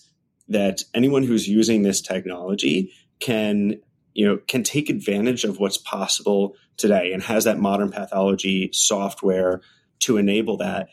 that 0.50 0.84
anyone 0.94 1.24
who's 1.24 1.48
using 1.48 1.82
this 1.82 2.02
technology 2.02 2.92
can 3.20 3.80
you 4.13 4.28
know 4.28 4.38
can 4.48 4.63
take 4.63 4.90
advantage 4.90 5.44
of 5.44 5.60
what's 5.60 5.78
possible 5.78 6.56
today 6.78 7.12
and 7.12 7.24
has 7.24 7.46
that 7.46 7.58
modern 7.58 7.90
pathology 7.90 8.69
software 8.71 9.62
to 10.00 10.17
enable 10.17 10.58
that, 10.58 10.89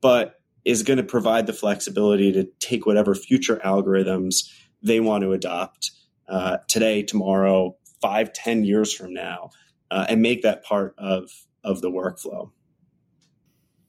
but 0.00 0.40
is 0.64 0.82
going 0.82 0.98
to 0.98 1.02
provide 1.02 1.46
the 1.46 1.52
flexibility 1.52 2.32
to 2.32 2.44
take 2.58 2.86
whatever 2.86 3.14
future 3.14 3.60
algorithms 3.64 4.50
they 4.82 5.00
want 5.00 5.22
to 5.22 5.32
adopt 5.32 5.92
uh, 6.28 6.58
today, 6.68 7.02
tomorrow, 7.02 7.76
five, 8.00 8.32
ten 8.32 8.64
years 8.64 8.92
from 8.92 9.12
now, 9.12 9.50
uh, 9.90 10.06
and 10.08 10.22
make 10.22 10.42
that 10.42 10.64
part 10.64 10.94
of 10.98 11.30
of 11.64 11.80
the 11.80 11.90
workflow. 11.90 12.50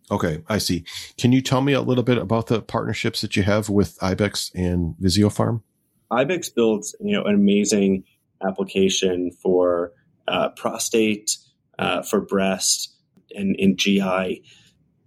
Okay, 0.10 0.44
I 0.50 0.58
see. 0.58 0.84
Can 1.18 1.32
you 1.32 1.42
tell 1.42 1.62
me 1.62 1.72
a 1.72 1.82
little 1.82 2.04
bit 2.04 2.18
about 2.18 2.48
the 2.48 2.62
partnerships 2.62 3.22
that 3.22 3.38
you 3.38 3.44
have 3.44 3.70
with 3.70 3.98
Ibex 4.02 4.52
and 4.54 4.96
Visiopharm? 5.02 5.62
Ibex 6.12 6.50
builds, 6.50 6.94
you 7.00 7.14
know, 7.14 7.24
an 7.24 7.34
amazing 7.34 8.04
application 8.46 9.32
for 9.42 9.94
uh, 10.28 10.50
prostate, 10.50 11.38
uh, 11.80 12.02
for 12.02 12.20
breast, 12.20 12.91
and 13.36 13.56
in 13.58 13.78
GI. 13.78 14.44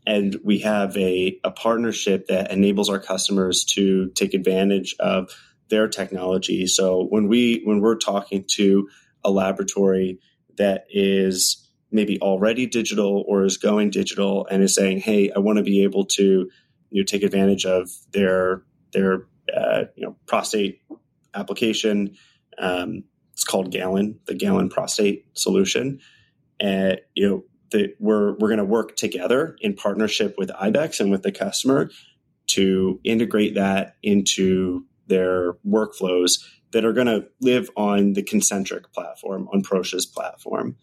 and 0.07 0.37
we 0.45 0.59
have 0.59 0.97
a, 0.97 1.39
a 1.45 1.51
partnership 1.51 2.27
that 2.27 2.51
enables 2.51 2.91
our 2.91 2.99
customers 2.99 3.65
to 3.65 4.11
take 4.11 4.35
advantage 4.35 4.95
of 5.01 5.31
their 5.71 5.89
technology. 5.89 6.67
So 6.67 7.07
when 7.09 7.29
we 7.29 7.63
when 7.65 7.81
we're 7.81 7.97
talking 7.97 8.45
to 8.53 8.89
a 9.25 9.31
laboratory 9.31 10.19
that 10.59 10.85
is 10.91 11.69
maybe 11.91 12.21
already 12.21 12.67
digital 12.67 13.25
or 13.27 13.45
is 13.45 13.57
going 13.57 13.91
digital 13.91 14.47
and 14.51 14.63
is 14.63 14.75
saying, 14.75 14.99
"Hey, 15.01 15.31
I 15.35 15.39
want 15.39 15.59
to 15.59 15.65
be 15.65 15.83
able 15.85 16.05
to 16.07 16.51
you 16.91 17.03
know 17.03 17.05
take 17.05 17.23
advantage 17.23 17.65
of 17.65 17.89
their 18.13 18.63
their 18.93 19.27
uh, 19.57 19.85
you 19.97 20.05
know 20.07 20.17
prostate 20.27 20.83
application." 21.35 22.15
Um, 22.59 23.05
it's 23.33 23.45
called 23.45 23.73
Galen, 23.73 24.21
the 24.27 24.35
Galen 24.35 24.69
prostate 24.69 25.27
solution, 25.33 26.01
and 26.61 27.01
you 27.15 27.29
know 27.29 27.45
that 27.71 27.95
we're 27.99 28.33
we're 28.35 28.49
going 28.49 28.59
to 28.59 28.65
work 28.65 28.97
together 28.97 29.57
in 29.61 29.75
partnership 29.75 30.35
with 30.39 30.51
Ibex 30.51 31.01
and 31.01 31.11
with 31.11 31.23
the 31.23 31.33
customer 31.33 31.91
to 32.49 33.01
integrate 33.05 33.55
that 33.55 33.97
into 34.03 34.85
their 35.07 35.55
workflows 35.67 36.45
that 36.73 36.85
are 36.85 36.93
going 36.93 37.07
to 37.07 37.27
live 37.41 37.71
on 37.77 38.15
the 38.15 38.23
Concentriq 38.23 38.93
platform, 38.93 39.49
on 39.53 39.63
Proscia's 39.63 40.07
platform. 40.07 40.77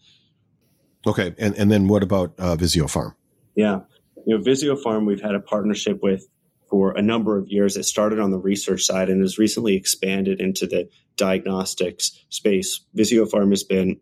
Okay, 1.06 1.34
and 1.38 1.54
and 1.56 1.70
then 1.70 1.88
what 1.88 2.02
about 2.02 2.34
uh, 2.38 2.56
Visiopharm? 2.56 3.14
Yeah, 3.54 3.80
you 4.26 4.36
know, 4.36 4.42
Visiopharm, 4.42 5.06
we've 5.06 5.20
had 5.20 5.34
a 5.34 5.40
partnership 5.40 6.00
with 6.02 6.26
for 6.70 6.92
a 6.92 7.02
number 7.02 7.36
of 7.36 7.48
years. 7.48 7.76
It 7.76 7.84
started 7.84 8.18
on 8.18 8.30
the 8.30 8.38
research 8.38 8.84
side 8.84 9.10
and 9.10 9.20
has 9.20 9.38
recently 9.38 9.74
expanded 9.74 10.40
into 10.40 10.66
the 10.66 10.88
diagnostics 11.16 12.24
space. 12.30 12.80
Visiopharm 12.96 13.50
has 13.50 13.62
been, 13.62 14.00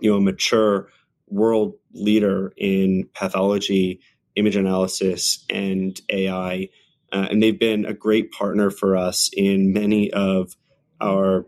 you 0.00 0.10
know, 0.10 0.16
a 0.16 0.20
mature 0.20 0.88
world 1.32 1.74
leader 1.92 2.52
in 2.56 3.08
pathology, 3.14 4.00
image 4.36 4.56
analysis, 4.56 5.44
and 5.50 5.98
AI. 6.10 6.68
Uh, 7.12 7.28
and 7.30 7.42
they've 7.42 7.58
been 7.58 7.84
a 7.84 7.94
great 7.94 8.32
partner 8.32 8.70
for 8.70 8.96
us 8.96 9.30
in 9.34 9.72
many 9.72 10.12
of 10.12 10.54
our 11.00 11.46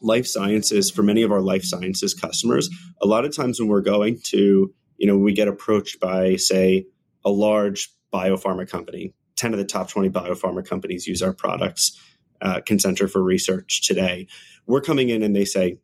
life 0.00 0.26
sciences, 0.26 0.90
for 0.90 1.02
many 1.02 1.22
of 1.22 1.32
our 1.32 1.40
life 1.40 1.64
sciences 1.64 2.14
customers. 2.14 2.68
A 3.00 3.06
lot 3.06 3.24
of 3.24 3.34
times 3.34 3.60
when 3.60 3.68
we're 3.68 3.80
going 3.80 4.20
to, 4.24 4.72
you 4.96 5.06
know, 5.06 5.16
we 5.16 5.32
get 5.32 5.48
approached 5.48 6.00
by, 6.00 6.36
say, 6.36 6.86
a 7.24 7.30
large 7.30 7.90
biopharma 8.12 8.68
company, 8.68 9.14
10 9.36 9.52
of 9.52 9.58
the 9.58 9.64
top 9.64 9.88
20 9.88 10.10
biopharma 10.10 10.66
companies 10.66 11.06
use 11.06 11.22
our 11.22 11.32
products, 11.32 11.98
uh, 12.40 12.60
Concentriq 12.60 13.10
for 13.10 13.22
research 13.22 13.86
today. 13.86 14.26
We're 14.66 14.82
coming 14.82 15.08
in 15.08 15.22
and 15.22 15.34
they 15.34 15.44
say, 15.44 15.78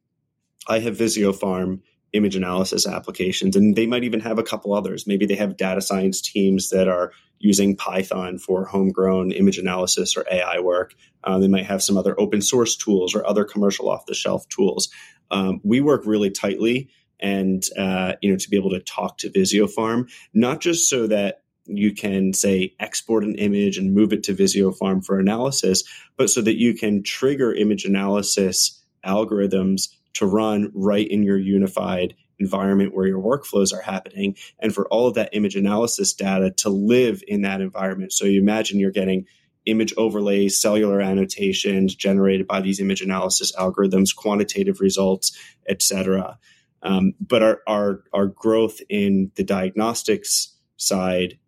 I 0.68 0.80
have 0.80 0.96
Visiopharm 0.96 1.80
image 2.12 2.36
analysis 2.36 2.86
applications. 2.86 3.56
And 3.56 3.76
they 3.76 3.86
might 3.86 4.04
even 4.04 4.20
have 4.20 4.38
a 4.38 4.42
couple 4.42 4.74
others. 4.74 5.06
Maybe 5.06 5.26
they 5.26 5.36
have 5.36 5.56
data 5.56 5.80
science 5.80 6.20
teams 6.20 6.70
that 6.70 6.88
are 6.88 7.12
using 7.38 7.76
Python 7.76 8.38
for 8.38 8.66
homegrown 8.66 9.32
image 9.32 9.58
analysis 9.58 10.16
or 10.16 10.24
AI 10.30 10.60
work. 10.60 10.94
Uh, 11.24 11.38
they 11.38 11.48
might 11.48 11.66
have 11.66 11.82
some 11.82 11.96
other 11.96 12.18
open 12.20 12.42
source 12.42 12.76
tools 12.76 13.14
or 13.14 13.26
other 13.26 13.44
commercial 13.44 13.88
off 13.88 14.06
the 14.06 14.14
shelf 14.14 14.48
tools. 14.48 14.90
Um, 15.30 15.60
we 15.64 15.80
work 15.80 16.02
really 16.04 16.30
tightly 16.30 16.90
and 17.20 17.62
uh, 17.78 18.14
you 18.22 18.30
know 18.30 18.36
to 18.36 18.50
be 18.50 18.56
able 18.56 18.70
to 18.70 18.80
talk 18.80 19.18
to 19.18 19.30
Visiopharm, 19.30 20.10
not 20.34 20.60
just 20.60 20.88
so 20.88 21.06
that 21.06 21.42
you 21.66 21.94
can 21.94 22.32
say 22.32 22.74
export 22.80 23.22
an 23.24 23.36
image 23.36 23.78
and 23.78 23.94
move 23.94 24.12
it 24.12 24.24
to 24.24 24.34
Visiopharm 24.34 25.04
for 25.04 25.18
analysis, 25.18 25.84
but 26.16 26.30
so 26.30 26.40
that 26.40 26.58
you 26.58 26.74
can 26.74 27.02
trigger 27.02 27.54
image 27.54 27.84
analysis 27.84 28.82
algorithms 29.04 29.88
to 30.14 30.26
run 30.26 30.70
right 30.74 31.06
in 31.08 31.22
your 31.22 31.38
unified 31.38 32.14
environment 32.38 32.94
where 32.94 33.06
your 33.06 33.22
workflows 33.22 33.72
are 33.72 33.82
happening 33.82 34.34
and 34.58 34.74
for 34.74 34.88
all 34.88 35.06
of 35.06 35.14
that 35.14 35.28
image 35.32 35.56
analysis 35.56 36.12
data 36.14 36.50
to 36.50 36.70
live 36.70 37.22
in 37.28 37.42
that 37.42 37.60
environment. 37.60 38.12
So 38.12 38.24
you 38.24 38.40
imagine 38.40 38.80
you're 38.80 38.90
getting 38.90 39.26
image 39.66 39.92
overlays, 39.96 40.60
cellular 40.60 41.00
annotations 41.00 41.94
generated 41.94 42.46
by 42.46 42.60
these 42.60 42.80
image 42.80 43.02
analysis 43.02 43.54
algorithms, 43.56 44.14
quantitative 44.16 44.80
results, 44.80 45.36
etc. 45.68 46.38
Um, 46.82 47.12
but 47.20 47.42
our, 47.42 47.60
our 47.66 48.02
our 48.12 48.26
growth 48.26 48.80
in 48.88 49.30
the 49.34 49.44
diagnostics 49.44 50.56
side, 50.76 51.38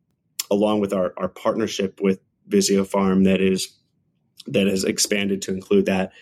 along 0.51 0.81
with 0.81 0.93
our, 0.93 1.15
our 1.17 1.29
partnership 1.29 2.01
with 2.03 2.21
Visiopharm, 2.49 3.25
that 3.25 3.41
is 3.41 3.75
that 4.47 4.67
has 4.67 4.85
expanded 4.85 5.41
to 5.43 5.55
include 5.55 5.87
that 5.87 6.13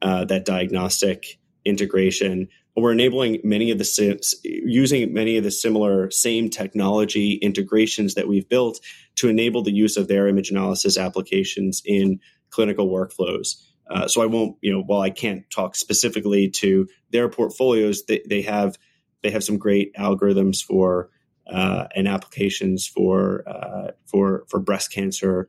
uh, 0.00 0.24
that 0.24 0.46
diagnostic 0.46 1.38
integration. 1.64 2.48
We're 2.76 2.92
enabling 2.92 3.40
many 3.44 3.70
of 3.70 3.78
the 3.78 4.20
using 4.42 5.12
many 5.12 5.36
of 5.36 5.44
the 5.44 5.50
similar 5.50 6.10
same 6.10 6.50
technology 6.50 7.34
integrations 7.34 8.14
that 8.14 8.26
we've 8.26 8.48
built 8.48 8.80
to 9.16 9.28
enable 9.28 9.62
the 9.62 9.72
use 9.72 9.96
of 9.96 10.08
their 10.08 10.26
image 10.26 10.50
analysis 10.50 10.98
applications 10.98 11.82
in 11.84 12.20
clinical 12.50 12.88
workflows. 12.88 13.62
Uh, 13.88 14.08
so 14.08 14.22
I 14.22 14.26
won't, 14.26 14.56
you 14.60 14.72
know, 14.72 14.82
while 14.82 15.00
I 15.00 15.10
can't 15.10 15.48
talk 15.50 15.76
specifically 15.76 16.48
to 16.50 16.88
their 17.10 17.28
portfolios, 17.28 18.04
they, 18.06 18.22
they 18.28 18.42
have 18.42 18.76
they 19.22 19.30
have 19.30 19.44
some 19.44 19.58
great 19.58 19.94
algorithms 19.94 20.62
for 20.62 21.10
uh, 21.46 21.86
and 21.94 22.08
applications 22.08 22.86
for 22.86 23.46
uh, 23.46 23.92
for 24.06 24.44
for 24.48 24.58
breast 24.58 24.92
cancer 24.92 25.48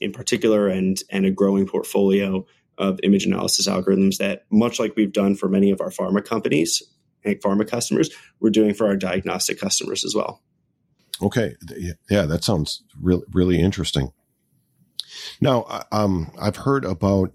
in 0.00 0.12
particular, 0.12 0.68
and 0.68 0.98
and 1.10 1.26
a 1.26 1.30
growing 1.30 1.66
portfolio 1.66 2.46
of 2.78 2.98
image 3.02 3.26
analysis 3.26 3.68
algorithms 3.68 4.18
that, 4.18 4.44
much 4.50 4.78
like 4.78 4.94
we've 4.96 5.12
done 5.12 5.34
for 5.34 5.48
many 5.48 5.70
of 5.70 5.80
our 5.80 5.90
pharma 5.90 6.24
companies 6.24 6.82
and 7.24 7.36
pharma 7.36 7.68
customers, 7.68 8.10
we're 8.40 8.50
doing 8.50 8.74
for 8.74 8.86
our 8.86 8.96
diagnostic 8.96 9.58
customers 9.58 10.04
as 10.04 10.14
well. 10.14 10.42
Okay, 11.20 11.56
yeah, 12.08 12.26
that 12.26 12.44
sounds 12.44 12.82
really 13.00 13.24
really 13.32 13.60
interesting. 13.60 14.12
Now, 15.40 15.84
um, 15.92 16.30
I've 16.40 16.56
heard 16.56 16.84
about. 16.84 17.32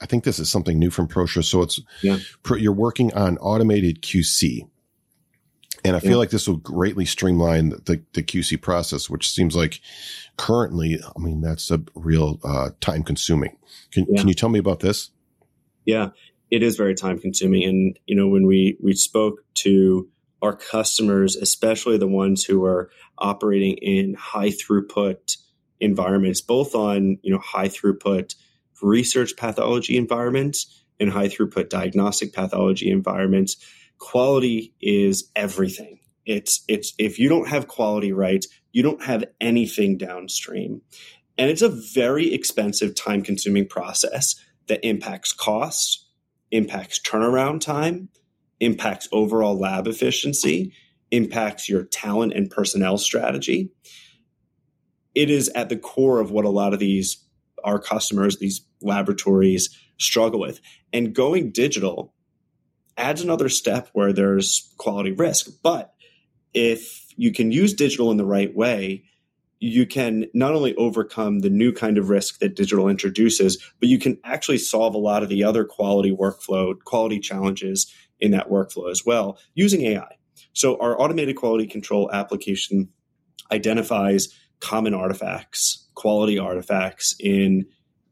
I 0.00 0.06
think 0.06 0.24
this 0.24 0.38
is 0.38 0.50
something 0.50 0.78
new 0.78 0.90
from 0.90 1.08
Proscia. 1.08 1.44
So 1.44 1.62
it's 1.62 1.80
yeah. 2.02 2.18
you're 2.56 2.72
working 2.72 3.14
on 3.14 3.38
automated 3.38 4.02
QC, 4.02 4.68
and 5.84 5.94
I 5.94 6.00
feel 6.00 6.12
yeah. 6.12 6.16
like 6.16 6.30
this 6.30 6.48
will 6.48 6.56
greatly 6.56 7.04
streamline 7.04 7.70
the, 7.70 8.02
the 8.14 8.22
QC 8.22 8.60
process, 8.60 9.10
which 9.10 9.30
seems 9.30 9.54
like 9.54 9.80
currently, 10.36 10.98
I 11.04 11.20
mean, 11.20 11.42
that's 11.42 11.70
a 11.70 11.82
real 11.94 12.40
uh, 12.42 12.70
time 12.80 13.02
consuming. 13.02 13.56
Can, 13.92 14.06
yeah. 14.08 14.20
can 14.20 14.28
you 14.28 14.34
tell 14.34 14.48
me 14.48 14.58
about 14.58 14.80
this? 14.80 15.10
Yeah, 15.84 16.10
it 16.50 16.62
is 16.62 16.76
very 16.76 16.94
time 16.94 17.18
consuming. 17.18 17.64
And, 17.64 17.98
you 18.06 18.16
know, 18.16 18.28
when 18.28 18.46
we, 18.46 18.78
we 18.82 18.94
spoke 18.94 19.44
to 19.54 20.08
our 20.40 20.56
customers, 20.56 21.36
especially 21.36 21.98
the 21.98 22.08
ones 22.08 22.44
who 22.44 22.64
are 22.64 22.90
operating 23.18 23.76
in 23.76 24.14
high 24.14 24.50
throughput 24.50 25.36
environments, 25.80 26.40
both 26.40 26.74
on, 26.74 27.18
you 27.22 27.32
know, 27.32 27.40
high 27.40 27.68
throughput 27.68 28.34
research 28.82 29.36
pathology 29.36 29.96
environments 29.96 30.82
and 31.00 31.10
high 31.10 31.28
throughput 31.28 31.68
diagnostic 31.68 32.32
pathology 32.32 32.90
environments, 32.90 33.56
quality 34.04 34.74
is 34.82 35.30
everything. 35.34 35.98
It's 36.26 36.62
it's 36.68 36.92
if 36.98 37.18
you 37.18 37.30
don't 37.30 37.48
have 37.48 37.68
quality 37.68 38.12
right, 38.12 38.44
you 38.70 38.82
don't 38.82 39.02
have 39.02 39.24
anything 39.40 39.96
downstream. 39.96 40.82
And 41.38 41.50
it's 41.50 41.62
a 41.62 41.70
very 41.70 42.32
expensive, 42.34 42.94
time 42.94 43.22
consuming 43.22 43.66
process 43.66 44.36
that 44.68 44.86
impacts 44.86 45.32
costs, 45.32 46.06
impacts 46.50 47.00
turnaround 47.00 47.60
time, 47.60 48.10
impacts 48.60 49.08
overall 49.10 49.58
lab 49.58 49.88
efficiency, 49.88 50.74
impacts 51.10 51.66
your 51.66 51.84
talent 51.84 52.34
and 52.34 52.50
personnel 52.50 52.98
strategy. 52.98 53.70
It 55.14 55.30
is 55.30 55.48
at 55.54 55.70
the 55.70 55.78
core 55.78 56.20
of 56.20 56.30
what 56.30 56.44
a 56.44 56.50
lot 56.50 56.74
of 56.74 56.78
these 56.78 57.24
our 57.64 57.78
customers, 57.78 58.38
these 58.38 58.66
laboratories 58.82 59.74
struggle 59.98 60.40
with. 60.40 60.60
And 60.92 61.14
going 61.14 61.50
digital 61.50 62.13
adds 62.96 63.22
another 63.22 63.48
step 63.48 63.88
where 63.92 64.12
there's 64.12 64.72
quality 64.78 65.12
risk. 65.12 65.48
But 65.62 65.94
if 66.52 67.12
you 67.16 67.32
can 67.32 67.52
use 67.52 67.74
digital 67.74 68.10
in 68.10 68.16
the 68.16 68.24
right 68.24 68.54
way, 68.54 69.04
you 69.60 69.86
can 69.86 70.26
not 70.34 70.54
only 70.54 70.74
overcome 70.76 71.38
the 71.38 71.50
new 71.50 71.72
kind 71.72 71.96
of 71.96 72.10
risk 72.10 72.38
that 72.40 72.54
digital 72.54 72.88
introduces, 72.88 73.62
but 73.80 73.88
you 73.88 73.98
can 73.98 74.18
actually 74.24 74.58
solve 74.58 74.94
a 74.94 74.98
lot 74.98 75.22
of 75.22 75.28
the 75.28 75.42
other 75.42 75.64
quality 75.64 76.12
workflow, 76.12 76.74
quality 76.84 77.18
challenges 77.18 77.92
in 78.20 78.30
that 78.32 78.50
workflow 78.50 78.90
as 78.90 79.04
well 79.06 79.38
using 79.54 79.82
AI. 79.82 80.16
So 80.52 80.78
our 80.80 81.00
automated 81.00 81.36
quality 81.36 81.66
control 81.66 82.10
application 82.12 82.88
identifies 83.50 84.28
common 84.60 84.94
artifacts, 84.94 85.88
quality 85.94 86.38
artifacts 86.38 87.14
in 87.18 87.66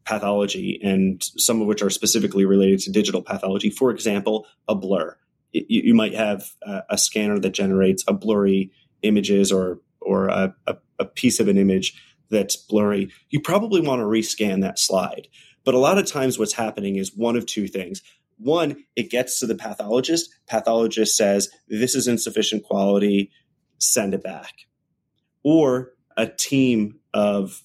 pathology, 0.05 0.81
and 0.83 1.23
some 1.37 1.61
of 1.61 1.67
which 1.67 1.83
are 1.83 1.91
specifically 1.91 2.45
related 2.45 2.81
to 2.81 2.93
digital 2.93 3.23
pathology. 3.23 3.71
For 3.71 3.91
example, 3.91 4.47
a 4.69 4.75
blur. 4.75 5.17
You, 5.53 5.65
you 5.69 5.95
might 5.95 6.15
have 6.15 6.51
a, 6.63 6.83
a, 6.91 6.99
scanner 6.99 7.39
that 7.39 7.51
generates 7.51 8.05
a 8.09 8.13
blurry 8.13 8.73
images 9.03 9.53
or 9.53 9.81
or 10.01 10.29
a, 10.29 10.55
a, 10.67 10.77
a 10.99 11.05
piece 11.05 11.39
of 11.41 11.49
an 11.49 11.59
image 11.59 11.95
that's 12.31 12.57
blurry. 12.57 13.11
You 13.31 13.41
probably 13.41 13.81
want 13.81 14.01
to 14.01 14.07
rescan 14.07 14.63
that 14.63 14.79
slide. 14.79 15.29
But 15.65 15.75
a 15.75 15.79
lot 15.79 15.99
of 15.99 16.07
times, 16.07 16.39
what's 16.39 16.55
happening 16.55 16.97
is 16.97 17.15
one 17.15 17.37
of 17.37 17.47
two 17.47 17.69
things. 17.69 18.03
One, 18.39 18.85
it 18.97 19.11
gets 19.11 19.39
to 19.39 19.47
the 19.47 19.55
pathologist. 19.55 20.35
Pathologist 20.49 21.17
says, 21.17 21.49
This 21.69 21.95
is 21.95 22.09
insufficient 22.09 22.65
quality, 22.65 23.31
send 23.79 24.15
it 24.15 24.23
back. 24.23 24.53
or 25.45 25.93
a 26.17 26.27
team 26.27 26.99
of 27.15 27.63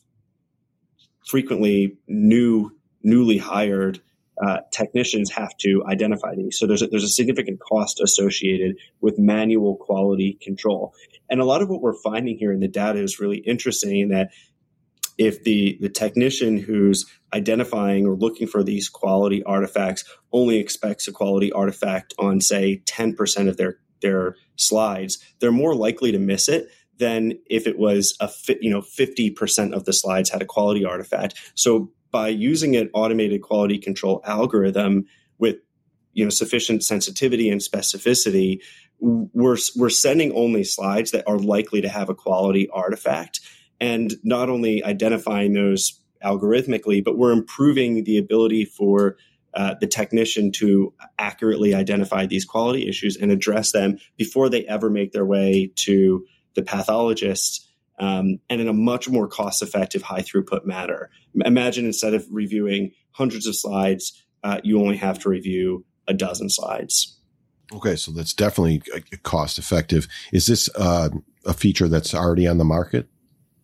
frequently 1.27 1.97
new, 2.07 2.71
newly 3.03 3.37
hired 3.37 4.01
uh, 4.41 4.59
technicians 4.71 5.31
have 5.31 5.55
to 5.57 5.83
identify 5.87 6.35
these. 6.35 6.59
So 6.59 6.67
there's 6.67 6.83
a, 6.83 6.87
there's 6.87 7.03
a 7.03 7.09
significant 7.09 7.59
cost 7.59 7.99
associated 7.99 8.77
with 9.01 9.17
manual 9.17 9.77
quality 9.77 10.37
control. 10.41 10.93
And 11.29 11.41
a 11.41 11.45
lot 11.45 11.61
of 11.61 11.69
what 11.69 11.81
we're 11.81 11.99
finding 12.01 12.37
here 12.37 12.51
in 12.51 12.59
the 12.59 12.67
data 12.67 12.99
is 12.99 13.19
really 13.19 13.37
interesting 13.37 13.99
in 13.99 14.09
that 14.09 14.29
if 15.17 15.43
the 15.43 15.77
the 15.81 15.89
technician 15.89 16.57
who's 16.57 17.05
identifying 17.33 18.05
or 18.05 18.15
looking 18.15 18.47
for 18.47 18.63
these 18.63 18.89
quality 18.89 19.43
artifacts 19.43 20.03
only 20.31 20.57
expects 20.57 21.07
a 21.07 21.11
quality 21.11 21.51
artifact 21.51 22.13
on 22.19 22.39
say 22.39 22.81
10% 22.85 23.49
of 23.49 23.57
their 23.57 23.77
their 24.01 24.35
slides 24.55 25.17
they're 25.39 25.51
more 25.51 25.73
likely 25.73 26.11
to 26.11 26.19
miss 26.19 26.47
it 26.47 26.69
than 26.97 27.39
if 27.49 27.67
it 27.67 27.77
was 27.77 28.15
a 28.19 28.29
you 28.61 28.69
know 28.69 28.81
50% 28.81 29.73
of 29.73 29.85
the 29.85 29.93
slides 29.93 30.29
had 30.29 30.41
a 30.41 30.45
quality 30.45 30.85
artifact. 30.85 31.35
So 31.55 31.91
by 32.11 32.29
using 32.29 32.75
an 32.75 32.89
automated 32.93 33.41
quality 33.41 33.77
control 33.77 34.21
algorithm 34.25 35.05
with 35.37 35.57
you 36.13 36.23
know 36.23 36.29
sufficient 36.29 36.83
sensitivity 36.83 37.49
and 37.49 37.61
specificity 37.61 38.61
we're 38.99 39.57
we're 39.75 39.89
sending 39.89 40.31
only 40.33 40.63
slides 40.63 41.11
that 41.11 41.27
are 41.27 41.39
likely 41.39 41.81
to 41.81 41.89
have 41.89 42.09
a 42.09 42.15
quality 42.15 42.67
artifact. 42.69 43.39
And 43.79 44.15
not 44.23 44.49
only 44.49 44.83
identifying 44.83 45.53
those 45.53 46.01
algorithmically, 46.23 47.03
but 47.03 47.17
we're 47.17 47.31
improving 47.31 48.03
the 48.03 48.17
ability 48.17 48.65
for 48.65 49.17
uh, 49.53 49.75
the 49.79 49.87
technician 49.87 50.51
to 50.51 50.93
accurately 51.19 51.75
identify 51.75 52.25
these 52.25 52.45
quality 52.45 52.87
issues 52.87 53.17
and 53.17 53.31
address 53.31 53.71
them 53.71 53.97
before 54.17 54.49
they 54.49 54.65
ever 54.65 54.89
make 54.89 55.11
their 55.11 55.25
way 55.25 55.71
to 55.75 56.25
the 56.57 56.63
pathologist 56.63 57.69
um, 57.99 58.39
and 58.49 58.59
in 58.59 58.67
a 58.67 58.73
much 58.73 59.07
more 59.07 59.27
cost 59.27 59.61
effective, 59.61 60.01
high 60.01 60.21
throughput 60.21 60.65
manner. 60.65 61.09
Imagine 61.45 61.85
instead 61.85 62.13
of 62.13 62.25
reviewing 62.29 62.91
hundreds 63.11 63.47
of 63.47 63.55
slides, 63.55 64.23
uh, 64.43 64.59
you 64.63 64.79
only 64.81 64.97
have 64.97 65.19
to 65.19 65.29
review 65.29 65.85
a 66.07 66.13
dozen 66.13 66.49
slides. 66.49 67.19
Okay, 67.73 67.95
so 67.95 68.11
that's 68.11 68.33
definitely 68.33 68.81
cost 69.23 69.57
effective. 69.57 70.07
Is 70.33 70.47
this 70.47 70.69
uh, 70.75 71.09
a 71.45 71.53
feature 71.53 71.87
that's 71.87 72.13
already 72.13 72.47
on 72.47 72.57
the 72.57 72.65
market? 72.65 73.07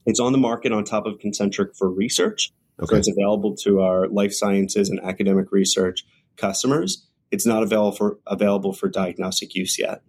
It's 0.06 0.20
on 0.20 0.32
the 0.32 0.38
market 0.38 0.72
on 0.72 0.84
top 0.84 1.06
of 1.06 1.20
Concentriq 1.20 1.76
for 1.78 1.90
research. 1.90 2.52
Okay. 2.82 2.90
So 2.90 2.98
it's 2.98 3.10
available 3.10 3.56
to 3.58 3.82
our 3.82 4.08
life 4.08 4.34
sciences 4.34 4.90
and 4.90 5.00
academic 5.02 5.52
research 5.52 6.04
customers. 6.38 7.08
It's 7.32 7.46
not 7.46 7.64
available 7.64 7.94
for 7.94 8.20
available 8.28 8.74
for 8.74 8.90
diagnostic 8.90 9.56
use 9.56 9.80
yet. 9.80 10.02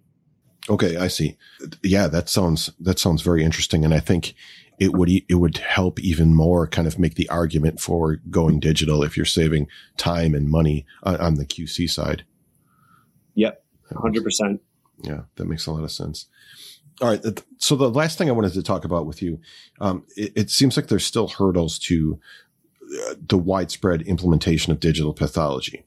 Okay, 0.68 0.96
I 0.96 1.08
see. 1.08 1.36
Yeah, 1.82 2.06
that 2.08 2.28
sounds 2.28 2.70
that 2.80 2.98
sounds 2.98 3.22
very 3.22 3.44
interesting, 3.44 3.84
and 3.84 3.92
I 3.92 4.00
think 4.00 4.34
it 4.78 4.92
would 4.92 5.10
it 5.10 5.34
would 5.34 5.58
help 5.58 6.00
even 6.00 6.34
more 6.34 6.66
kind 6.66 6.86
of 6.86 6.98
make 6.98 7.14
the 7.14 7.28
argument 7.28 7.80
for 7.80 8.16
going 8.30 8.60
digital 8.60 9.02
if 9.02 9.16
you're 9.16 9.26
saving 9.26 9.68
time 9.96 10.34
and 10.34 10.48
money 10.48 10.86
on, 11.02 11.16
on 11.16 11.34
the 11.34 11.44
QC 11.44 11.90
side. 11.90 12.24
Yep, 13.34 13.62
hundred 13.96 14.24
percent. 14.24 14.62
Yeah, 15.02 15.22
that 15.36 15.46
makes 15.46 15.66
a 15.66 15.72
lot 15.72 15.84
of 15.84 15.92
sense. 15.92 16.26
All 17.00 17.08
right. 17.08 17.22
So 17.58 17.74
the 17.74 17.90
last 17.90 18.18
thing 18.18 18.28
I 18.28 18.32
wanted 18.32 18.52
to 18.52 18.62
talk 18.62 18.84
about 18.84 19.06
with 19.06 19.20
you, 19.20 19.40
um, 19.80 20.04
it, 20.16 20.32
it, 20.36 20.50
seems 20.50 20.76
like 20.76 20.86
there's 20.86 21.04
still 21.04 21.26
hurdles 21.26 21.76
to 21.80 22.20
uh, 23.10 23.14
the 23.28 23.36
widespread 23.36 24.02
implementation 24.02 24.72
of 24.72 24.78
digital 24.78 25.12
pathology. 25.12 25.84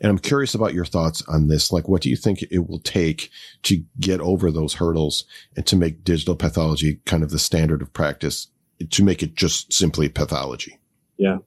And 0.00 0.10
I'm 0.10 0.18
curious 0.18 0.54
about 0.54 0.74
your 0.74 0.84
thoughts 0.84 1.22
on 1.28 1.48
this. 1.48 1.72
Like, 1.72 1.88
what 1.88 2.02
do 2.02 2.10
you 2.10 2.16
think 2.16 2.42
it 2.42 2.68
will 2.68 2.80
take 2.80 3.30
to 3.64 3.82
get 4.00 4.20
over 4.20 4.50
those 4.50 4.74
hurdles 4.74 5.24
and 5.56 5.66
to 5.66 5.76
make 5.76 6.04
digital 6.04 6.36
pathology 6.36 7.00
kind 7.04 7.22
of 7.22 7.30
the 7.30 7.38
standard 7.38 7.82
of 7.82 7.92
practice 7.92 8.48
to 8.90 9.04
make 9.04 9.22
it 9.22 9.34
just 9.34 9.72
simply 9.72 10.08
pathology? 10.08 10.78
Yeah. 11.16 11.38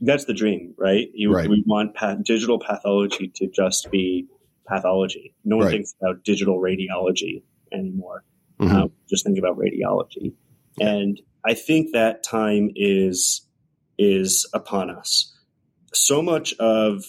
That's 0.00 0.24
the 0.24 0.34
dream, 0.34 0.74
right? 0.76 1.08
You, 1.14 1.32
right. 1.32 1.48
We 1.48 1.62
want 1.66 1.96
digital 2.24 2.58
pathology 2.58 3.30
to 3.36 3.46
just 3.48 3.90
be 3.90 4.26
pathology. 4.66 5.34
No 5.44 5.58
one 5.58 5.66
right. 5.66 5.72
thinks 5.72 5.94
about 6.00 6.24
digital 6.24 6.60
radiology 6.60 7.42
anymore. 7.72 8.24
Mm-hmm. 8.60 8.76
Um, 8.76 8.92
just 9.08 9.24
think 9.24 9.38
about 9.38 9.56
radiology. 9.58 10.34
And 10.80 11.20
I 11.44 11.54
think 11.54 11.92
that 11.92 12.22
time 12.22 12.70
is 12.74 13.46
is 13.98 14.48
upon 14.54 14.90
us. 14.90 15.36
So 15.92 16.22
much 16.22 16.54
of 16.54 17.04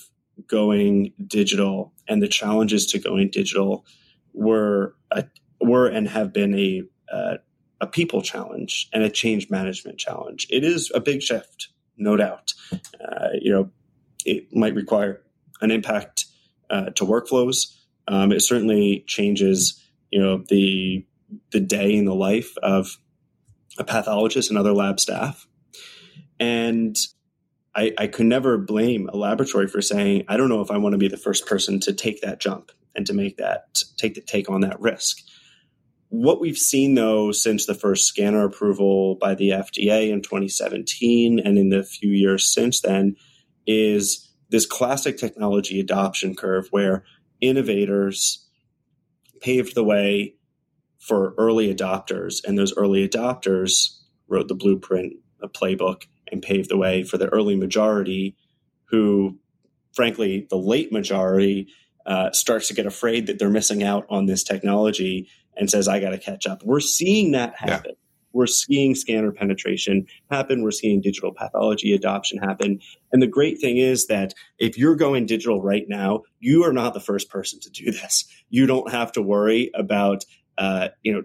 going 0.48 1.14
digital 1.28 1.94
and 2.08 2.22
the 2.22 2.28
challenges 2.28 2.86
to 2.88 3.00
going 3.00 3.30
digital 3.30 3.86
were 4.34 4.96
a, 5.12 5.26
were 5.62 5.88
and 5.88 6.08
have 6.08 6.34
been 6.34 6.58
a 6.58 6.84
a 7.84 7.88
people 7.88 8.22
challenge 8.22 8.90
and 8.94 9.04
a 9.04 9.10
change 9.10 9.50
management 9.50 9.98
challenge. 9.98 10.48
It 10.50 10.64
is 10.64 10.92
a 10.96 11.00
big 11.00 11.22
shift, 11.22 11.68
no 11.98 12.16
doubt. 12.16 12.54
Uh, 12.72 13.28
you 13.40 13.52
know, 13.52 13.70
it 14.26 14.56
might 14.56 14.74
require 14.74 15.22
an 15.62 15.70
impact 15.70 16.26
uh, 16.70 16.90
to 16.92 17.06
workflows. 17.06 17.76
Um, 18.08 18.32
it 18.32 18.42
certainly 18.42 19.04
changes, 19.06 19.82
you 20.12 20.22
know, 20.22 20.44
the 20.48 21.06
the 21.52 21.60
day 21.60 21.94
in 21.94 22.06
the 22.06 22.16
life 22.16 22.56
of 22.62 22.98
a 23.78 23.84
pathologist 23.84 24.50
and 24.50 24.58
other 24.58 24.74
lab 24.74 25.00
staff. 25.00 25.48
And 26.40 26.96
I, 27.76 27.94
I 27.98 28.08
could 28.08 28.28
never 28.28 28.58
blame 28.58 29.10
a 29.10 29.18
laboratory 29.18 29.68
for 29.68 29.82
saying, 29.82 30.26
I 30.28 30.38
don't 30.38 30.50
know 30.50 30.62
if 30.62 30.70
I 30.70 30.78
want 30.78 30.94
to 30.94 31.00
be 31.00 31.08
the 31.08 31.18
first 31.18 31.46
person 31.46 31.80
to 31.82 31.94
take 31.94 32.22
that 32.22 32.40
jump 32.40 32.72
and 32.96 33.06
to 33.08 33.14
make 33.14 33.38
that 33.38 33.82
take 33.98 34.14
the 34.14 34.22
take 34.22 34.50
on 34.50 34.62
that 34.62 34.80
risk. 34.80 35.20
What 36.10 36.40
we've 36.40 36.58
seen 36.58 36.94
though 36.94 37.32
since 37.32 37.66
the 37.66 37.74
first 37.74 38.06
scanner 38.06 38.46
approval 38.46 39.16
by 39.16 39.34
the 39.34 39.50
FDA 39.50 40.12
in 40.12 40.22
2017 40.22 41.40
and 41.40 41.58
in 41.58 41.70
the 41.70 41.84
few 41.84 42.12
years 42.12 42.54
since 42.54 42.82
then 42.82 43.16
is 43.66 44.32
this 44.50 44.68
classic 44.68 45.18
technology 45.18 45.80
adoption 45.80 46.36
curve 46.36 46.68
where 46.70 47.04
innovators 47.42 48.48
paved 49.42 49.74
the 49.74 49.84
way 49.84 50.36
for 51.00 51.34
early 51.38 51.74
adopters, 51.74 52.42
and 52.46 52.58
those 52.58 52.76
early 52.78 53.08
adopters 53.08 54.00
wrote 54.28 54.48
the 54.48 54.56
blueprint, 54.56 55.14
a 55.42 55.50
playbook, 55.50 56.04
and 56.34 56.42
paved 56.42 56.70
the 56.70 56.78
way 56.78 57.04
for 57.04 57.18
the 57.18 57.28
early 57.28 57.56
majority, 57.56 58.36
who, 58.86 59.38
frankly, 59.94 60.48
the 60.50 60.58
late 60.58 60.92
majority 60.92 61.68
uh, 62.06 62.32
starts 62.32 62.68
to 62.68 62.74
get 62.74 62.86
afraid 62.86 63.28
that 63.28 63.40
they're 63.40 63.50
missing 63.50 63.84
out 63.84 64.06
on 64.10 64.26
this 64.26 64.44
technology 64.44 65.30
and 65.56 65.70
says, 65.70 65.88
"I 65.88 66.00
got 66.00 66.10
to 66.10 66.18
catch 66.18 66.46
up." 66.46 66.64
We're 66.64 66.82
seeing 66.82 67.32
that 67.32 67.56
happen. 67.56 67.92
Yeah. 67.92 67.98
We're 68.34 68.48
seeing 68.48 68.96
scanner 68.96 69.32
penetration 69.32 70.08
happen. 70.32 70.64
We're 70.64 70.72
seeing 70.72 71.02
digital 71.02 71.32
pathology 71.32 71.94
adoption 71.94 72.40
happen. 72.40 72.80
And 73.12 73.22
the 73.22 73.28
great 73.28 73.62
thing 73.62 73.78
is 73.78 74.08
that 74.08 74.34
if 74.58 74.76
you're 74.76 74.96
going 74.96 75.28
digital 75.28 75.62
right 75.62 75.86
now, 75.88 76.24
you 76.40 76.64
are 76.64 76.74
not 76.74 76.96
the 76.96 77.00
first 77.00 77.30
person 77.30 77.60
to 77.60 77.70
do 77.70 77.92
this. 77.92 78.26
You 78.50 78.66
don't 78.66 78.92
have 78.92 79.12
to 79.14 79.22
worry 79.22 79.70
about 79.76 80.26
uh, 80.58 80.90
you 81.04 81.14
know, 81.14 81.24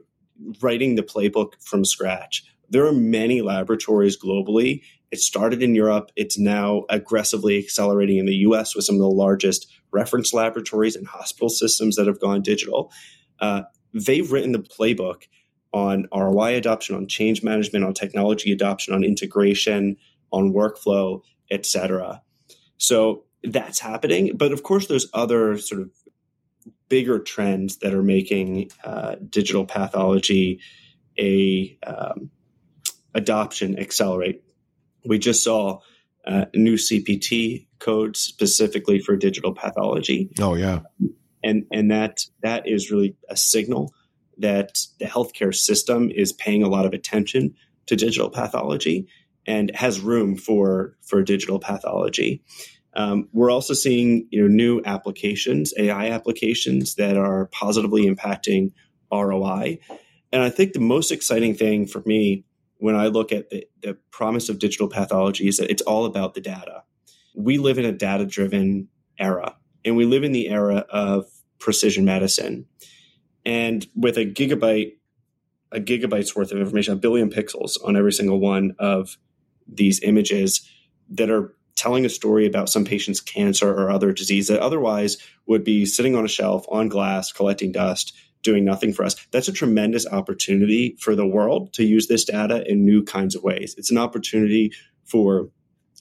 writing 0.63 0.95
the 0.95 1.03
playbook 1.03 1.53
from 1.61 1.85
scratch. 1.85 2.45
There 2.71 2.87
are 2.87 2.93
many 2.93 3.43
laboratories 3.43 4.19
globally. 4.19 4.83
It 5.11 5.21
started 5.21 5.63
in 5.63 5.75
Europe. 5.75 6.11
It's 6.17 6.39
now 6.39 6.85
aggressively 6.91 7.59
accelerating 7.59 8.19
in 8.19 8.27
the 8.27 8.37
US 8.37 8.75
with 8.75 8.85
some 8.85 8.97
of 8.97 9.01
the 9.01 9.09
largest 9.09 9.67
reference 9.91 10.33
laboratories 10.33 10.97
and 10.97 11.07
hospital 11.07 11.49
systems 11.49 11.97
that 11.97 12.07
have 12.07 12.21
gone 12.21 12.43
digital. 12.43 12.93
Uh, 13.41 13.63
they've 13.95 14.31
written 14.31 14.53
the 14.53 14.59
playbook 14.59 15.25
on 15.73 16.07
ROI 16.15 16.57
adoption, 16.57 16.97
on 16.97 17.07
change 17.07 17.43
management, 17.43 17.85
on 17.85 17.95
technology 17.95 18.53
adoption, 18.53 18.95
on 18.95 19.05
integration, 19.05 19.97
on 20.31 20.53
workflow, 20.53 21.23
etc. 21.51 22.23
So 22.77 23.25
that's 23.43 23.79
happening. 23.79 24.37
But 24.37 24.53
of 24.53 24.63
course, 24.63 24.87
there's 24.87 25.09
other 25.13 25.59
sort 25.59 25.83
of 25.83 25.91
bigger 26.89 27.19
trends 27.19 27.79
that 27.79 27.95
are 27.95 28.03
making 28.03 28.71
uh, 28.85 29.17
digital 29.29 29.67
pathology 29.67 30.61
a 31.19 31.79
um, 31.87 32.31
adoption 33.15 33.79
accelerate. 33.79 34.43
We 35.09 35.19
just 35.19 35.43
saw 35.43 35.81
uh, 36.27 36.45
new 36.55 36.75
CPT 36.75 37.67
codes 37.79 38.21
specifically 38.21 39.01
for 39.01 39.17
digital 39.17 39.55
pathology. 39.55 40.31
Oh 40.39 40.55
yeah, 40.55 40.81
and 41.43 41.65
and 41.73 41.91
that 41.91 42.21
that 42.43 42.69
is 42.69 42.91
really 42.91 43.17
a 43.29 43.37
signal 43.37 43.93
that 44.39 44.79
the 45.01 45.07
healthcare 45.07 45.55
system 45.55 46.11
is 46.11 46.33
paying 46.33 46.63
a 46.63 46.69
lot 46.69 46.87
of 46.87 46.93
attention 46.93 47.55
to 47.87 47.97
digital 47.97 48.31
pathology 48.31 49.09
and 49.47 49.75
has 49.75 50.01
room 50.01 50.37
for 50.37 50.97
for 51.03 51.23
digital 51.23 51.59
pathology. 51.59 52.43
Um, 52.95 53.29
we're 53.33 53.51
also 53.51 53.75
seeing 53.75 54.27
you 54.31 54.43
know 54.43 54.49
new 54.49 54.83
applications, 54.85 55.73
AI 55.79 56.11
applications 56.11 56.97
that 56.97 57.17
are 57.17 57.47
positively 57.47 58.07
impacting 58.07 58.73
ROI. 59.13 59.79
And 60.31 60.43
I 60.43 60.51
think 60.51 60.75
the 60.75 60.81
most 60.81 61.11
exciting 61.11 61.55
thing 61.55 61.87
for 61.87 62.03
me 62.05 62.45
when 62.79 62.97
I 62.97 63.09
look 63.09 63.33
at 63.33 63.51
the, 63.51 63.67
the 63.83 63.95
promise 64.11 64.49
of 64.49 64.59
digital 64.59 64.89
pathology 64.89 65.49
is 65.49 65.59
that 65.59 65.71
it's 65.71 65.83
all 65.83 66.05
about 66.05 66.35
the 66.35 66.41
data. 66.41 66.83
We 67.35 67.59
live 67.59 67.79
in 67.79 67.85
a 67.85 67.93
data 67.93 68.25
driven 68.25 68.89
era, 69.19 69.57
and 69.85 69.97
we 69.97 70.05
live 70.05 70.25
in 70.25 70.33
the 70.33 70.49
era 70.49 70.87
of 70.91 71.27
precision 71.59 72.05
medicine. 72.05 72.67
And 73.45 73.87
with 73.95 74.17
a 74.17 74.25
gigabyte 74.25 74.93
a 75.73 75.81
gigabyte's 75.81 76.35
worth 76.35 76.53
of 76.53 76.59
information, 76.59 76.95
a 76.95 76.97
billion 76.97 77.31
pixels 77.31 77.77
on 77.85 77.97
every 77.97 78.13
single 78.13 78.41
one 78.41 78.75
of 78.79 79.19
these 79.67 80.01
images 80.03 80.67
that 81.11 81.31
are 81.31 81.55
telling 81.77 82.05
a 82.05 82.09
story 82.09 82.47
about 82.47 82.69
some 82.69 82.85
patient's 82.85 83.21
cancer 83.21 83.69
or 83.69 83.91
other 83.91 84.13
disease 84.13 84.49
that 84.49 84.61
otherwise 84.61 85.17
would 85.47 85.63
be 85.63 85.87
sitting 85.87 86.17
on 86.17 86.25
a 86.25 86.29
shelf 86.29 86.65
on 86.71 86.89
glass 86.89 87.31
collecting 87.33 87.71
dust 87.71 88.15
doing 88.43 88.65
nothing 88.65 88.93
for 88.93 89.05
us 89.05 89.15
that's 89.31 89.49
a 89.49 89.53
tremendous 89.53 90.07
opportunity 90.07 90.97
for 91.01 91.15
the 91.15 91.27
world 91.27 91.73
to 91.73 91.85
use 91.85 92.07
this 92.07 92.25
data 92.25 92.65
in 92.71 92.85
new 92.85 93.03
kinds 93.03 93.35
of 93.35 93.43
ways 93.43 93.75
it's 93.79 93.91
an 93.91 93.99
opportunity 93.99 94.73
for 95.05 95.51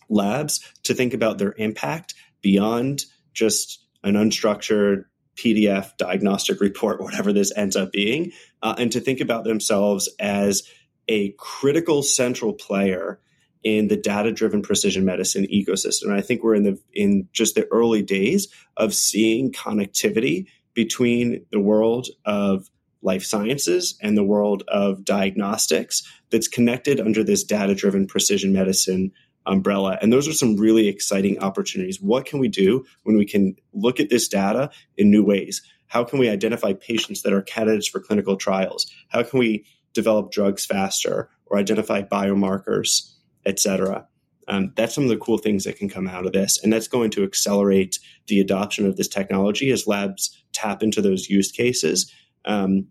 labs 0.09 0.59
to 0.83 0.93
think 0.93 1.13
about 1.13 1.37
their 1.37 1.53
impact 1.57 2.13
beyond 2.41 3.05
just 3.33 3.83
an 4.03 4.15
unstructured 4.15 5.03
PDF 5.37 5.95
diagnostic 5.97 6.59
report, 6.59 7.01
whatever 7.01 7.31
this 7.31 7.55
ends 7.55 7.75
up 7.75 7.91
being, 7.91 8.31
uh, 8.63 8.75
and 8.77 8.91
to 8.91 8.99
think 8.99 9.21
about 9.21 9.43
themselves 9.43 10.09
as 10.19 10.63
a 11.07 11.31
critical 11.37 12.01
central 12.01 12.53
player 12.53 13.19
in 13.63 13.87
the 13.87 13.97
data-driven 13.97 14.61
precision 14.61 15.05
medicine 15.05 15.45
ecosystem. 15.45 16.05
And 16.05 16.13
I 16.13 16.21
think 16.21 16.43
we're 16.43 16.55
in 16.55 16.63
the 16.63 16.79
in 16.93 17.27
just 17.31 17.55
the 17.55 17.67
early 17.71 18.01
days 18.01 18.47
of 18.75 18.93
seeing 18.93 19.51
connectivity 19.51 20.47
between 20.77 21.43
the 21.51 21.59
world 21.59 22.05
of 22.23 22.69
life 23.01 23.23
sciences 23.23 23.97
and 23.99 24.15
the 24.15 24.23
world 24.23 24.61
of 24.67 25.03
diagnostics 25.03 26.03
that's 26.29 26.47
connected 26.47 26.99
under 26.99 27.23
this 27.23 27.43
data-driven 27.43 28.05
precision 28.05 28.53
medicine 28.53 29.11
umbrella. 29.47 29.97
And 29.99 30.13
those 30.13 30.27
are 30.27 30.33
some 30.33 30.55
really 30.55 30.87
exciting 30.87 31.39
opportunities. 31.39 31.99
What 31.99 32.27
can 32.27 32.37
we 32.37 32.47
do 32.47 32.85
when 33.01 33.17
we 33.17 33.25
can 33.25 33.55
look 33.73 33.99
at 33.99 34.11
this 34.11 34.27
data 34.27 34.69
in 34.97 35.09
new 35.09 35.23
ways? 35.23 35.63
How 35.87 36.03
can 36.03 36.19
we 36.19 36.29
identify 36.29 36.73
patients 36.73 37.23
that 37.23 37.33
are 37.33 37.41
candidates 37.41 37.87
for 37.87 37.99
clinical 37.99 38.35
trials? 38.35 38.85
How 39.07 39.23
can 39.23 39.39
we 39.39 39.65
develop 39.93 40.31
drugs 40.31 40.63
faster 40.63 41.31
or 41.47 41.57
identify 41.57 42.03
biomarkers, 42.03 43.13
et 43.47 43.59
cetera? 43.59 44.07
Um, 44.49 44.71
that's 44.77 44.95
some 44.95 45.03
of 45.03 45.09
the 45.09 45.17
cool 45.17 45.37
things 45.37 45.65
that 45.65 45.77
can 45.77 45.89
come 45.89 46.07
out 46.07 46.25
of 46.25 46.31
this. 46.31 46.63
And 46.63 46.71
that's 46.71 46.87
going 46.87 47.09
to 47.11 47.23
accelerate 47.23 47.99
the 48.27 48.39
adoption 48.39 48.87
of 48.87 48.95
this 48.95 49.09
technology 49.09 49.71
as 49.71 49.87
labs 49.87 50.41
tap 50.57 50.81
into 50.81 51.01
those 51.01 51.29
use 51.29 51.51
cases 51.51 52.11
um, 52.45 52.87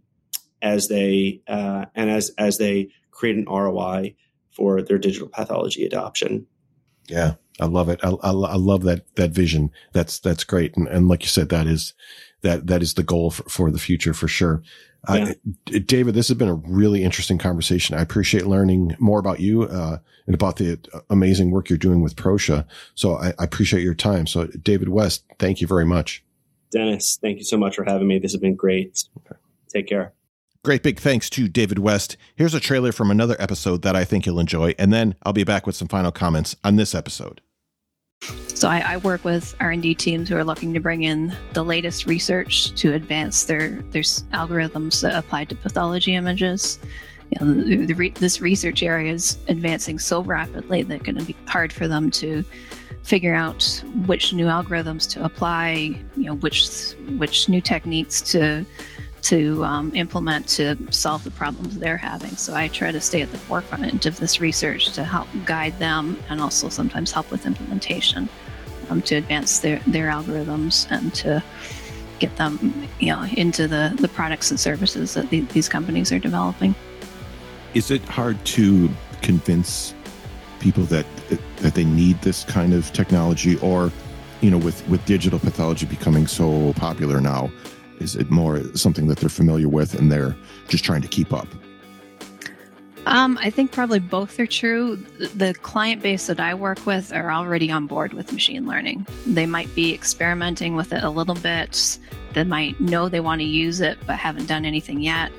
as 0.62 0.88
they 0.88 1.40
uh, 1.48 1.86
and 1.94 2.10
as 2.10 2.30
as 2.38 2.58
they 2.58 2.90
create 3.10 3.36
an 3.36 3.46
ROI 3.46 4.14
for 4.50 4.82
their 4.82 4.98
digital 4.98 5.28
pathology 5.28 5.84
adoption. 5.84 6.46
Yeah, 7.08 7.34
I 7.60 7.66
love 7.66 7.88
it. 7.88 8.00
I, 8.02 8.08
I, 8.08 8.30
I, 8.30 8.56
love 8.56 8.82
that 8.84 9.14
that 9.16 9.30
vision. 9.30 9.70
That's 9.92 10.18
that's 10.18 10.44
great. 10.44 10.76
And, 10.76 10.88
and 10.88 11.08
like 11.08 11.22
you 11.22 11.28
said, 11.28 11.48
that 11.50 11.66
is 11.66 11.94
that 12.42 12.66
that 12.66 12.82
is 12.82 12.94
the 12.94 13.02
goal 13.02 13.30
for, 13.30 13.44
for 13.44 13.70
the 13.70 13.78
future 13.78 14.14
for 14.14 14.28
sure. 14.28 14.62
Uh, 15.08 15.14
yeah. 15.14 15.76
Uh, 15.76 15.78
David, 15.86 16.14
this 16.14 16.28
has 16.28 16.36
been 16.36 16.48
a 16.48 16.54
really 16.54 17.04
interesting 17.04 17.38
conversation. 17.38 17.96
I 17.96 18.02
appreciate 18.02 18.46
learning 18.46 18.96
more 18.98 19.20
about 19.20 19.40
you 19.40 19.62
uh, 19.62 19.98
and 20.26 20.34
about 20.34 20.56
the 20.56 20.80
amazing 21.10 21.52
work 21.52 21.70
you're 21.70 21.78
doing 21.78 22.02
with 22.02 22.16
Proscia. 22.16 22.66
So 22.94 23.16
I, 23.16 23.28
I 23.38 23.44
appreciate 23.44 23.84
your 23.84 23.94
time. 23.94 24.26
So 24.26 24.46
David 24.46 24.88
West, 24.88 25.24
thank 25.38 25.60
you 25.60 25.68
very 25.68 25.86
much. 25.86 26.24
Dennis, 26.70 27.18
thank 27.20 27.38
you 27.38 27.44
so 27.44 27.56
much 27.56 27.76
for 27.76 27.84
having 27.84 28.06
me. 28.06 28.18
This 28.18 28.32
has 28.32 28.40
been 28.40 28.56
great. 28.56 29.04
Okay. 29.18 29.38
Take 29.68 29.88
care. 29.88 30.12
Great 30.64 30.82
big 30.82 30.98
thanks 30.98 31.30
to 31.30 31.46
David 31.46 31.78
West. 31.78 32.16
Here's 32.34 32.54
a 32.54 32.60
trailer 32.60 32.90
from 32.90 33.10
another 33.10 33.36
episode 33.38 33.82
that 33.82 33.94
I 33.94 34.04
think 34.04 34.26
you'll 34.26 34.40
enjoy, 34.40 34.74
and 34.78 34.92
then 34.92 35.14
I'll 35.22 35.32
be 35.32 35.44
back 35.44 35.64
with 35.64 35.76
some 35.76 35.86
final 35.86 36.10
comments 36.10 36.56
on 36.64 36.74
this 36.74 36.92
episode. 36.94 37.40
So 38.48 38.68
I, 38.68 38.78
I, 38.80 38.96
work 38.96 39.24
with 39.24 39.54
R&D 39.60 39.94
teams 39.96 40.28
who 40.28 40.36
are 40.36 40.42
looking 40.42 40.72
to 40.72 40.80
bring 40.80 41.02
in 41.02 41.36
the 41.52 41.62
latest 41.62 42.06
research 42.06 42.74
to 42.80 42.94
advance 42.94 43.44
their 43.44 43.82
their 43.90 44.02
algorithms 44.02 45.02
that 45.02 45.14
apply 45.14 45.44
to 45.44 45.54
pathology 45.54 46.14
images. 46.14 46.78
You 47.30 47.46
know, 47.46 47.62
the, 47.62 47.86
the 47.86 47.94
re, 47.94 48.10
this 48.10 48.40
research 48.40 48.82
area 48.82 49.12
is 49.12 49.36
advancing 49.48 49.98
so 49.98 50.22
rapidly 50.22 50.82
that 50.82 50.94
it's 50.94 51.04
going 51.04 51.18
to 51.18 51.24
be 51.24 51.36
hard 51.46 51.72
for 51.72 51.86
them 51.86 52.10
to 52.12 52.44
figure 53.06 53.34
out 53.34 53.82
which 54.06 54.32
new 54.32 54.46
algorithms 54.46 55.08
to 55.10 55.24
apply. 55.24 55.98
You 56.16 56.24
know, 56.24 56.34
which 56.34 56.94
which 57.16 57.48
new 57.48 57.60
techniques 57.60 58.20
to 58.32 58.66
to 59.22 59.64
um, 59.64 59.92
implement 59.94 60.46
to 60.46 60.76
solve 60.92 61.24
the 61.24 61.30
problems 61.30 61.78
they're 61.78 61.96
having. 61.96 62.30
So 62.36 62.54
I 62.54 62.68
try 62.68 62.92
to 62.92 63.00
stay 63.00 63.22
at 63.22 63.32
the 63.32 63.38
forefront 63.38 64.06
of 64.06 64.20
this 64.20 64.40
research 64.40 64.92
to 64.92 65.02
help 65.02 65.26
guide 65.44 65.76
them 65.80 66.22
and 66.28 66.40
also 66.40 66.68
sometimes 66.68 67.10
help 67.10 67.32
with 67.32 67.44
implementation 67.44 68.28
um, 68.88 69.02
to 69.02 69.16
advance 69.16 69.58
their, 69.58 69.80
their 69.86 70.10
algorithms 70.10 70.86
and 70.90 71.12
to 71.14 71.42
get 72.20 72.36
them 72.36 72.88
you 73.00 73.08
know 73.08 73.24
into 73.36 73.66
the, 73.66 73.94
the 73.98 74.08
products 74.08 74.50
and 74.50 74.60
services 74.60 75.14
that 75.14 75.28
the, 75.30 75.40
these 75.40 75.68
companies 75.68 76.12
are 76.12 76.20
developing. 76.20 76.74
Is 77.74 77.90
it 77.90 78.02
hard 78.02 78.42
to 78.46 78.88
convince 79.22 79.92
people 80.60 80.84
that 80.84 81.04
that 81.28 81.74
they 81.74 81.84
need 81.84 82.20
this 82.22 82.44
kind 82.44 82.72
of 82.72 82.92
technology 82.92 83.58
or 83.58 83.90
you 84.40 84.50
know 84.50 84.58
with 84.58 84.86
with 84.88 85.04
digital 85.06 85.38
pathology 85.38 85.86
becoming 85.86 86.26
so 86.26 86.72
popular 86.74 87.20
now 87.20 87.50
is 88.00 88.16
it 88.16 88.30
more 88.30 88.62
something 88.74 89.06
that 89.08 89.18
they're 89.18 89.28
familiar 89.28 89.68
with 89.68 89.94
and 89.94 90.10
they're 90.10 90.36
just 90.68 90.84
trying 90.84 91.02
to 91.02 91.08
keep 91.08 91.32
up? 91.32 91.48
Um, 93.06 93.38
I 93.40 93.50
think 93.50 93.70
probably 93.70 94.00
both 94.00 94.38
are 94.40 94.46
true. 94.46 94.96
The 94.96 95.54
client 95.62 96.02
base 96.02 96.26
that 96.26 96.40
I 96.40 96.54
work 96.54 96.84
with 96.86 97.12
are 97.12 97.30
already 97.30 97.70
on 97.70 97.86
board 97.86 98.12
with 98.12 98.32
machine 98.32 98.66
learning. 98.66 99.06
They 99.26 99.46
might 99.46 99.72
be 99.76 99.94
experimenting 99.94 100.74
with 100.74 100.92
it 100.92 101.04
a 101.04 101.10
little 101.10 101.36
bit. 101.36 101.98
They 102.32 102.42
might 102.42 102.80
know 102.80 103.08
they 103.08 103.20
want 103.20 103.40
to 103.40 103.46
use 103.46 103.80
it 103.80 103.98
but 104.06 104.16
haven't 104.16 104.46
done 104.46 104.64
anything 104.64 105.00
yet. 105.00 105.30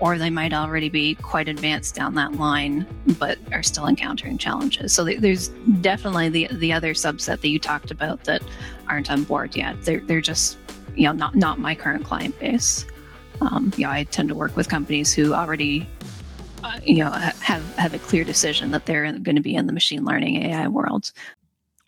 Or 0.00 0.16
they 0.16 0.30
might 0.30 0.52
already 0.54 0.88
be 0.88 1.14
quite 1.16 1.46
advanced 1.46 1.94
down 1.94 2.14
that 2.14 2.32
line 2.32 2.86
but 3.18 3.38
are 3.52 3.62
still 3.62 3.86
encountering 3.86 4.38
challenges. 4.38 4.94
So 4.94 5.04
there's 5.04 5.48
definitely 5.82 6.30
the, 6.30 6.48
the 6.52 6.72
other 6.72 6.94
subset 6.94 7.42
that 7.42 7.48
you 7.48 7.58
talked 7.58 7.90
about 7.90 8.24
that 8.24 8.42
aren't 8.88 9.10
on 9.10 9.24
board 9.24 9.54
yet. 9.54 9.82
They're, 9.82 10.00
they're 10.00 10.22
just 10.22 10.56
you 10.94 11.04
know, 11.04 11.12
not 11.12 11.34
not 11.34 11.58
my 11.58 11.74
current 11.74 12.04
client 12.04 12.38
base. 12.38 12.86
Um, 13.40 13.72
you 13.76 13.84
know, 13.84 13.90
I 13.90 14.04
tend 14.04 14.28
to 14.28 14.34
work 14.34 14.56
with 14.56 14.68
companies 14.68 15.14
who 15.14 15.32
already, 15.32 15.88
uh, 16.62 16.78
you 16.84 16.98
know, 16.98 17.10
have 17.10 17.76
have 17.76 17.94
a 17.94 17.98
clear 17.98 18.24
decision 18.24 18.70
that 18.72 18.86
they're 18.86 19.10
going 19.12 19.36
to 19.36 19.42
be 19.42 19.54
in 19.54 19.66
the 19.66 19.72
machine 19.72 20.04
learning 20.04 20.42
AI 20.42 20.68
world. 20.68 21.12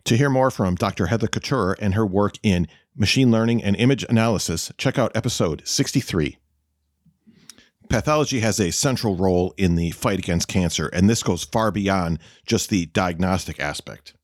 To 0.05 0.17
hear 0.17 0.31
more 0.31 0.51
from 0.51 0.75
Dr. 0.75 1.07
Heather 1.07 1.29
Couture 1.29 1.77
and 1.79 1.95
her 1.95 2.05
work 2.05 2.35
in 2.43 2.67
machine 2.97 3.31
learning 3.31 3.63
and 3.63 3.77
image 3.77 4.05
analysis, 4.09 4.73
check 4.77 4.99
out 4.99 5.13
episode 5.15 5.63
63. 5.65 6.39
Pathology 7.93 8.41
has 8.41 8.59
a 8.59 8.73
central 8.73 9.17
role 9.17 9.53
in 9.59 9.75
the 9.75 9.91
fight 9.91 10.19
against 10.19 10.49
cancer, 10.49 10.87
and 10.95 11.11
this 11.11 11.23
goes 11.23 11.45
far 11.45 11.71
beyond 11.71 12.21
just 12.47 12.71
the 12.71 12.87
diagnostic 12.87 13.61
aspect. 13.61 14.15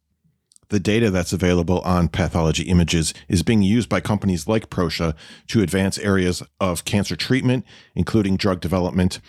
The 0.71 0.81
data 0.81 1.11
that's 1.11 1.35
available 1.35 1.81
on 1.81 2.09
pathology 2.09 2.63
images 2.63 3.13
is 3.29 3.43
being 3.43 3.61
used 3.61 3.91
by 3.91 4.01
companies 4.01 4.49
like 4.49 4.71
Proscia 4.71 5.15
to 5.49 5.61
advance 5.61 5.99
areas 5.99 6.43
of 6.59 6.87
cancer 6.87 7.15
treatment, 7.15 7.67
including 7.95 8.39
drug 8.39 8.61
development, 8.61 9.21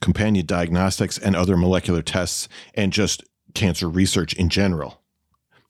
companion 0.00 0.44
diagnostics, 0.44 1.16
and 1.16 1.36
other 1.36 1.56
molecular 1.56 2.02
tests, 2.02 2.48
and 2.74 2.92
just 2.92 3.22
cancer 3.54 3.88
research 3.88 4.34
in 4.34 4.48
general. 4.48 5.04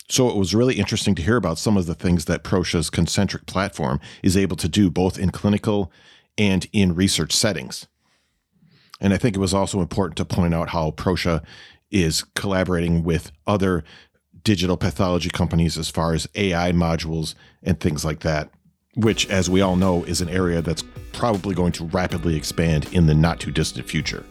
So 0.08 0.30
it 0.30 0.36
was 0.36 0.54
really 0.54 0.76
interesting 0.76 1.14
to 1.16 1.22
hear 1.22 1.36
about 1.36 1.58
some 1.58 1.76
of 1.76 1.84
the 1.84 1.94
things 1.94 2.24
that 2.24 2.42
Proscia's 2.42 2.88
concentriq 2.88 3.44
platform 3.44 4.00
is 4.22 4.34
able 4.34 4.56
to 4.56 4.68
do 4.70 4.88
both 4.88 5.18
in 5.18 5.28
clinical 5.28 5.92
and 6.38 6.66
in 6.72 6.94
research 6.94 7.32
settings. 7.32 7.86
And 9.00 9.12
I 9.12 9.16
think 9.16 9.36
it 9.36 9.40
was 9.40 9.54
also 9.54 9.80
important 9.80 10.16
to 10.18 10.24
point 10.24 10.54
out 10.54 10.70
how 10.70 10.92
Proscia 10.92 11.42
is 11.90 12.24
collaborating 12.34 13.02
with 13.02 13.32
other 13.46 13.84
digital 14.42 14.76
pathology 14.76 15.30
companies 15.30 15.78
as 15.78 15.90
far 15.90 16.12
as 16.12 16.28
AI 16.34 16.72
modules 16.72 17.34
and 17.62 17.80
things 17.80 18.04
like 18.04 18.20
that, 18.20 18.50
which, 18.94 19.28
as 19.30 19.48
we 19.48 19.60
all 19.60 19.76
know, 19.76 20.04
is 20.04 20.20
an 20.20 20.28
area 20.28 20.60
that's 20.60 20.84
probably 21.12 21.54
going 21.54 21.72
to 21.72 21.84
rapidly 21.86 22.36
expand 22.36 22.92
in 22.92 23.06
the 23.06 23.14
not 23.14 23.40
too 23.40 23.50
distant 23.50 23.88
future. 23.88 24.24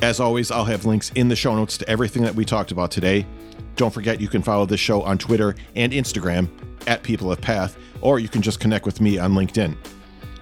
As 0.00 0.20
always, 0.20 0.50
I'll 0.50 0.64
have 0.64 0.84
links 0.84 1.10
in 1.14 1.28
the 1.28 1.36
show 1.36 1.54
notes 1.54 1.76
to 1.78 1.88
everything 1.88 2.22
that 2.22 2.34
we 2.34 2.44
talked 2.44 2.70
about 2.70 2.90
today. 2.90 3.26
Don't 3.76 3.92
forget 3.92 4.20
you 4.20 4.28
can 4.28 4.42
follow 4.42 4.64
this 4.64 4.80
show 4.80 5.02
on 5.02 5.18
Twitter 5.18 5.56
and 5.74 5.92
Instagram 5.92 6.48
at 6.86 7.02
People 7.02 7.30
of 7.32 7.40
Path, 7.40 7.76
or 8.00 8.18
you 8.18 8.28
can 8.28 8.40
just 8.40 8.60
connect 8.60 8.86
with 8.86 9.00
me 9.00 9.18
on 9.18 9.32
LinkedIn. 9.32 9.76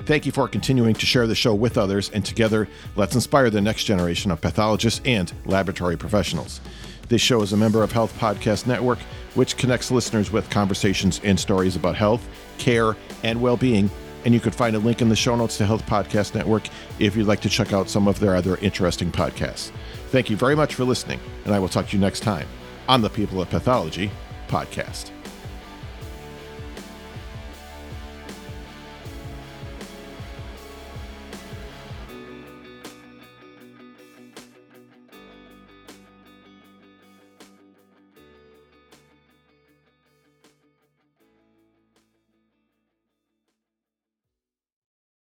Thank 0.06 0.24
you 0.24 0.30
for 0.30 0.46
continuing 0.46 0.94
to 0.94 1.04
share 1.04 1.26
the 1.26 1.34
show 1.34 1.52
with 1.52 1.76
others, 1.76 2.10
and 2.10 2.24
together, 2.24 2.68
let's 2.94 3.16
inspire 3.16 3.50
the 3.50 3.60
next 3.60 3.84
generation 3.84 4.30
of 4.30 4.40
pathologists 4.40 5.00
and 5.04 5.32
laboratory 5.46 5.96
professionals. 5.96 6.60
This 7.08 7.20
show 7.20 7.42
is 7.42 7.52
a 7.52 7.56
member 7.56 7.82
of 7.82 7.90
Health 7.90 8.16
Podcast 8.16 8.68
Network, 8.68 9.00
which 9.34 9.56
connects 9.56 9.90
listeners 9.90 10.30
with 10.30 10.48
conversations 10.48 11.20
and 11.24 11.38
stories 11.38 11.74
about 11.74 11.96
health, 11.96 12.24
care, 12.58 12.96
and 13.24 13.42
well 13.42 13.56
being. 13.56 13.90
And 14.24 14.32
you 14.32 14.38
can 14.38 14.52
find 14.52 14.76
a 14.76 14.78
link 14.78 15.02
in 15.02 15.08
the 15.08 15.16
show 15.16 15.34
notes 15.34 15.58
to 15.58 15.66
Health 15.66 15.84
Podcast 15.86 16.36
Network 16.36 16.68
if 17.00 17.16
you'd 17.16 17.26
like 17.26 17.40
to 17.40 17.48
check 17.48 17.72
out 17.72 17.90
some 17.90 18.06
of 18.06 18.20
their 18.20 18.36
other 18.36 18.58
interesting 18.58 19.10
podcasts. 19.10 19.72
Thank 20.10 20.30
you 20.30 20.36
very 20.36 20.54
much 20.54 20.76
for 20.76 20.84
listening, 20.84 21.18
and 21.44 21.52
I 21.52 21.58
will 21.58 21.68
talk 21.68 21.88
to 21.88 21.96
you 21.96 22.00
next 22.00 22.20
time 22.20 22.46
on 22.88 23.02
the 23.02 23.10
People 23.10 23.42
of 23.42 23.50
Pathology 23.50 24.12
podcast. 24.46 25.15